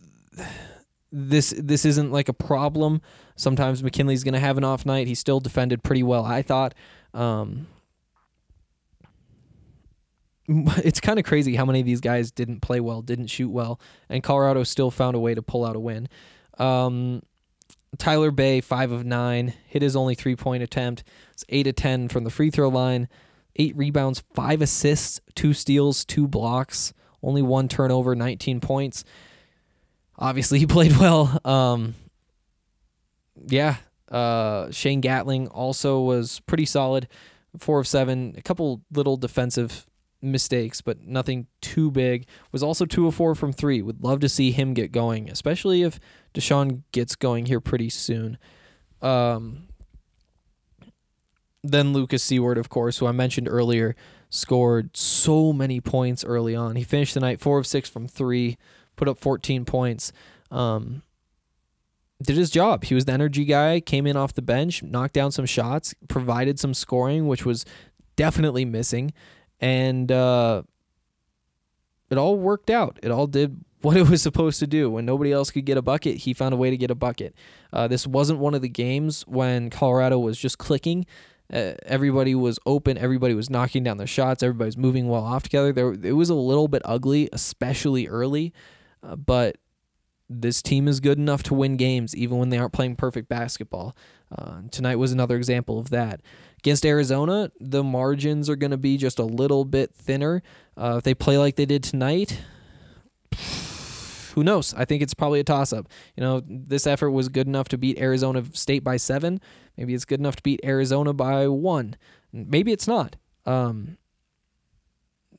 this 1.12 1.54
this 1.58 1.86
isn't 1.86 2.12
like 2.12 2.28
a 2.28 2.34
problem. 2.34 3.02
Sometimes 3.36 3.84
McKinley's 3.84 4.24
going 4.24 4.34
to 4.34 4.40
have 4.40 4.58
an 4.58 4.64
off 4.64 4.86
night. 4.86 5.08
He 5.08 5.16
still 5.16 5.40
defended 5.40 5.84
pretty 5.84 6.04
well, 6.04 6.24
I 6.24 6.42
thought. 6.42 6.74
Um, 7.14 7.68
it's 10.48 11.00
kind 11.00 11.20
of 11.20 11.26
crazy 11.26 11.56
how 11.56 11.66
many 11.66 11.80
of 11.80 11.86
these 11.86 12.02
guys 12.02 12.32
didn't 12.32 12.62
play 12.62 12.80
well, 12.80 13.02
didn't 13.02 13.28
shoot 13.28 13.50
well, 13.50 13.80
and 14.10 14.24
Colorado 14.24 14.64
still 14.64 14.92
found 14.92 15.16
a 15.16 15.20
way 15.20 15.34
to 15.34 15.42
pull 15.42 15.66
out 15.66 15.76
a 15.76 15.80
win. 15.80 16.08
Um, 16.58 17.24
Tyler 17.98 18.32
Bey, 18.32 18.62
five 18.62 18.92
of 18.92 19.06
nine, 19.06 19.54
hit 19.68 19.82
his 19.82 19.96
only 19.96 20.16
three 20.16 20.36
point 20.36 20.64
attempt. 20.64 21.04
It's 21.32 21.46
eight 21.50 21.68
of 21.68 21.76
ten 21.76 22.08
from 22.08 22.24
the 22.24 22.30
free 22.30 22.52
throw 22.52 22.70
line, 22.70 23.08
eight 23.56 23.76
rebounds, 23.76 24.24
five 24.34 24.62
assists, 24.62 25.20
two 25.34 25.54
steals, 25.54 26.06
two 26.06 26.28
blocks, 26.28 26.94
only 27.24 27.42
one 27.42 27.68
turnover, 27.68 28.16
19 28.16 28.60
points. 28.60 29.04
Obviously, 30.18 30.60
he 30.60 30.68
played 30.68 30.96
well. 30.98 31.40
Um, 31.44 31.96
yeah, 33.48 33.78
uh, 34.10 34.72
Shane 34.72 35.02
Gatling 35.02 35.48
also 35.48 36.02
was 36.02 36.42
pretty 36.42 36.66
solid, 36.66 37.08
four 37.58 37.80
of 37.80 37.88
seven, 37.88 38.36
a 38.38 38.42
couple 38.42 38.82
little 38.92 39.18
defensive 39.18 39.86
mistakes, 40.22 40.82
but 40.82 41.02
nothing 41.02 41.48
too 41.62 41.92
big. 41.92 42.28
Was 42.52 42.64
also 42.64 42.86
two 42.86 43.08
of 43.08 43.16
four 43.16 43.36
from 43.36 43.54
three. 43.54 43.82
Would 43.82 44.04
love 44.04 44.20
to 44.22 44.30
see 44.30 44.52
him 44.52 44.74
get 44.74 44.92
going, 44.92 45.30
especially 45.30 45.84
if 45.84 46.00
D'Shawn 46.34 46.84
gets 46.92 47.16
going 47.16 47.46
here 47.46 47.62
pretty 47.62 47.90
soon. 47.90 48.38
Um, 49.02 49.68
then 51.64 51.94
Lucas 51.94 52.24
Siewert, 52.26 52.58
of 52.58 52.70
course, 52.70 53.00
who 53.00 53.08
I 53.08 53.12
mentioned 53.12 53.48
earlier, 53.50 53.96
scored 54.30 54.96
so 54.96 55.54
many 55.54 55.82
points 55.82 56.24
early 56.24 56.56
on. 56.56 56.76
He 56.76 56.84
finished 56.84 57.14
the 57.14 57.20
night 57.20 57.40
four 57.40 57.58
of 57.58 57.68
six 57.68 57.90
from 57.90 58.08
three, 58.08 58.58
put 58.96 59.08
up 59.08 59.18
14 59.18 59.66
points. 59.66 60.12
Um, 60.52 61.02
did 62.24 62.38
his 62.38 62.50
job. 62.50 62.86
He 62.86 62.96
was 62.96 63.06
the 63.06 63.12
energy 63.12 63.46
guy, 63.46 63.80
came 63.80 64.08
in 64.08 64.16
off 64.16 64.34
the 64.34 64.42
bench, 64.42 64.84
knocked 64.84 65.14
down 65.14 65.32
some 65.32 65.46
shots, 65.46 65.94
provided 66.08 66.60
some 66.60 66.74
scoring, 66.74 67.28
which 67.28 67.46
was 67.46 67.66
definitely 68.16 68.66
missing, 68.66 69.14
and 69.60 70.12
uh, 70.12 70.64
it 72.10 72.18
all 72.18 72.38
worked 72.38 72.70
out. 72.70 73.00
It 73.04 73.12
all 73.12 73.28
did 73.28 73.64
what 73.82 73.98
it 73.98 74.10
was 74.10 74.22
supposed 74.22 74.60
to 74.60 74.68
do. 74.68 74.90
When 74.90 75.06
nobody 75.06 75.32
else 75.32 75.52
could 75.52 75.66
get 75.66 75.78
a 75.78 75.82
bucket, 75.82 76.18
he 76.18 76.34
found 76.34 76.54
a 76.54 76.58
way 76.58 76.70
to 76.70 76.78
get 76.78 76.90
a 76.90 76.96
bucket. 76.96 77.36
Uh, 77.72 77.88
this 77.88 78.08
wasn't 78.08 78.40
one 78.40 78.54
of 78.54 78.62
the 78.62 78.70
games 78.70 79.24
when 79.28 79.70
Colorado 79.70 80.18
was 80.18 80.38
just 80.38 80.58
clicking. 80.58 81.06
Uh, 81.54 81.74
everybody 81.86 82.34
was 82.34 82.58
open. 82.66 82.98
Everybody 82.98 83.36
was 83.36 83.50
knocking 83.50 83.84
down 83.84 83.98
their 83.98 84.08
shots. 84.08 84.42
Everybody 84.42 84.70
was 84.70 84.78
moving 84.78 85.08
well 85.08 85.24
off 85.24 85.44
together. 85.44 85.72
There, 85.72 85.92
it 85.92 86.14
was 86.14 86.30
a 86.30 86.36
little 86.36 86.68
bit 86.68 86.82
ugly, 86.86 87.30
especially 87.32 88.08
early, 88.08 88.54
uh, 89.04 89.16
but 89.16 89.58
this 90.30 90.62
team 90.62 90.88
is 90.88 91.00
good 91.00 91.18
enough 91.18 91.44
to 91.44 91.54
win 91.54 91.78
games 91.78 92.16
even 92.16 92.38
when 92.38 92.50
they 92.50 92.58
aren't 92.58 92.74
playing 92.74 92.96
perfect 92.96 93.30
basketball. 93.30 93.96
Uh, 94.36 94.62
tonight 94.72 94.96
was 94.96 95.12
another 95.12 95.38
example 95.38 95.80
of 95.80 95.90
that. 95.92 96.22
Against 96.60 96.86
Arizona, 96.86 97.52
the 97.60 97.84
margins 97.84 98.50
are 98.50 98.56
going 98.56 98.72
to 98.72 98.78
be 98.78 98.98
just 98.98 99.20
a 99.20 99.24
little 99.24 99.66
bit 99.66 99.94
thinner. 99.94 100.42
Uh, 100.76 100.96
if 100.98 101.04
they 101.04 101.14
play 101.14 101.38
like 101.38 101.56
they 101.56 101.66
did 101.66 101.84
tonight, 101.84 102.42
who 104.34 104.44
knows? 104.44 104.74
I 104.74 104.84
think 104.86 105.02
it's 105.02 105.14
probably 105.14 105.40
a 105.40 105.44
toss 105.44 105.72
up. 105.72 105.88
You 106.18 106.22
know, 106.22 106.42
this 106.46 106.88
effort 106.88 107.12
was 107.12 107.30
good 107.30 107.48
enough 107.48 107.70
to 107.70 107.78
beat 107.78 108.00
Arizona 108.00 108.44
State 108.54 108.84
by 108.84 108.98
seven. 108.98 109.40
Maybe 109.78 109.94
it's 109.94 110.06
good 110.06 110.20
enough 110.20 110.36
to 110.38 110.44
beat 110.44 110.60
Arizona 110.64 111.14
by 111.14 111.48
one. 111.48 111.96
Maybe 112.34 112.72
it's 112.72 112.88
not. 112.88 113.16
Um, 113.46 113.98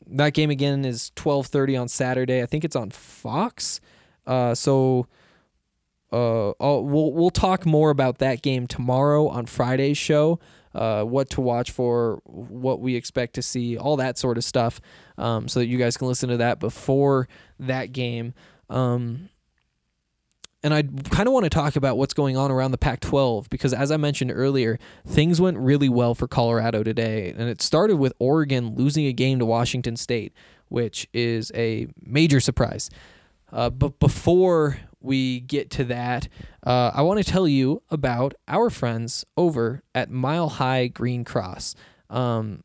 that 0.06 0.32
game 0.32 0.50
again 0.50 0.84
is 0.84 1.10
12:30 1.16 1.76
on 1.76 1.88
Saturday. 1.88 2.42
I 2.42 2.46
think 2.46 2.64
it's 2.64 2.76
on 2.76 2.90
Fox. 2.90 3.80
Uh, 4.26 4.54
so 4.54 5.06
uh, 6.12 6.52
we'll 6.60 7.12
we'll 7.12 7.30
talk 7.30 7.66
more 7.66 7.90
about 7.90 8.18
that 8.18 8.42
game 8.42 8.66
tomorrow 8.66 9.28
on 9.28 9.46
Friday's 9.46 9.98
show. 9.98 10.38
Uh, 10.74 11.02
what 11.02 11.30
to 11.30 11.40
watch 11.40 11.70
for, 11.70 12.20
what 12.24 12.80
we 12.80 12.96
expect 12.96 13.34
to 13.34 13.40
see, 13.40 13.78
all 13.78 13.96
that 13.96 14.18
sort 14.18 14.36
of 14.36 14.44
stuff, 14.44 14.78
um, 15.16 15.48
so 15.48 15.60
that 15.60 15.66
you 15.66 15.78
guys 15.78 15.96
can 15.96 16.06
listen 16.06 16.28
to 16.28 16.36
that 16.36 16.60
before 16.60 17.28
that 17.58 17.92
game. 17.92 18.34
Um, 18.68 19.30
and 20.62 20.74
I 20.74 20.82
kind 20.82 21.28
of 21.28 21.32
want 21.32 21.44
to 21.44 21.50
talk 21.50 21.76
about 21.76 21.96
what's 21.96 22.12
going 22.12 22.36
on 22.36 22.50
around 22.50 22.72
the 22.72 22.78
Pac 22.78 23.00
12 23.00 23.48
because, 23.48 23.72
as 23.72 23.90
I 23.90 23.96
mentioned 23.96 24.32
earlier, 24.34 24.78
things 25.06 25.40
went 25.40 25.56
really 25.58 25.88
well 25.88 26.14
for 26.14 26.26
Colorado 26.26 26.82
today. 26.82 27.32
And 27.36 27.48
it 27.48 27.62
started 27.62 27.96
with 27.96 28.12
Oregon 28.18 28.74
losing 28.74 29.06
a 29.06 29.12
game 29.12 29.38
to 29.38 29.46
Washington 29.46 29.96
State, 29.96 30.32
which 30.68 31.08
is 31.14 31.52
a 31.54 31.86
major 32.04 32.40
surprise. 32.40 32.90
Uh, 33.56 33.70
but 33.70 33.98
before 33.98 34.76
we 35.00 35.40
get 35.40 35.70
to 35.70 35.84
that, 35.84 36.28
uh, 36.64 36.90
I 36.94 37.00
want 37.00 37.24
to 37.24 37.24
tell 37.24 37.48
you 37.48 37.82
about 37.88 38.34
our 38.46 38.68
friends 38.68 39.24
over 39.34 39.82
at 39.94 40.10
Mile 40.10 40.50
High 40.50 40.88
Green 40.88 41.24
Cross. 41.24 41.74
Um, 42.10 42.62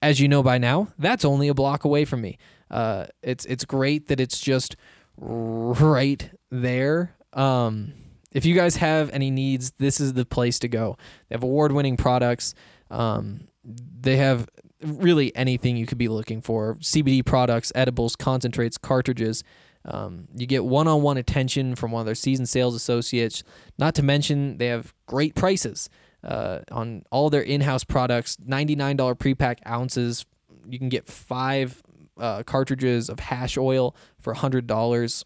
as 0.00 0.20
you 0.20 0.28
know 0.28 0.42
by 0.42 0.58
now, 0.58 0.88
that's 1.00 1.24
only 1.24 1.48
a 1.48 1.54
block 1.54 1.84
away 1.84 2.04
from 2.04 2.20
me. 2.20 2.38
Uh, 2.70 3.06
it's 3.22 3.44
it's 3.46 3.64
great 3.64 4.06
that 4.06 4.20
it's 4.20 4.38
just 4.38 4.76
right 5.16 6.30
there. 6.48 7.16
Um, 7.32 7.94
if 8.30 8.44
you 8.44 8.54
guys 8.54 8.76
have 8.76 9.10
any 9.10 9.32
needs, 9.32 9.72
this 9.78 10.00
is 10.00 10.12
the 10.12 10.24
place 10.24 10.60
to 10.60 10.68
go. 10.68 10.96
They 11.28 11.34
have 11.34 11.42
award 11.42 11.72
winning 11.72 11.96
products. 11.96 12.54
Um, 12.88 13.48
they 13.64 14.16
have 14.18 14.48
really 14.80 15.34
anything 15.34 15.76
you 15.76 15.86
could 15.86 15.98
be 15.98 16.08
looking 16.08 16.40
for 16.40 16.76
CBD 16.76 17.24
products, 17.24 17.72
edibles, 17.74 18.14
concentrates, 18.14 18.78
cartridges. 18.78 19.42
Um, 19.84 20.28
you 20.34 20.46
get 20.46 20.64
one 20.64 20.88
on 20.88 21.02
one 21.02 21.16
attention 21.16 21.74
from 21.74 21.90
one 21.92 22.00
of 22.00 22.06
their 22.06 22.14
seasoned 22.14 22.48
sales 22.48 22.74
associates. 22.74 23.42
Not 23.78 23.94
to 23.96 24.02
mention, 24.02 24.58
they 24.58 24.68
have 24.68 24.94
great 25.06 25.34
prices 25.34 25.90
uh, 26.22 26.60
on 26.70 27.04
all 27.10 27.30
their 27.30 27.42
in 27.42 27.60
house 27.60 27.84
products 27.84 28.36
$99 28.36 29.18
pre 29.18 29.34
pack 29.34 29.60
ounces. 29.68 30.24
You 30.66 30.78
can 30.78 30.88
get 30.88 31.06
five 31.06 31.82
uh, 32.18 32.42
cartridges 32.44 33.08
of 33.08 33.20
hash 33.20 33.58
oil 33.58 33.94
for 34.18 34.34
$100. 34.34 35.24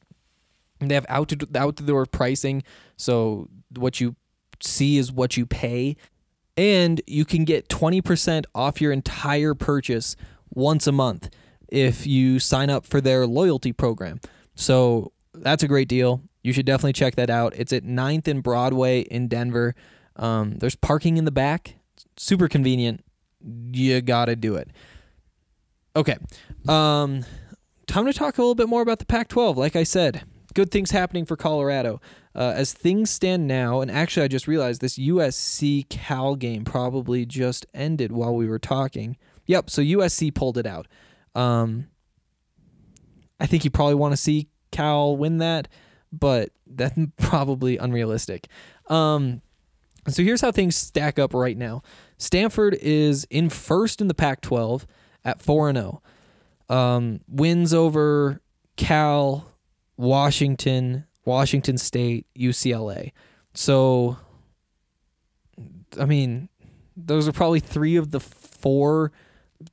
And 0.81 0.91
they 0.91 0.95
have 0.95 1.07
out 1.09 1.29
to 1.29 1.49
out 1.57 1.77
the 1.77 1.83
door 1.83 2.07
pricing, 2.07 2.63
so 2.97 3.49
what 3.77 4.01
you 4.01 4.15
see 4.61 4.97
is 4.97 5.11
what 5.11 5.37
you 5.37 5.45
pay, 5.45 5.97
and 6.57 7.01
you 7.05 7.25
can 7.25 7.45
get 7.45 7.69
20% 7.69 8.45
off 8.55 8.81
your 8.81 8.93
entire 8.93 9.55
purchase 9.55 10.15
once 10.51 10.87
a 10.87 10.93
month 10.93 11.31
if 11.69 12.07
you 12.07 12.39
sign 12.39 12.71
up 12.71 12.87
for 12.87 13.01
their 13.01 13.27
loyalty 13.27 13.73
program. 13.73 14.21
So 14.59 15.13
that's 15.35 15.63
a 15.63 15.69
great 15.69 15.89
deal. 15.89 16.21
You 16.43 16.53
should 16.53 16.67
definitely 16.67 16.93
check 16.93 17.15
that 17.15 17.31
out. 17.31 17.55
It's 17.57 17.73
at 17.73 17.85
9th 17.85 18.27
and 18.27 18.43
Broadway 18.43 19.03
in 19.03 19.29
Denver. 19.29 19.77
Um, 20.17 20.57
there's 20.59 20.75
parking 20.75 21.17
in 21.17 21.25
the 21.25 21.31
back. 21.31 21.77
Super 22.17 22.49
convenient. 22.49 23.05
You 23.41 24.01
got 24.01 24.25
to 24.25 24.35
do 24.35 24.57
it. 24.57 24.71
Okay. 25.95 26.17
Um, 26.67 27.25
time 27.87 28.07
to 28.07 28.13
talk 28.13 28.39
a 28.39 28.43
little 28.43 28.57
bit 28.57 28.69
more 28.69 28.83
about 28.83 28.99
the 28.99 29.07
Pac 29.07 29.29
12. 29.29 29.57
Like 29.57 29.77
I 29.77 29.85
said, 29.85 30.25
good 30.55 30.73
things 30.73 30.91
happening 30.91 31.25
for 31.25 31.37
Colorado. 31.37 32.01
Uh, 32.35 32.53
as 32.57 32.73
things 32.73 33.11
stand 33.11 33.47
now, 33.47 33.81
and 33.81 33.91
actually, 33.91 34.25
I 34.25 34.29
just 34.29 34.49
realized 34.49 34.81
this 34.81 34.99
USC 34.99 35.89
Cal 35.89 36.35
game 36.35 36.65
probably 36.65 37.25
just 37.25 37.65
ended 37.73 38.11
while 38.11 38.35
we 38.35 38.49
were 38.49 38.59
talking. 38.59 39.17
Yep, 39.47 39.71
so 39.71 39.83
USC 39.83 40.35
pulled 40.35 40.59
it 40.59 40.67
out. 40.67 40.87
Um, 41.35 41.89
I 43.41 43.47
think 43.47 43.65
you 43.65 43.71
probably 43.71 43.95
want 43.95 44.13
to 44.13 44.17
see 44.17 44.49
Cal 44.71 45.17
win 45.17 45.39
that, 45.39 45.69
but 46.13 46.51
that's 46.67 46.97
probably 47.17 47.77
unrealistic. 47.77 48.49
Um, 48.89 49.43
so 50.09 50.23
here's 50.23 50.41
how 50.41 50.53
things 50.53 50.77
stack 50.77 51.19
up 51.19 51.35
right 51.35 51.57
now. 51.57 51.83
Stanford 52.17 52.75
is 52.81 53.27
in 53.31 53.49
first 53.51 54.01
in 54.01 54.09
the 54.09 54.15
Pac-12 54.15 54.85
at 55.25 55.43
four 55.43 55.69
and 55.69 55.79
zero. 55.79 56.03
Um, 56.69 57.21
wins 57.29 57.73
over 57.73 58.43
Cal, 58.77 59.51
Washington, 59.97 61.07
Washington 61.25 61.79
State, 61.79 62.27
UCLA. 62.39 63.13
So, 63.55 64.19
I 65.99 66.05
mean, 66.05 66.49
those 66.97 67.29
are 67.29 67.33
probably 67.33 67.61
three 67.61 67.97
of 67.97 68.11
the 68.11 68.21
four 68.21 69.13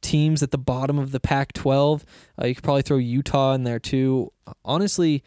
teams 0.01 0.41
at 0.43 0.51
the 0.51 0.57
bottom 0.57 0.99
of 0.99 1.11
the 1.11 1.19
Pac 1.19 1.53
12. 1.53 2.05
Uh, 2.41 2.47
you 2.47 2.55
could 2.55 2.63
probably 2.63 2.81
throw 2.81 2.97
Utah 2.97 3.53
in 3.53 3.63
there 3.63 3.79
too. 3.79 4.31
Honestly, 4.63 5.23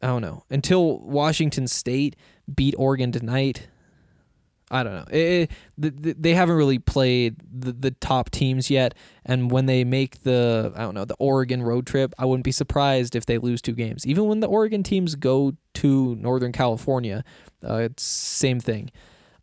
I 0.00 0.06
don't 0.06 0.22
know. 0.22 0.44
Until 0.50 0.98
Washington 0.98 1.66
State 1.66 2.16
beat 2.52 2.74
Oregon 2.76 3.12
tonight, 3.12 3.68
I 4.72 4.82
don't 4.82 4.94
know. 4.94 5.04
It, 5.10 5.50
it, 5.80 6.22
they 6.22 6.34
haven't 6.34 6.56
really 6.56 6.78
played 6.78 7.36
the, 7.52 7.72
the 7.72 7.90
top 7.90 8.30
teams 8.30 8.70
yet, 8.70 8.94
and 9.24 9.50
when 9.50 9.66
they 9.66 9.84
make 9.84 10.22
the 10.22 10.72
I 10.74 10.80
don't 10.80 10.94
know 10.94 11.04
the 11.04 11.16
Oregon 11.18 11.62
road 11.62 11.86
trip, 11.86 12.14
I 12.18 12.24
wouldn't 12.24 12.44
be 12.44 12.52
surprised 12.52 13.14
if 13.14 13.26
they 13.26 13.36
lose 13.36 13.60
two 13.60 13.74
games. 13.74 14.06
Even 14.06 14.26
when 14.26 14.40
the 14.40 14.46
Oregon 14.46 14.82
teams 14.82 15.14
go 15.14 15.52
to 15.74 16.14
Northern 16.16 16.52
California, 16.52 17.22
uh, 17.62 17.76
it's 17.76 18.02
same 18.02 18.60
thing. 18.60 18.90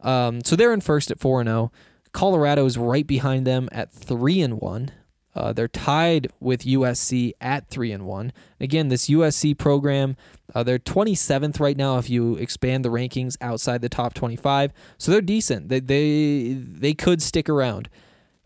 Um, 0.02 0.44
so 0.44 0.56
they're 0.56 0.74
in 0.74 0.82
first 0.82 1.12
at 1.12 1.20
four 1.20 1.40
and 1.42 1.48
zero. 1.48 1.72
Colorado 2.12 2.66
is 2.66 2.78
right 2.78 3.06
behind 3.06 3.46
them 3.46 3.70
at 3.72 3.92
three 3.92 4.42
and 4.42 4.60
one. 4.60 4.92
Uh, 5.36 5.54
they're 5.54 5.68
tied 5.68 6.32
with 6.40 6.64
USC 6.64 7.34
at 7.40 7.68
three 7.70 7.92
and 7.92 8.06
one. 8.06 8.34
Again, 8.60 8.90
this 8.90 9.08
USC 9.08 9.58
program, 9.58 10.18
uh, 10.56 10.64
they're 10.64 10.80
27th 10.80 11.60
right 11.60 11.78
now 11.78 11.98
if 11.98 12.10
you 12.10 12.36
expand 12.36 12.84
the 12.84 12.90
rankings 12.90 13.38
outside 13.40 13.82
the 13.82 13.90
top 13.90 14.14
25. 14.14 14.74
So 14.98 15.12
they're 15.12 15.22
decent. 15.22 15.70
They 15.70 15.80
they 15.80 16.54
they 16.54 16.94
could 16.94 17.22
stick 17.22 17.48
around. 17.48 17.90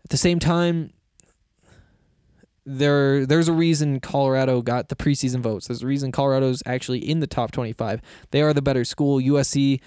At 0.04 0.10
the 0.10 0.18
same 0.18 0.38
time, 0.38 0.92
there 2.66 3.24
there's 3.24 3.48
a 3.48 3.52
reason 3.52 3.98
Colorado 4.00 4.60
got 4.60 4.90
the 4.90 4.96
preseason 4.96 5.40
votes. 5.40 5.66
There's 5.66 5.82
a 5.82 5.86
reason 5.86 6.12
Colorado's 6.12 6.62
actually 6.66 6.98
in 6.98 7.20
the 7.20 7.26
top 7.26 7.50
25. 7.50 8.02
They 8.30 8.42
are 8.42 8.52
the 8.52 8.62
better 8.62 8.84
school. 8.84 9.20
USC, 9.20 9.80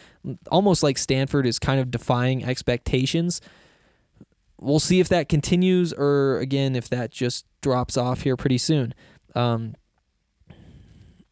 almost 0.51 0.81
like 0.81 0.97
Stanford, 0.97 1.45
is 1.45 1.59
kind 1.59 1.79
of 1.79 1.91
defying 1.91 2.43
expectations 2.43 3.39
we'll 4.59 4.79
see 4.79 4.99
if 4.99 5.09
that 5.09 5.29
continues 5.29 5.93
or 5.93 6.39
again 6.39 6.75
if 6.75 6.89
that 6.89 7.11
just 7.11 7.45
drops 7.61 7.97
off 7.97 8.21
here 8.21 8.35
pretty 8.35 8.57
soon. 8.57 8.93
Um, 9.35 9.75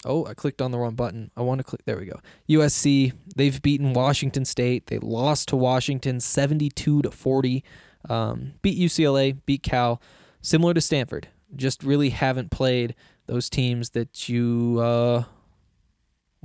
oh, 0.06 0.26
I 0.26 0.34
clicked 0.34 0.62
on 0.62 0.72
the 0.72 0.78
wrong 0.78 0.96
button. 0.96 1.32
I 1.36 1.42
want 1.42 1.60
to 1.60 1.64
click. 1.64 1.82
There 1.86 1.98
we 1.98 2.06
go. 2.06 2.20
USC. 2.50 3.14
They've 3.36 3.62
beaten 3.62 3.94
Washington 3.94 4.46
State. 4.46 4.88
They 4.88 5.00
lost 5.00 5.50
to 5.50 5.56
Washington 5.56 6.20
seventy-two 6.20 7.02
to 7.02 7.12
forty. 7.12 7.64
Um, 8.10 8.54
beat 8.62 8.78
UCLA. 8.78 9.38
Beat 9.46 9.64
Cal. 9.64 10.02
Similar 10.42 10.76
to 10.76 10.82
Stanford. 10.82 11.30
Just 11.56 11.84
really 11.84 12.10
haven't 12.10 12.52
played 12.52 12.96
those 13.28 13.50
teams 13.50 13.92
that 13.92 14.30
you 14.30 14.80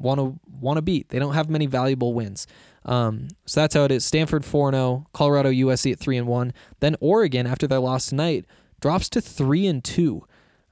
want 0.01 0.19
to 0.19 0.39
want 0.61 0.77
to 0.79 0.83
beat. 0.83 1.11
They 1.11 1.19
don't 1.19 1.35
have 1.35 1.49
many 1.49 1.67
valuable 1.67 2.15
wins. 2.15 2.47
Um, 2.85 3.29
so 3.45 3.61
that's 3.61 3.75
how 3.75 3.85
it 3.85 3.93
is. 3.93 4.05
Stanford 4.05 4.45
4 4.45 4.73
0, 4.73 5.07
Colorado 5.13 5.51
USC 5.51 5.93
at 5.93 5.99
3 5.99 6.17
and 6.17 6.27
1. 6.27 6.53
Then 6.81 6.97
Oregon, 7.01 7.47
after 7.47 7.67
their 7.67 7.79
loss 7.79 8.07
tonight, 8.07 8.47
drops 8.81 9.09
to 9.11 9.21
3 9.21 9.67
and 9.67 9.85
2. 9.85 10.25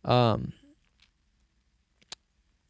Um, 0.05 0.53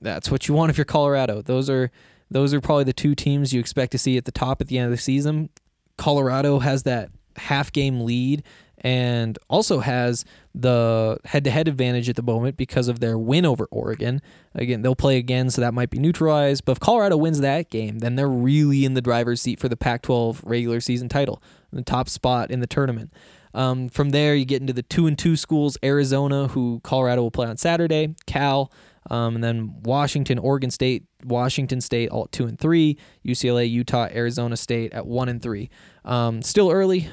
that's 0.01 0.31
what 0.31 0.49
you 0.49 0.55
want 0.55 0.71
if 0.71 0.79
you're 0.79 0.85
Colorado. 0.85 1.43
Those 1.43 1.71
are 1.71 1.91
those 2.31 2.53
are 2.53 2.61
probably 2.61 2.85
the 2.85 2.93
two 2.93 3.15
teams 3.15 3.53
you 3.53 3.61
expect 3.61 3.93
to 3.93 3.99
see 3.99 4.17
at 4.17 4.25
the 4.25 4.33
top 4.33 4.61
at 4.61 4.69
the 4.69 4.79
end 4.79 4.87
of 4.87 4.91
the 4.91 5.03
season. 5.03 5.51
Colorado 5.97 6.59
has 6.59 6.83
that 6.83 7.11
half 7.37 7.73
game 7.73 8.05
lead 8.05 8.43
and 8.81 9.39
also 9.49 9.81
has 9.81 10.25
the 10.55 11.19
head 11.25 11.45
to 11.45 11.51
head 11.51 11.69
advantage 11.69 12.09
at 12.09 12.17
the 12.17 12.23
moment 12.23 12.57
because 12.57 12.89
of 12.89 13.01
their 13.01 13.19
win 13.19 13.45
over 13.45 13.67
Oregon. 13.71 14.21
Again, 14.55 14.83
they'll 14.83 14.95
play 14.95 15.19
again, 15.19 15.51
so 15.51 15.61
that 15.61 15.75
might 15.75 15.91
be 15.91 15.99
neutralized. 15.99 16.65
But 16.65 16.73
if 16.73 16.81
Colorado 16.81 17.17
wins 17.17 17.41
that 17.41 17.71
game, 17.71 17.99
then 17.99 18.17
they're 18.17 18.29
really 18.29 18.85
in 18.85 18.95
the 18.95 19.03
driver's 19.03 19.41
seat 19.41 19.61
for 19.61 19.69
the 19.69 19.77
Pac 19.77 20.03
12 20.03 20.43
regular 20.45 20.81
season 20.81 21.09
title, 21.09 21.43
the 21.73 21.83
top 21.83 22.09
spot 22.09 22.51
in 22.51 22.61
the 22.61 22.67
tournament. 22.67 23.13
Um, 23.55 23.89
from 23.89 24.11
there, 24.11 24.35
you 24.35 24.45
get 24.45 24.61
into 24.61 24.73
the 24.73 24.83
two 24.83 25.07
and 25.07 25.19
two 25.19 25.37
schools 25.37 25.79
Arizona, 25.83 26.49
who 26.49 26.81
Colorado 26.85 27.23
will 27.23 27.31
play 27.31 27.47
on 27.47 27.57
Saturday, 27.57 28.15
Cal, 28.27 28.71
um, 29.11 29.37
and 29.37 29.45
then 29.45 29.75
Washington, 29.83 30.39
Oregon 30.39 30.71
State, 30.71 31.05
Washington 31.25 31.81
State, 31.81 32.11
all 32.11 32.25
at 32.25 32.33
two 32.33 32.47
and 32.47 32.59
three, 32.59 32.99
UCLA, 33.27 33.69
Utah, 33.69 34.09
Arizona 34.13 34.57
State 34.57 34.93
at 34.93 35.07
one 35.07 35.29
and 35.29 35.43
three. 35.43 35.71
Um, 36.05 36.43
still 36.43 36.71
early, 36.71 37.09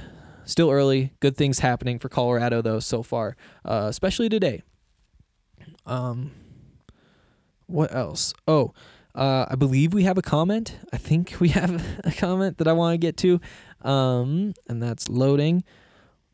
still 0.45 0.71
early. 0.71 1.13
Good 1.19 1.35
things 1.35 1.59
happening 1.59 1.99
for 1.99 2.09
Colorado 2.09 2.61
though 2.61 2.79
so 2.79 3.03
far, 3.03 3.35
uh, 3.63 3.87
especially 3.89 4.29
today. 4.29 4.63
Um, 5.85 6.31
what 7.67 7.93
else? 7.93 8.33
Oh, 8.47 8.73
uh, 9.13 9.45
I 9.49 9.55
believe 9.55 9.93
we 9.93 10.03
have 10.03 10.17
a 10.17 10.21
comment. 10.21 10.77
I 10.91 10.97
think 10.97 11.35
we 11.39 11.49
have 11.49 11.83
a 12.03 12.11
comment 12.11 12.57
that 12.57 12.67
I 12.67 12.73
want 12.73 12.93
to 12.93 12.97
get 12.97 13.17
to, 13.17 13.39
um, 13.81 14.53
and 14.67 14.81
that's 14.81 15.09
loading. 15.09 15.63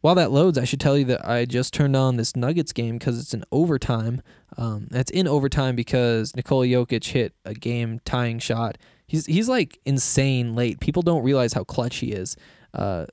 While 0.02 0.16
that 0.16 0.32
loads, 0.32 0.58
I 0.58 0.64
should 0.64 0.80
tell 0.80 0.98
you 0.98 1.06
that 1.06 1.28
I 1.28 1.46
just 1.46 1.76
turned 1.76 1.96
on 1.96 2.18
this 2.18 2.36
Nuggets 2.36 2.74
game 2.74 2.98
because 2.98 3.20
it's 3.20 3.36
in 3.36 3.44
overtime. 3.52 4.24
Um, 4.58 4.88
it's 4.92 5.12
in 5.12 5.28
overtime 5.28 5.76
because 5.76 6.36
Nikola 6.36 6.66
Jokic 6.66 7.06
hit 7.06 7.34
a 7.46 7.54
game 7.54 8.02
tying 8.04 8.40
shot. 8.40 8.80
He's 9.06 9.28
he's 9.28 9.48
like 9.48 9.78
insane 9.86 10.56
late. 10.56 10.80
People 10.80 11.04
don't 11.04 11.24
realize 11.24 11.54
how 11.54 11.64
clutch 11.64 11.98
he 11.98 12.14
is. 12.14 12.36
Uh, 12.74 13.06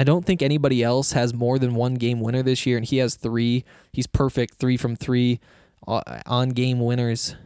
I 0.00 0.04
don't 0.04 0.24
think 0.24 0.40
anybody 0.40 0.82
else 0.82 1.12
has 1.12 1.34
more 1.34 1.58
than 1.58 1.74
one 1.74 1.96
game 1.96 2.20
winner 2.20 2.42
this 2.42 2.64
year, 2.64 2.78
and 2.78 2.86
he 2.86 2.96
has 2.96 3.16
three. 3.16 3.66
He's 3.92 4.06
perfect, 4.06 4.54
three 4.54 4.78
from 4.78 4.96
three 4.96 5.40
uh, 5.86 6.00
on 6.24 6.48
game 6.48 6.80
winners. 6.80 7.36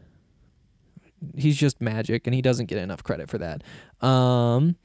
He's 1.36 1.56
just 1.56 1.80
magic, 1.80 2.28
and 2.28 2.32
he 2.32 2.40
doesn't 2.40 2.66
get 2.66 2.78
enough 2.78 3.02
credit 3.02 3.28
for 3.28 3.38
that. 3.38 3.64
Um, 4.06 4.76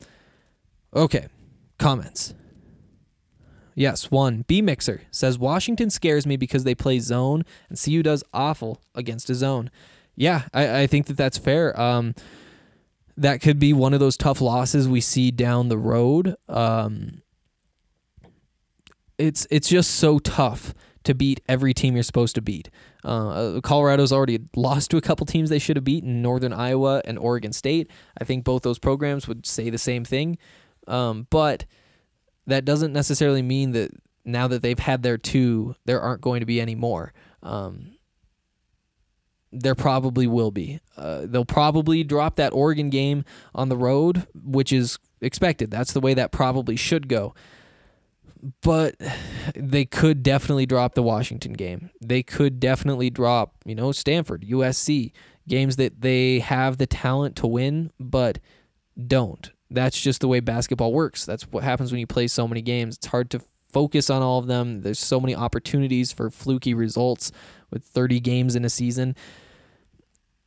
okay, 0.95 1.27
comments. 1.77 2.33
Yes, 3.75 4.09
one. 4.09 4.45
B 4.47 4.63
Mixer 4.63 5.03
says 5.11 5.37
Washington 5.37 5.91
scares 5.91 6.25
me 6.25 6.37
because 6.37 6.63
they 6.63 6.73
play 6.73 6.97
zone 6.97 7.45
and 7.69 7.79
CU 7.79 8.01
does 8.01 8.23
awful 8.33 8.81
against 8.95 9.29
a 9.29 9.35
zone. 9.35 9.69
Yeah, 10.15 10.45
I, 10.55 10.81
I 10.81 10.87
think 10.87 11.05
that 11.05 11.17
that's 11.17 11.37
fair. 11.37 11.79
Um, 11.79 12.15
that 13.15 13.41
could 13.41 13.59
be 13.59 13.73
one 13.73 13.93
of 13.93 13.99
those 13.99 14.17
tough 14.17 14.41
losses 14.41 14.87
we 14.87 15.01
see 15.01 15.29
down 15.29 15.69
the 15.69 15.77
road. 15.77 16.35
Um, 16.47 17.21
it's 19.19 19.45
it's 19.51 19.69
just 19.69 19.91
so 19.91 20.17
tough 20.17 20.73
to 21.03 21.13
beat 21.13 21.41
every 21.47 21.73
team 21.73 21.95
you're 21.95 22.03
supposed 22.03 22.35
to 22.35 22.41
beat. 22.41 22.69
Uh, 23.03 23.59
Colorado's 23.61 24.11
already 24.11 24.39
lost 24.55 24.91
to 24.91 24.97
a 24.97 25.01
couple 25.01 25.25
teams 25.25 25.49
they 25.49 25.59
should 25.59 25.77
have 25.77 25.83
beaten, 25.83 26.21
Northern 26.21 26.51
Iowa 26.53 27.01
and 27.05 27.17
Oregon 27.17 27.53
State. 27.53 27.89
I 28.19 28.23
think 28.23 28.43
both 28.43 28.63
those 28.63 28.79
programs 28.79 29.27
would 29.27 29.45
say 29.45 29.69
the 29.69 29.77
same 29.77 30.03
thing. 30.03 30.37
Um, 30.87 31.27
but 31.29 31.65
that 32.47 32.65
doesn't 32.65 32.91
necessarily 32.93 33.41
mean 33.41 33.71
that 33.73 33.91
now 34.25 34.47
that 34.47 34.61
they've 34.61 34.79
had 34.79 35.03
their 35.03 35.17
two, 35.17 35.75
there 35.85 36.01
aren't 36.01 36.21
going 36.21 36.41
to 36.41 36.45
be 36.45 36.59
any 36.59 36.75
more. 36.75 37.13
Um, 37.41 37.95
there 39.51 39.75
probably 39.75 40.27
will 40.27 40.51
be. 40.51 40.79
Uh, 40.97 41.21
they'll 41.25 41.45
probably 41.45 42.03
drop 42.03 42.35
that 42.35 42.53
Oregon 42.53 42.89
game 42.89 43.23
on 43.55 43.69
the 43.69 43.77
road, 43.77 44.27
which 44.35 44.71
is 44.71 44.99
expected. 45.21 45.71
That's 45.71 45.93
the 45.93 46.01
way 46.01 46.13
that 46.13 46.31
probably 46.31 46.75
should 46.75 47.07
go. 47.07 47.33
But 48.61 48.95
they 49.55 49.85
could 49.85 50.23
definitely 50.23 50.65
drop 50.65 50.93
the 50.93 51.03
Washington 51.03 51.53
game. 51.53 51.89
They 52.01 52.23
could 52.23 52.59
definitely 52.59 53.09
drop, 53.09 53.55
you 53.65 53.75
know, 53.75 53.91
Stanford, 53.91 54.45
USC, 54.49 55.11
games 55.47 55.75
that 55.75 56.01
they 56.01 56.39
have 56.39 56.77
the 56.77 56.87
talent 56.87 57.35
to 57.37 57.47
win, 57.47 57.91
but 57.99 58.39
don't. 59.07 59.51
That's 59.69 59.99
just 59.99 60.21
the 60.21 60.27
way 60.27 60.39
basketball 60.39 60.93
works. 60.93 61.25
That's 61.25 61.43
what 61.43 61.63
happens 61.63 61.91
when 61.91 61.99
you 61.99 62.07
play 62.07 62.27
so 62.27 62.47
many 62.47 62.61
games. 62.61 62.95
It's 62.95 63.07
hard 63.07 63.29
to 63.31 63.41
focus 63.71 64.09
on 64.09 64.21
all 64.21 64.39
of 64.39 64.47
them. 64.47 64.81
There's 64.81 64.99
so 64.99 65.19
many 65.19 65.35
opportunities 65.35 66.11
for 66.11 66.29
fluky 66.29 66.73
results 66.73 67.31
with 67.69 67.83
30 67.83 68.19
games 68.19 68.55
in 68.55 68.65
a 68.65 68.69
season. 68.69 69.15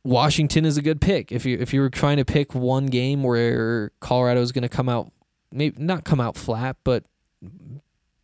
Washington 0.03 0.65
is 0.65 0.77
a 0.77 0.81
good 0.81 0.99
pick. 0.99 1.31
If 1.31 1.45
you 1.45 1.57
if 1.57 1.73
you 1.73 1.79
were 1.79 1.89
trying 1.89 2.17
to 2.17 2.25
pick 2.25 2.53
one 2.53 2.87
game 2.87 3.23
where 3.23 3.91
Colorado 4.01 4.41
is 4.41 4.51
going 4.51 4.63
to 4.63 4.69
come 4.69 4.89
out 4.89 5.11
maybe 5.51 5.81
not 5.81 6.03
come 6.03 6.19
out 6.19 6.35
flat, 6.35 6.75
but 6.83 7.05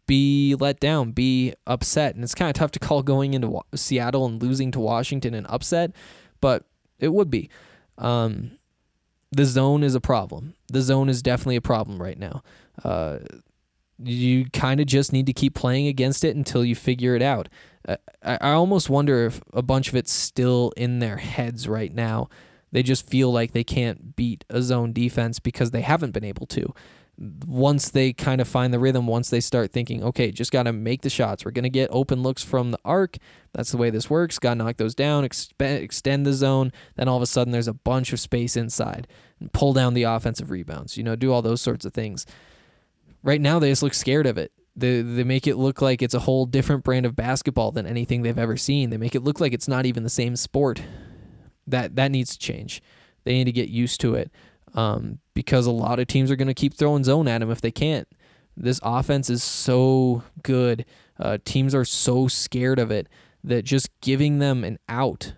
be 0.09 0.55
let 0.55 0.79
down, 0.79 1.11
be 1.11 1.53
upset. 1.67 2.15
And 2.15 2.23
it's 2.23 2.33
kind 2.33 2.49
of 2.49 2.55
tough 2.55 2.71
to 2.71 2.79
call 2.79 3.03
going 3.03 3.35
into 3.35 3.47
Wa- 3.47 3.63
Seattle 3.75 4.25
and 4.25 4.41
losing 4.41 4.71
to 4.71 4.79
Washington 4.79 5.35
and 5.35 5.45
upset, 5.47 5.91
but 6.41 6.65
it 6.97 7.09
would 7.09 7.29
be. 7.29 7.47
Um, 7.99 8.57
the 9.31 9.45
zone 9.45 9.83
is 9.83 9.93
a 9.93 10.01
problem. 10.01 10.55
The 10.67 10.81
zone 10.81 11.09
is 11.09 11.21
definitely 11.21 11.57
a 11.57 11.61
problem 11.61 12.01
right 12.01 12.17
now. 12.17 12.41
Uh, 12.83 13.19
you 14.03 14.49
kind 14.49 14.79
of 14.79 14.87
just 14.87 15.13
need 15.13 15.27
to 15.27 15.33
keep 15.33 15.53
playing 15.53 15.85
against 15.85 16.23
it 16.23 16.35
until 16.35 16.65
you 16.65 16.73
figure 16.73 17.15
it 17.15 17.21
out. 17.21 17.47
Uh, 17.87 17.97
I, 18.23 18.39
I 18.41 18.51
almost 18.53 18.89
wonder 18.89 19.27
if 19.27 19.41
a 19.53 19.61
bunch 19.61 19.89
of 19.89 19.95
it's 19.95 20.11
still 20.11 20.73
in 20.75 20.97
their 20.97 21.17
heads 21.17 21.67
right 21.67 21.93
now. 21.93 22.29
They 22.71 22.81
just 22.81 23.07
feel 23.07 23.31
like 23.31 23.51
they 23.51 23.63
can't 23.63 24.15
beat 24.15 24.43
a 24.49 24.63
zone 24.63 24.91
defense 24.91 25.37
because 25.37 25.69
they 25.69 25.81
haven't 25.81 26.11
been 26.11 26.23
able 26.23 26.47
to. 26.47 26.73
Once 27.45 27.89
they 27.89 28.13
kind 28.13 28.39
of 28.39 28.47
find 28.47 28.73
the 28.73 28.79
rhythm, 28.79 29.05
once 29.05 29.29
they 29.29 29.41
start 29.41 29.73
thinking, 29.73 30.01
okay, 30.03 30.31
just 30.31 30.51
got 30.51 30.63
to 30.63 30.71
make 30.73 31.01
the 31.01 31.09
shots. 31.09 31.43
We're 31.43 31.51
going 31.51 31.63
to 31.63 31.69
get 31.69 31.89
open 31.91 32.23
looks 32.23 32.43
from 32.43 32.71
the 32.71 32.79
arc. 32.85 33.17
That's 33.53 33.71
the 33.71 33.77
way 33.77 33.89
this 33.89 34.09
works. 34.09 34.39
Got 34.39 34.51
to 34.51 34.63
knock 34.63 34.77
those 34.77 34.95
down, 34.95 35.25
extend 35.25 36.25
the 36.25 36.33
zone. 36.33 36.71
Then 36.95 37.09
all 37.09 37.17
of 37.17 37.23
a 37.23 37.27
sudden, 37.27 37.51
there's 37.51 37.67
a 37.67 37.73
bunch 37.73 38.13
of 38.13 38.19
space 38.19 38.55
inside. 38.55 39.07
And 39.39 39.51
pull 39.51 39.73
down 39.73 39.95
the 39.95 40.03
offensive 40.03 40.49
rebounds. 40.49 40.97
You 40.97 41.03
know, 41.03 41.15
do 41.15 41.33
all 41.33 41.41
those 41.41 41.61
sorts 41.61 41.85
of 41.85 41.93
things 41.93 42.25
right 43.23 43.41
now 43.41 43.59
they 43.59 43.69
just 43.69 43.83
look 43.83 43.93
scared 43.93 44.25
of 44.25 44.37
it. 44.37 44.51
They 44.75 45.01
they 45.01 45.23
make 45.23 45.47
it 45.47 45.57
look 45.57 45.81
like 45.81 46.01
it's 46.01 46.13
a 46.13 46.19
whole 46.19 46.45
different 46.45 46.83
brand 46.83 47.05
of 47.05 47.15
basketball 47.15 47.71
than 47.71 47.85
anything 47.85 48.21
they've 48.21 48.37
ever 48.37 48.57
seen. 48.57 48.89
They 48.89 48.97
make 48.97 49.15
it 49.15 49.23
look 49.23 49.39
like 49.39 49.53
it's 49.53 49.67
not 49.67 49.85
even 49.85 50.03
the 50.03 50.09
same 50.09 50.35
sport. 50.35 50.81
That 51.67 51.95
that 51.95 52.11
needs 52.11 52.31
to 52.31 52.39
change. 52.39 52.81
They 53.23 53.33
need 53.33 53.45
to 53.45 53.51
get 53.51 53.69
used 53.69 53.99
to 54.01 54.15
it 54.15 54.31
um, 54.73 55.19
because 55.33 55.65
a 55.65 55.71
lot 55.71 55.99
of 55.99 56.07
teams 56.07 56.31
are 56.31 56.35
going 56.35 56.47
to 56.47 56.53
keep 56.53 56.73
throwing 56.73 57.03
zone 57.03 57.27
at 57.27 57.41
him 57.41 57.51
if 57.51 57.61
they 57.61 57.71
can't. 57.71 58.07
This 58.55 58.79
offense 58.83 59.29
is 59.29 59.43
so 59.43 60.23
good. 60.43 60.85
Uh, 61.19 61.37
teams 61.45 61.73
are 61.73 61.85
so 61.85 62.27
scared 62.27 62.79
of 62.79 62.91
it 62.91 63.07
that 63.43 63.63
just 63.63 63.89
giving 64.01 64.39
them 64.39 64.63
an 64.63 64.79
out, 64.89 65.33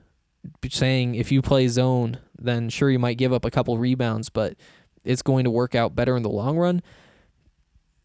saying 0.70 1.16
if 1.16 1.32
you 1.32 1.42
play 1.42 1.68
zone, 1.68 2.18
then 2.38 2.70
sure 2.70 2.90
you 2.90 3.00
might 3.00 3.18
give 3.18 3.32
up 3.34 3.46
a 3.46 3.52
couple 3.52 3.78
rebounds, 3.78 4.30
but 4.30 4.56
it's 5.04 5.22
going 5.22 5.44
to 5.44 5.52
work 5.52 5.76
out 5.76 5.96
better 5.96 6.18
in 6.18 6.24
the 6.24 6.30
long 6.30 6.58
run 6.58 6.82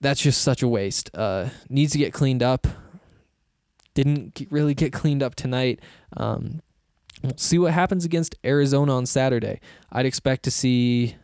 that's 0.00 0.20
just 0.20 0.42
such 0.42 0.62
a 0.62 0.68
waste. 0.68 1.10
Uh, 1.14 1.48
needs 1.68 1.92
to 1.92 1.98
get 1.98 2.12
cleaned 2.12 2.42
up. 2.42 2.66
Didn't 3.94 4.46
really 4.50 4.74
get 4.74 4.92
cleaned 4.92 5.22
up 5.22 5.34
tonight. 5.34 5.80
Um, 6.16 6.60
we'll 7.22 7.36
see 7.36 7.58
what 7.58 7.72
happens 7.72 8.04
against 8.04 8.34
Arizona 8.44 8.96
on 8.96 9.06
Saturday. 9.06 9.60
I'd 9.90 10.06
expect 10.06 10.42
to 10.44 10.50
see 10.50 11.16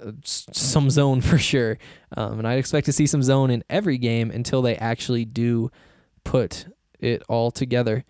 uh, 0.00 0.12
some 0.22 0.90
zone 0.90 1.20
for 1.22 1.38
sure, 1.38 1.78
um, 2.16 2.38
and 2.38 2.48
I'd 2.48 2.58
expect 2.58 2.86
to 2.86 2.92
see 2.92 3.06
some 3.06 3.22
zone 3.22 3.50
in 3.50 3.64
every 3.70 3.98
game 3.98 4.30
until 4.30 4.62
they 4.62 4.76
actually 4.76 5.24
do 5.24 5.70
put 6.24 6.66
it 7.00 7.22
all 7.28 7.50
together. 7.50 8.04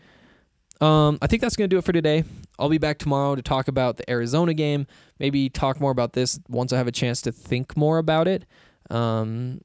Um, 0.81 1.19
I 1.23 1.29
think 1.29 1.43
that's 1.43 1.55
going 1.55 1.71
to 1.71 1.75
do 1.75 1.79
it 1.79 1.85
for 1.85 1.93
today. 1.93 2.25
I'll 2.59 2.69
be 2.69 2.79
back 2.79 2.99
tomorrow 2.99 3.37
to 3.37 3.43
talk 3.43 3.69
about 3.69 3.99
the 3.99 4.11
Arizona 4.11 4.53
game. 4.53 4.87
Maybe 5.21 5.49
talk 5.49 5.81
more 5.81 5.93
about 5.93 6.13
this 6.13 6.41
once 6.49 6.73
I 6.73 6.77
have 6.77 6.89
a 6.89 6.93
chance 6.93 7.23
to 7.23 7.33
think 7.33 7.77
more 7.77 7.99
about 7.99 8.27
it. 8.27 8.45
Um, 8.91 9.61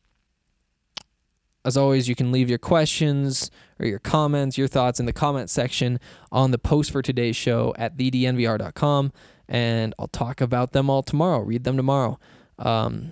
as 1.67 1.75
always, 1.75 2.07
you 2.07 2.15
can 2.15 2.31
leave 2.31 2.47
your 2.47 2.57
questions 2.57 3.51
or 3.77 3.85
your 3.85 3.99
comments, 3.99 4.57
your 4.57 4.69
thoughts 4.69 5.01
in 5.01 5.05
the 5.05 5.11
comment 5.11 5.49
section 5.49 5.99
on 6.31 6.51
the 6.51 6.57
post 6.57 6.91
for 6.91 7.01
today's 7.01 7.35
show 7.35 7.73
at 7.77 7.97
thednvr.com, 7.97 9.11
and 9.49 9.93
I'll 9.99 10.07
talk 10.07 10.39
about 10.39 10.71
them 10.71 10.89
all 10.89 11.03
tomorrow. 11.03 11.39
Read 11.39 11.65
them 11.65 11.75
tomorrow. 11.75 12.17
Um, 12.57 13.11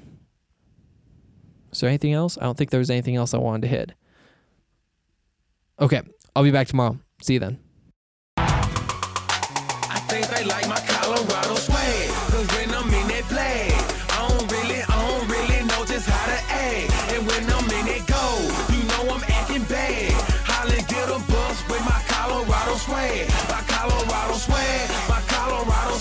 is 1.69 1.81
there 1.81 1.89
anything 1.89 2.13
else? 2.13 2.37
I 2.37 2.45
don't 2.45 2.57
think 2.57 2.69
there 2.69 2.79
was 2.79 2.89
anything 2.89 3.17
else 3.17 3.33
I 3.33 3.39
wanted 3.39 3.63
to 3.63 3.67
hit. 3.67 3.91
Okay, 5.81 6.01
I'll 6.33 6.43
be 6.43 6.51
back 6.51 6.67
tomorrow. 6.67 6.97
See 7.21 7.33
you 7.33 7.39
then. 7.39 7.59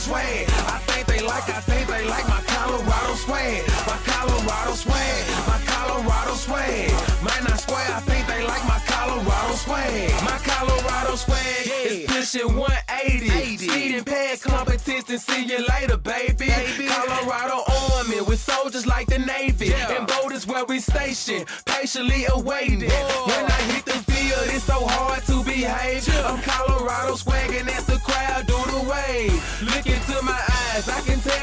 Swag. 0.05 0.47
I 0.69 0.79
think 0.87 1.07
they 1.07 1.21
like, 1.21 1.49
I 1.49 1.61
think 1.61 1.89
they 1.89 2.05
like 2.05 2.29
my 2.29 2.43
Colorado 2.43 3.15
swag. 3.15 3.65
My 3.89 3.99
Colorado 4.05 4.75
swag, 4.75 5.23
my 5.49 5.59
Colorado 5.65 6.35
swag. 6.35 6.91
Might 7.25 7.43
not 7.49 7.59
swear, 7.59 7.87
I 7.89 8.01
think 8.01 8.27
they 8.27 8.45
like 8.45 8.65
my 8.69 8.81
Colorado 8.87 9.55
swag. 9.55 10.13
My 10.29 10.39
Colorado 10.45 11.17
swag 11.17 11.67
is 11.89 12.05
pushing 12.07 12.57
180. 12.57 13.57
Speeding 13.57 14.05
past 14.05 14.43
competition, 14.45 15.19
see 15.19 15.45
you 15.47 15.65
later, 15.73 15.97
baby. 15.97 16.53
Colorado 16.87 17.65
Army 17.97 18.21
with 18.21 18.41
soldiers 18.41 18.87
like 18.87 19.07
the 19.07 19.19
Navy. 19.19 19.73
And 19.73 20.07
boat 20.07 20.33
is 20.33 20.47
where 20.47 20.67
we 20.67 20.81
station, 20.81 21.47
patiently 21.65 22.27
awaiting. 22.29 22.91
When 23.31 23.45
I 23.57 23.61
hit 23.73 23.85
the 23.87 23.99
field, 24.13 24.45
it's 24.53 24.65
so 24.65 24.85
hard 24.87 25.23
to 25.25 25.43
behave. 25.45 26.07
I'm 26.27 26.41
Colorado 26.43 27.15
swagging 27.17 27.69
as 27.69 27.87
the 27.87 27.99
crowd 28.05 28.47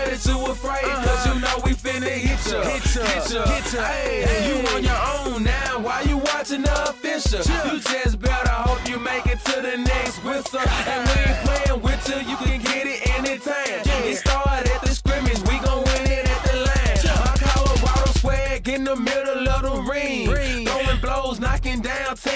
Tell 0.02 0.10
that 0.10 0.26
you 0.26 0.52
afraid. 0.52 0.82
Cause 0.82 1.08
uh-huh. 1.08 1.34
you 1.34 1.42
know 1.42 1.62
we 1.64 1.72
finna 1.74 2.10
hit 2.10 2.42
ya. 2.52 2.62
Hit 2.66 2.96
ya, 2.96 3.04
hit 3.06 3.34
ya, 3.34 3.46
hit 3.46 3.74
ya. 3.74 3.84
Hey, 3.86 4.50
you 4.50 4.56
on 4.74 4.84
your 4.84 5.02
own 5.14 5.44
now, 5.44 5.80
why 5.80 6.02
you 6.02 6.18
watching 6.18 6.64
the 6.64 6.90
official? 6.90 7.40
You 7.40 7.80
just 7.80 8.20
better 8.20 8.50
hope 8.50 8.82
you 8.90 8.98
make 9.00 9.28
it 9.28 9.40
to 9.46 9.62
the 9.62 9.78
next 9.78 10.24
whistle. 10.24 10.60
And 10.92 11.08
we 11.08 11.22
ain't 11.22 11.40
playing 11.46 11.82
with 11.82 12.02
you, 12.10 12.18
you 12.32 12.38
can 12.38 12.51